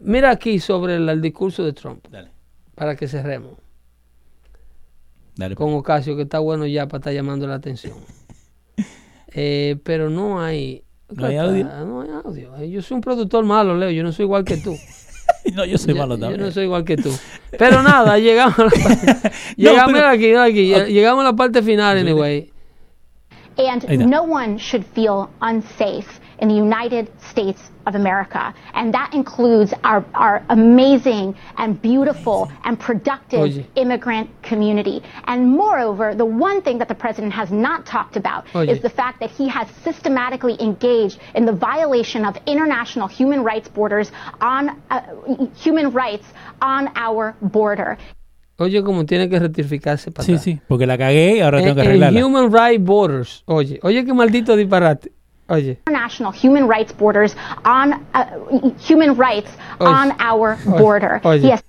[0.00, 2.28] Mira aquí sobre el, el discurso de Trump, Dale.
[2.74, 3.52] para que cerremos,
[5.36, 5.56] Dale.
[5.56, 5.66] pues.
[5.66, 7.94] con Ocasio, que está bueno ya para estar llamando la atención.
[9.32, 10.82] Eh, pero no hay...
[11.10, 11.64] ¿No hay audio?
[11.84, 12.64] No hay audio.
[12.64, 14.76] Yo soy un productor malo, Leo, yo no soy igual que tú.
[15.54, 16.40] No, yo soy Ya- malo Yo también.
[16.42, 17.10] no soy igual que tú.
[17.58, 19.06] Pero nada, llegamos a la parte,
[19.56, 22.50] No, llegamos pero- aquí, aquí, llegamos a la parte final, anyway.
[23.58, 26.04] And no one should feel unsafe
[26.38, 28.52] in the United States of America.
[28.74, 33.66] And that includes our, our amazing and beautiful and productive Oye.
[33.76, 35.02] immigrant community.
[35.26, 38.68] And moreover, the one thing that the president has not talked about Oye.
[38.68, 43.68] is the fact that he has systematically engaged in the violation of international human rights
[43.68, 44.10] borders
[44.40, 45.00] on uh,
[45.54, 46.26] human rights
[46.60, 47.96] on our border.
[48.58, 50.42] Oye, como tiene que rectificarse para Sí, atrás.
[50.44, 52.26] sí, porque la cagué y ahora tengo En, que en arreglarla.
[52.26, 53.42] Human Rights Borders.
[53.46, 55.12] Oye, oye, qué maldito disparate.
[55.48, 59.50] Oye, international human rights borders on uh, human rights
[59.80, 59.86] Oye.
[59.86, 61.20] on our border.
[61.24, 61.38] Oye.
[61.38, 61.62] Has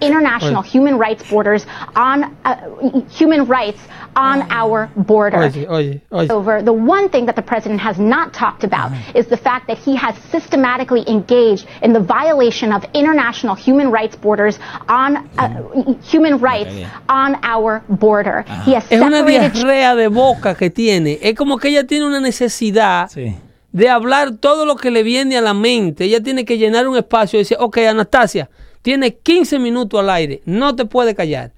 [0.00, 0.68] international Oye.
[0.68, 1.66] human rights borders
[1.96, 2.56] on uh,
[3.08, 3.80] human rights
[4.14, 5.38] on our border.
[5.38, 6.28] oye, oye, oye.
[6.28, 9.78] Over the one thing that the president has not talked about is the fact that
[9.78, 14.58] he has systematically engaged in the violation of international human rights borders
[14.88, 15.48] on uh,
[16.02, 16.74] human rights
[17.08, 18.42] on our border.
[18.64, 21.18] He has Es una separated diarrea de boca que tiene.
[21.22, 23.34] Es como que ella tiene una necesidad Sí.
[23.72, 26.04] de hablar todo lo que le viene a la mente.
[26.04, 28.48] Ella tiene que llenar un espacio y decir, ok, Anastasia,
[28.82, 31.52] tiene 15 minutos al aire, no te puede callar.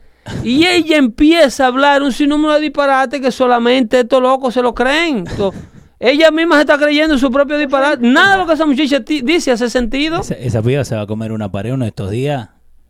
[0.45, 4.75] Y ella empieza a hablar un sinnúmero de disparates que solamente estos locos se lo
[4.75, 5.25] creen.
[5.37, 5.53] To-
[5.99, 8.05] ella misma se está creyendo su propio disparate.
[8.05, 10.21] Nada de lo que esa muchacha dice hace sentido.
[10.21, 12.49] Esa, esa piba se va a comer una pared uno de estos días.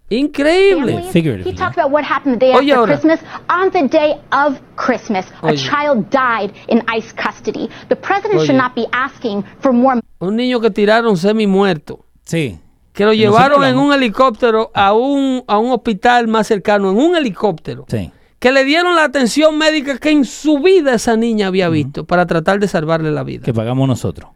[0.09, 1.03] Increíble.
[1.45, 2.99] He talked about what happened the day Oye, after ahora.
[2.99, 3.21] Christmas.
[3.49, 5.57] On the day of Christmas, a Oye.
[5.57, 7.69] child died in ICE custody.
[7.89, 8.47] The president Oye.
[8.47, 12.05] should not be asking for more Un niño que tiraron semi muerto.
[12.25, 12.59] Sí.
[12.93, 17.17] Que lo llevaron en un helicóptero a un, a un hospital más cercano, en un
[17.17, 17.87] helicóptero.
[17.89, 18.11] Sí.
[18.39, 22.27] Que le dieron la atención médica que en su vida esa niña había visto para
[22.27, 23.45] tratar de salvarle la vida.
[23.45, 24.31] Que pagamos nosotros.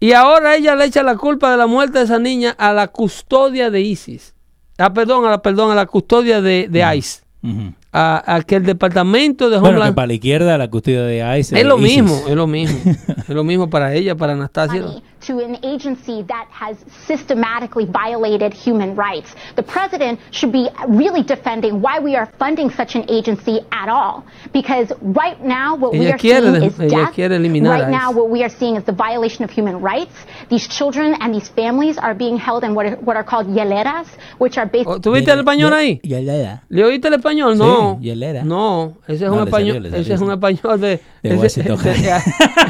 [0.00, 2.88] Y ahora ella le echa la culpa de la muerte de esa niña a la
[2.88, 4.34] custodia de ISIS.
[4.78, 7.22] Ah, perdón, a la, perdón, a la custodia de, de ICE.
[7.42, 7.72] Ujú.
[7.92, 9.94] A, a que el departamento de Bueno, que Homeland...
[9.94, 11.60] para la izquierda la custodia de ICE.
[11.60, 12.02] es lo ISIS.
[12.02, 12.78] mismo, es lo mismo.
[13.28, 14.82] es lo mismo para ella, para Anastasia.
[15.24, 19.34] to an agency that has systematically violated human rights.
[19.54, 24.24] The president should be really defending why we are funding such an agency at all.
[24.52, 27.16] Because right now, what we Ella are quiere seeing de- is death.
[27.16, 30.12] Right now, what we are seeing is the violation of human rights.
[30.50, 34.06] These children and these families are being held in what are, what are called hieleras,
[34.38, 36.00] which are basically Oh, ¿Tuviste el español ahí?
[36.02, 36.62] Ya, ya, ya.
[36.68, 37.54] ¿Le oíste el español?
[37.56, 37.98] Sí, No.
[38.00, 38.42] y él era.
[38.44, 41.46] No, ese es No, un salió, español, le ese salió, es un español de, De
[41.46, 41.78] ese- Washington.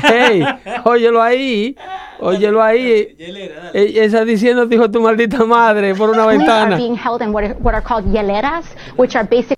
[0.04, 0.44] hey,
[0.84, 1.76] óyelo ahí,
[2.20, 3.14] óyelo ahí.
[3.18, 6.76] Eh, Esa diciendo, dijo tu maldita madre por una ventana.
[6.76, 8.64] being held in what are, what are called hieleras,
[8.96, 9.56] which are basically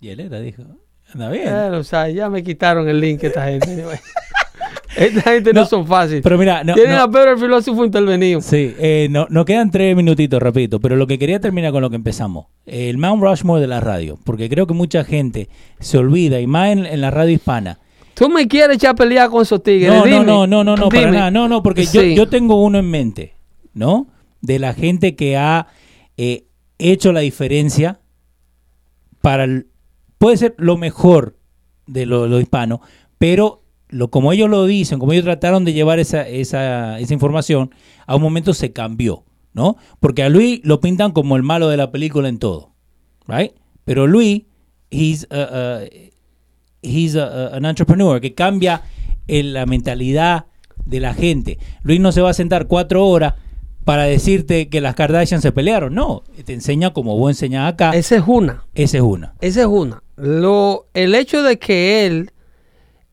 [0.00, 0.62] Y él era, dijo.
[1.14, 1.44] Anda bien.
[1.44, 3.84] Claro, o sea, ya me quitaron el link esta gente.
[4.96, 6.22] esta gente no, No, son fáciles.
[6.22, 7.02] pero mira, no- Tienen no.
[7.02, 8.40] a Pedro el filósofo intervenido.
[8.40, 11.90] Sí, eh, no, nos quedan tres minutitos, rapidito, pero lo que quería terminar con lo
[11.90, 12.46] que empezamos.
[12.66, 15.48] El Mount Rushmore de la radio, porque creo que mucha gente
[15.80, 17.78] se olvida, y más en, en la radio hispana.
[18.14, 19.88] Tú me quieres echar a pelear con esos tigres.
[19.92, 20.16] No, dime.
[20.16, 21.30] no, no, no, no, no, para nada.
[21.30, 23.34] No, no, porque yo, yo tengo uno en mente,
[23.74, 24.06] ¿no?
[24.40, 25.66] De la gente que ha
[26.16, 26.46] eh,
[26.78, 28.00] hecho la diferencia
[29.20, 29.66] para el-
[30.18, 31.36] puede ser lo mejor
[31.86, 32.80] de lo, lo hispano,
[33.18, 37.70] pero lo, como ellos lo dicen, como ellos trataron de llevar esa, esa, esa información,
[38.06, 39.76] a un momento se cambió, ¿no?
[40.00, 42.72] Porque a Luis lo pintan como el malo de la película en todo,
[43.28, 43.52] ¿right?
[43.84, 44.42] Pero Luis,
[44.90, 45.26] he's,
[46.82, 48.82] he's a- a- an entrepreneur que cambia
[49.28, 50.46] el- la mentalidad
[50.84, 51.58] de la gente.
[51.82, 53.34] Luis no se va a sentar cuatro horas
[53.84, 55.94] para decirte que las Kardashian se pelearon.
[55.94, 57.90] No, te enseña como vos enseñás acá.
[57.90, 58.64] Esa es una.
[58.74, 59.34] Esa es una.
[59.40, 60.02] Esa es una.
[60.16, 62.30] Lo, el hecho de que él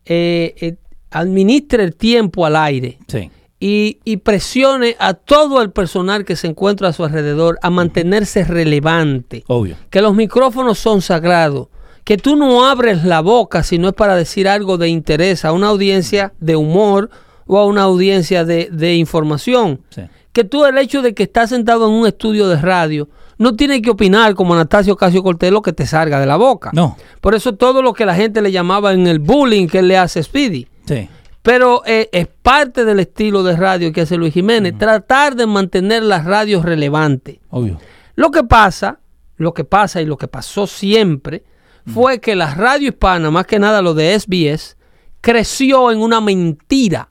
[0.05, 0.75] eh, eh,
[1.11, 3.29] administre el tiempo al aire Sí.
[3.59, 8.43] y, y presione a todo el personal que se encuentra a su alrededor a mantenerse
[8.43, 9.43] relevante.
[9.47, 9.75] Obvio.
[9.89, 11.67] Que los micrófonos son sagrados.
[12.03, 15.53] Que tú no abres la boca si no es para decir algo de interés a
[15.53, 17.09] una audiencia de humor
[17.45, 19.81] o a una audiencia de, de información.
[19.89, 20.01] Sí.
[20.33, 23.07] Que tú el hecho de que estás sentado en un estudio de radio
[23.37, 26.71] no tienes que opinar como Anastasio Casio Cortés lo que te salga de la boca.
[26.73, 26.97] No.
[27.21, 30.21] Por eso todo lo que la gente le llamaba en el bullying que le hace
[30.21, 30.67] Speedy.
[30.85, 31.09] Sí.
[31.41, 36.03] Pero eh, es parte del estilo de radio que hace Luis Jiménez, tratar de mantener
[36.03, 37.39] las radios relevantes.
[37.49, 37.79] Obvio.
[38.15, 38.99] Lo que pasa,
[39.37, 41.43] lo que pasa y lo que pasó siempre
[41.85, 44.77] fue que la radio hispana, más que nada lo de SBS,
[45.19, 47.09] creció en una mentira,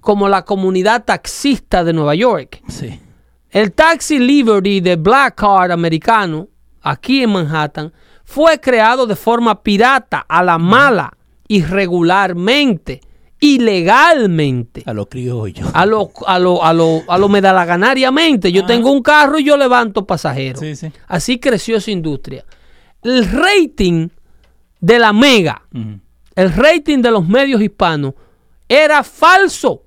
[0.00, 2.62] como la comunidad taxista de Nueva York.
[2.68, 3.00] Sí.
[3.50, 6.48] El Taxi Liberty de Black Card americano,
[6.82, 7.92] aquí en Manhattan,
[8.24, 11.12] fue creado de forma pirata, a la mala,
[11.48, 13.00] irregularmente,
[13.40, 14.84] ilegalmente.
[14.86, 15.68] A los criollos.
[15.74, 18.52] A lo, a lo, a lo, a lo medalaganariamente.
[18.52, 20.60] Yo tengo un carro y yo levanto pasajeros.
[20.60, 20.92] Sí, sí.
[21.08, 22.44] Así creció esa industria.
[23.02, 24.10] El rating
[24.78, 25.62] de la mega,
[26.36, 28.14] el rating de los medios hispanos,
[28.68, 29.82] era falso.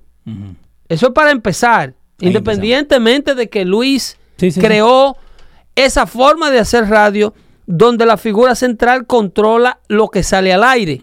[0.86, 1.94] Eso es para empezar.
[2.20, 5.16] Independientemente de que Luis Sí, sí, creó
[5.76, 7.34] esa forma de hacer radio
[7.66, 11.00] donde la figura central controla lo que sale al aire.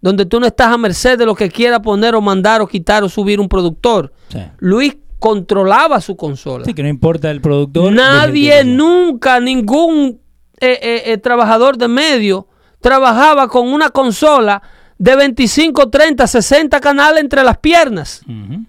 [0.00, 3.04] Donde tú no estás a merced de lo que quiera poner o mandar o quitar
[3.04, 4.12] o subir un productor.
[4.58, 6.64] Luis controlaba su consola.
[6.64, 7.92] Sí, que no importa el productor.
[7.92, 10.20] Nadie, nunca, ningún
[10.60, 12.48] eh, eh, eh, trabajador de medio
[12.80, 14.62] trabajaba con una consola
[14.98, 18.64] de 25, 30, 60 canales entre las piernas, Ujú.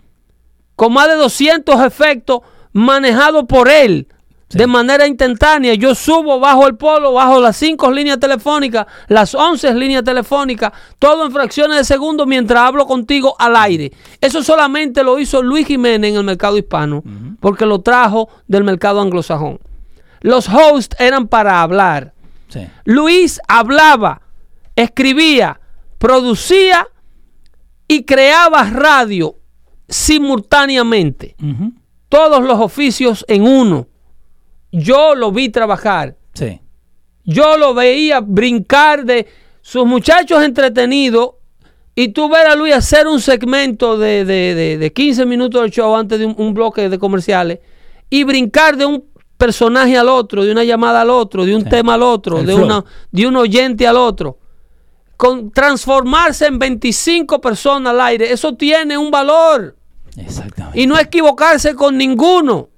[0.81, 2.39] Con más de 200 efectos
[2.73, 4.07] manejados por él.
[4.49, 9.75] De manera instantánea, yo subo bajo el polo, bajo las 5 líneas telefónicas, las 11
[9.75, 13.91] líneas telefónicas, todo en fracciones de segundo mientras hablo contigo al aire.
[14.19, 17.03] Eso solamente lo hizo Luis Jiménez en el mercado hispano,
[17.39, 19.59] porque lo trajo del mercado anglosajón.
[20.21, 22.15] Los hosts eran para hablar.
[22.47, 22.67] Sí.
[22.85, 24.23] Luis hablaba,
[24.75, 25.59] escribía,
[25.99, 26.87] producía
[27.87, 29.35] y creaba radio
[29.91, 31.35] simultáneamente.
[32.09, 33.88] Todos los oficios en uno.
[34.72, 36.18] Yo lo vi trabajar.
[36.34, 36.59] Sí.
[37.23, 39.27] Yo lo veía brincar de
[39.61, 41.31] sus muchachos entretenidos
[41.93, 45.72] y tú ver a Luis hacer un segmento de, de- de- de 15 minutos del
[45.72, 47.59] show antes de un, un bloque de comerciales
[48.09, 49.03] y brincar de un
[49.38, 51.69] personaje al otro, de una llamada al otro, de un Sí.
[51.69, 52.65] tema al otro, El de, flow.
[52.65, 54.38] una, de un oyente al otro.
[55.18, 59.76] Con transformarse en 25 personas al aire, eso tiene un valor.
[60.17, 60.79] Exactamente.
[60.79, 62.69] Y no equivocarse con ninguno.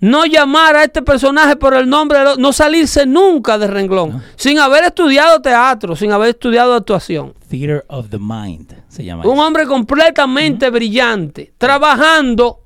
[0.00, 4.84] No llamar a este personaje por el nombre, no salirse nunca de renglón, sin haber
[4.84, 7.32] estudiado teatro, sin haber estudiado actuación.
[7.48, 9.24] Theater of the Mind se llama.
[9.26, 9.42] Un eso.
[9.46, 12.60] hombre completamente brillante, trabajando,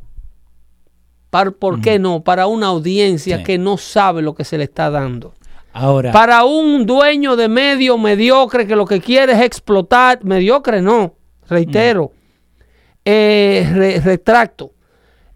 [1.31, 2.23] para, ¿por qué no?
[2.23, 3.45] Para una audiencia Sí.
[3.45, 5.35] que no sabe lo que se le está dando.
[5.73, 11.15] Ahora, Para un dueño de medio mediocre que lo que quiere es explotar, mediocre no,
[11.49, 12.11] reitero,
[13.05, 14.73] eh, re- retracto.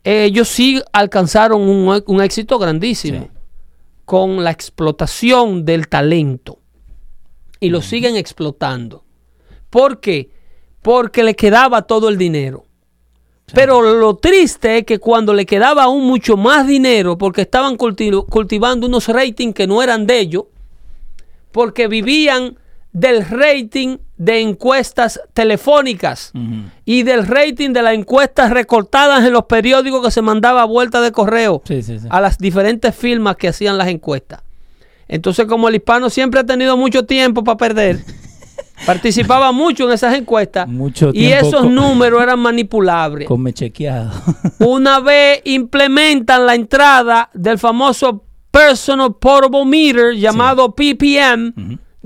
[0.04, 3.38] Ellos sí alcanzaron un, un éxito grandísimo Sí.
[4.04, 6.58] con la explotación del talento
[7.58, 9.04] y lo siguen explotando.
[9.70, 10.30] ¿Por qué?
[10.80, 12.64] Porque le quedaba todo el dinero.
[13.52, 18.26] Pero lo triste es que cuando le quedaba aún mucho más dinero, porque estaban culti-
[18.26, 20.44] cultivando unos ratings que no eran de ellos,
[21.52, 22.58] porque vivían
[22.92, 26.32] del rating de encuestas telefónicas
[26.84, 31.00] y del rating de las encuestas recortadas en los periódicos que se mandaba a vuelta
[31.02, 32.06] de correo Sí, sí, sí.
[32.10, 34.40] a las diferentes firmas que hacían las encuestas.
[35.08, 38.00] Entonces, como el hispano siempre ha tenido mucho tiempo para perder,
[38.86, 43.28] participaba mucho en esas encuestas Mucho y esos con- números eran manipulables.
[43.28, 44.10] come chequeado.
[44.60, 51.52] Una vez implementan la entrada del famoso Personal Portable Meter llamado PPM,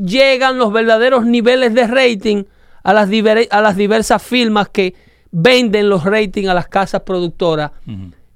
[0.05, 2.44] llegan los verdaderos niveles de rating
[2.82, 4.94] a las, diver- a las diversas firmas que
[5.31, 7.70] venden los ratings a las casas productoras.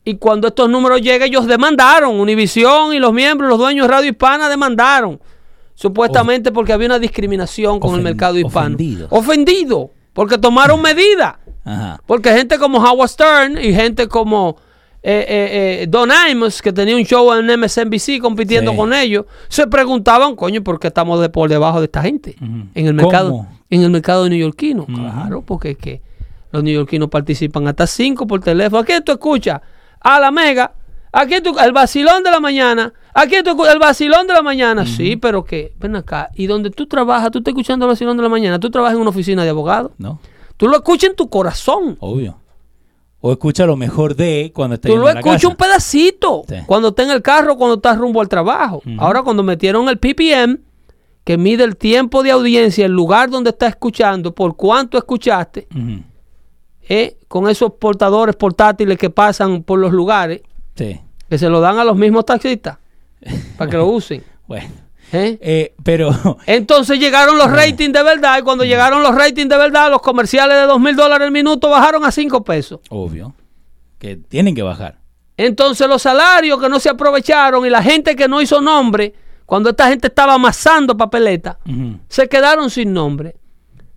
[0.05, 2.21] Y cuando estos números llegan, ellos demandaron.
[2.21, 5.19] Univisión y los miembros, los dueños de Radio Hispana demandaron.
[5.75, 8.67] Supuestamente porque había una discriminación con el mercado hispano.
[8.77, 9.09] ofendidos.
[9.11, 9.91] Ofendido.
[10.13, 11.35] Porque tomaron medidas.
[12.07, 14.57] Porque gente como Howard Stern y gente como
[15.07, 18.77] eh, eh, eh, Don Imus, que tenía un show en MSNBC compitiendo Sí.
[18.79, 22.37] con ellos, se preguntaban, coño, ¿por qué estamos de por debajo de esta gente?
[22.41, 23.49] En el mercado, ¿Cómo?
[23.69, 24.87] en el mercado neoyorquino.
[24.87, 26.01] Claro, porque es que
[26.53, 28.81] los neoyorquinos participan hasta cinco por teléfono.
[28.81, 29.61] ¿A quién tú escuchas?
[30.01, 30.73] A la mega.
[31.13, 32.93] Aquí tú, el vacilón de la mañana.
[33.13, 34.87] Aquí tú, el vacilón de la mañana.
[34.87, 36.31] Sí, pero que, ven acá.
[36.35, 38.59] Y donde tú trabajas, tú estás escuchando el vacilón de la mañana.
[38.59, 39.93] Tú trabajas en una oficina de abogado.
[39.99, 40.19] ¿No?
[40.57, 41.97] Tú lo escuchas en tu corazón.
[42.01, 42.39] Obvio.
[43.27, 46.57] O escucha lo mejor de cuando está Tú lo escuchas un pedacito Sí.
[46.67, 48.83] cuando está en el carro, cuando estás rumbo al trabajo.
[48.99, 50.59] Ahora, cuando metieron el PPM,
[51.25, 55.67] que mide el tiempo de audiencia, el lugar donde estás escuchando, por cuánto escuchaste,
[56.87, 60.43] eh, con esos portadores portátiles que pasan por los lugares,
[60.75, 61.01] Sí.
[61.31, 62.77] que se lo dan a los mismos taxistas
[63.57, 64.23] para que lo usen.
[64.47, 64.69] Bueno.
[65.15, 65.39] ¿Eh?
[65.41, 66.11] Eh, pero
[66.47, 70.57] Entonces llegaron los ratings de verdad y cuando llegaron los ratings de verdad, los comerciales
[70.57, 72.81] de dos mil dólares el minuto bajaron a 5 pesos.
[72.91, 73.35] obvio
[73.99, 74.99] que tienen que bajar.
[75.37, 79.15] Entonces los salarios que no se aprovecharon y la gente que no hizo nombre,
[79.47, 81.59] cuando esta gente estaba amasando papeleta,
[82.09, 83.37] se quedaron sin nombre.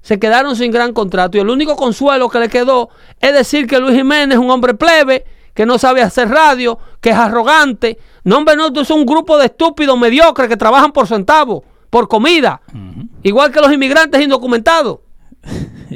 [0.01, 1.37] Se quedaron sin gran contrato.
[1.37, 2.89] Y el único consuelo que le quedó
[3.19, 5.25] es decir que Luis Jiménez es un hombre plebe,
[5.57, 7.97] que no sabe hacer radio, que es arrogante.
[8.23, 12.61] No, hombre, no, es un grupo de estúpidos mediocres que trabajan por centavos, por comida.
[13.23, 14.99] Igual que los inmigrantes indocumentados.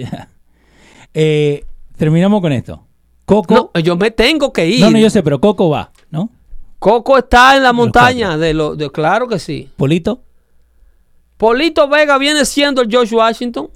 [1.13, 1.65] Eh,
[1.97, 2.85] terminamos con esto.
[3.25, 3.69] Coco.
[3.75, 4.79] No, yo me tengo que ir.
[4.79, 6.29] No, no, yo sé, pero Coco va, ¿no?
[6.79, 9.69] Coco está en la montaña de lo de claro que sí.
[9.75, 10.23] Polito.
[11.37, 13.69] Polito Vega viene siendo el George Washington.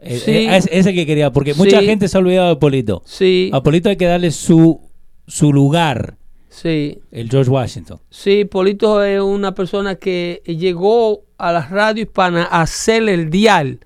[0.00, 0.30] Eh, Sí.
[0.32, 3.02] eh, es- ese que quería, porque mucha gente se ha olvidado de Polito.
[3.06, 4.78] Sí, A Polito hay que darle su,
[5.26, 6.16] su lugar,
[6.48, 7.98] sí, el George Washington.
[8.10, 8.44] sí.
[8.44, 13.80] Polito es una persona que llegó a la radio hispana a hacer el dial.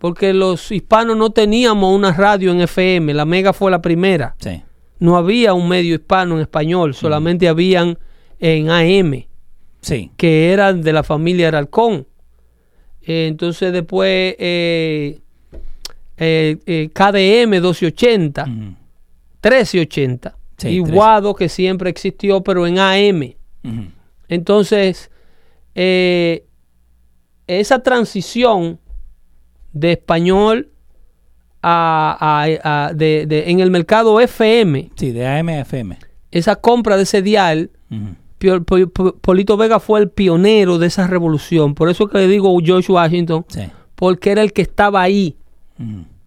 [0.00, 3.14] Porque los hispanos no teníamos una radio en FM.
[3.14, 4.34] La Mega fue la primera.
[4.40, 4.60] Sí.
[4.98, 6.92] No había un medio hispano en español.
[6.92, 7.96] Solamente habían
[8.40, 9.26] en AM.
[9.80, 10.10] Sí.
[10.16, 12.04] que eran de la familia Aralcón.
[13.02, 15.20] Eh, entonces después eh,
[16.16, 18.52] eh, eh, KDM 1280, Ujú.
[19.42, 20.36] 1380
[20.68, 20.92] Sí, y 13.
[20.94, 23.34] Guado que siempre existió pero en AM.
[24.28, 25.10] Entonces
[25.74, 26.44] eh,
[27.46, 28.78] esa transición
[29.72, 30.70] de español
[31.62, 32.16] a,
[32.62, 35.98] a- a- de- de- en el mercado FM, Sí, de AM a FM.
[36.30, 37.70] esa compra de ese dial
[39.22, 41.74] Polito Vega fue el pionero de esa revolución.
[41.74, 43.62] Por eso que le digo George Washington, Sí.
[43.94, 45.36] porque era el que estaba ahí.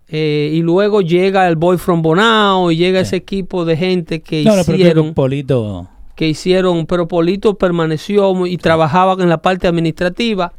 [0.10, 4.44] Eh, y luego llega el Boy from Bonao y llega ese equipo de gente que
[4.44, 5.88] No, hicieron, Polito.
[6.16, 10.54] que hicieron, pero Polito permaneció y trabajaba en la parte administrativa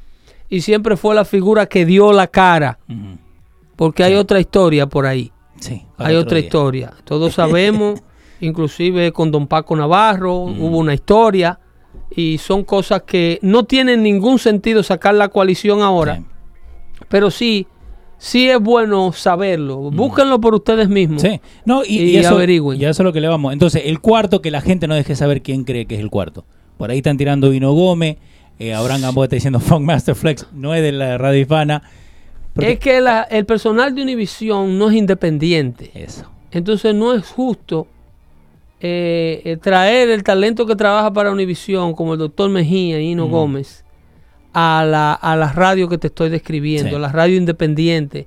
[0.50, 2.78] y siempre fue la figura que dio la cara,
[3.76, 5.32] porque hay otra historia por ahí.
[5.60, 5.82] Sí.
[5.96, 6.44] Hay otra día.
[6.46, 6.92] historia.
[7.04, 8.02] Todos sabemos,
[8.40, 11.58] inclusive con Don Paco Navarro hubo una historia
[12.14, 16.22] y son cosas que no tienen ningún sentido sacar la coalición ahora,
[17.08, 17.66] pero sí,
[18.18, 19.78] sí es bueno saberlo.
[19.90, 21.22] Búsquenlo por ustedes mismos.
[21.22, 22.80] Sí, no, y, Y y eso, averigüen.
[22.80, 23.52] y eso es lo que le vamos.
[23.52, 26.44] Entonces, el cuarto, que la gente no deje saber quién cree que es el cuarto.
[26.76, 28.16] Por ahí están tirando Vino Gómez,
[28.58, 31.82] eh, Abraham Gamboa está diciendo Funk Master Flex, no es de la radio hispana.
[32.54, 35.90] Porque- Es que la- el personal de Univision no es independiente.
[35.94, 36.24] Eso.
[36.50, 37.86] Entonces no es justo
[38.80, 43.26] eh, eh, traer el talento que trabaja para Univision, como el doctor Mejía y Hino
[43.28, 43.84] Gómez,
[44.60, 47.00] a la, a la radio que te estoy describiendo, Sí.
[47.00, 48.26] la radio independiente,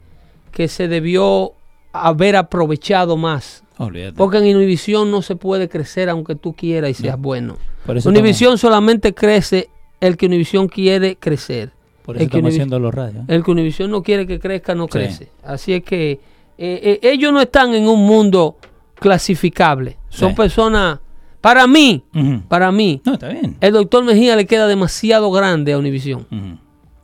[0.52, 1.54] que se debió
[1.92, 3.64] haber aprovechado más.
[3.78, 4.14] Olvídate.
[4.16, 7.58] Porque en Univisión no se puede crecer aunque tú quieras y seas bueno.
[8.06, 11.72] Univisión solamente crece el que Univisión quiere crecer.
[12.04, 13.26] Por eso el que estamos Univi- haciendo los radios.
[13.28, 14.90] el que Univisión no quiere que crezca, no Sí.
[14.92, 15.30] crece.
[15.44, 16.20] Así es que eh,
[16.58, 18.56] eh, ellos no están en un mundo
[18.96, 19.98] clasificable.
[20.10, 20.36] Son Sí.
[20.36, 21.00] personas,
[21.42, 22.04] para mí,
[22.48, 23.58] para mí, No, está bien.
[23.60, 26.26] el doctor Mejía le queda demasiado grande a Univisión.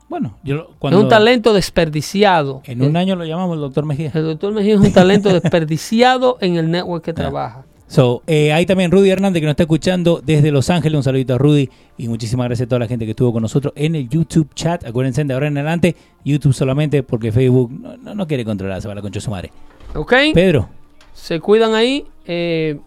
[0.09, 2.61] Bueno, yo lo- Es cuando un talento desperdiciado.
[2.65, 4.11] en un Eh, año lo llamamos el doctor Mejía.
[4.14, 7.65] El doctor Mejía es un talento desperdiciado en el network que trabaja.
[7.89, 10.97] So, eh, hay también Rudy Hernández que nos está escuchando desde Los Ángeles.
[10.97, 13.73] Un saludito a Rudy y muchísimas gracias a toda la gente que estuvo con nosotros
[13.77, 14.85] en el YouTube chat.
[14.85, 15.95] Acuérdense de ahora en adelante,
[16.26, 19.51] YouTube solamente porque Facebook no, no, no quiere controlar, se va la concha su madre.
[19.95, 20.14] ¿Ok?
[20.34, 20.69] Pedro,
[21.14, 22.05] Se cuidan ahí.
[22.26, 22.77] Eh,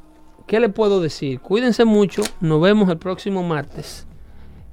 [0.50, 1.38] ¿Qué le puedo decir?
[1.38, 2.22] Cuídense mucho.
[2.40, 4.04] Nos vemos el próximo martes.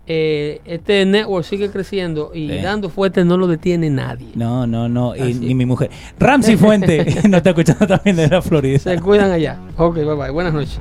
[0.08, 2.58] Eh, este network sigue creciendo y Sí.
[2.64, 4.30] dando fuerte no lo detiene nadie.
[4.34, 5.92] no, no, no, y- ni mi mujer.
[6.18, 8.80] Ramsey Fuente nos está escuchando también desde la Florida.
[8.80, 9.60] Se cuidan allá.
[9.78, 10.32] Ok, bye bye.
[10.32, 10.80] Buenas noches.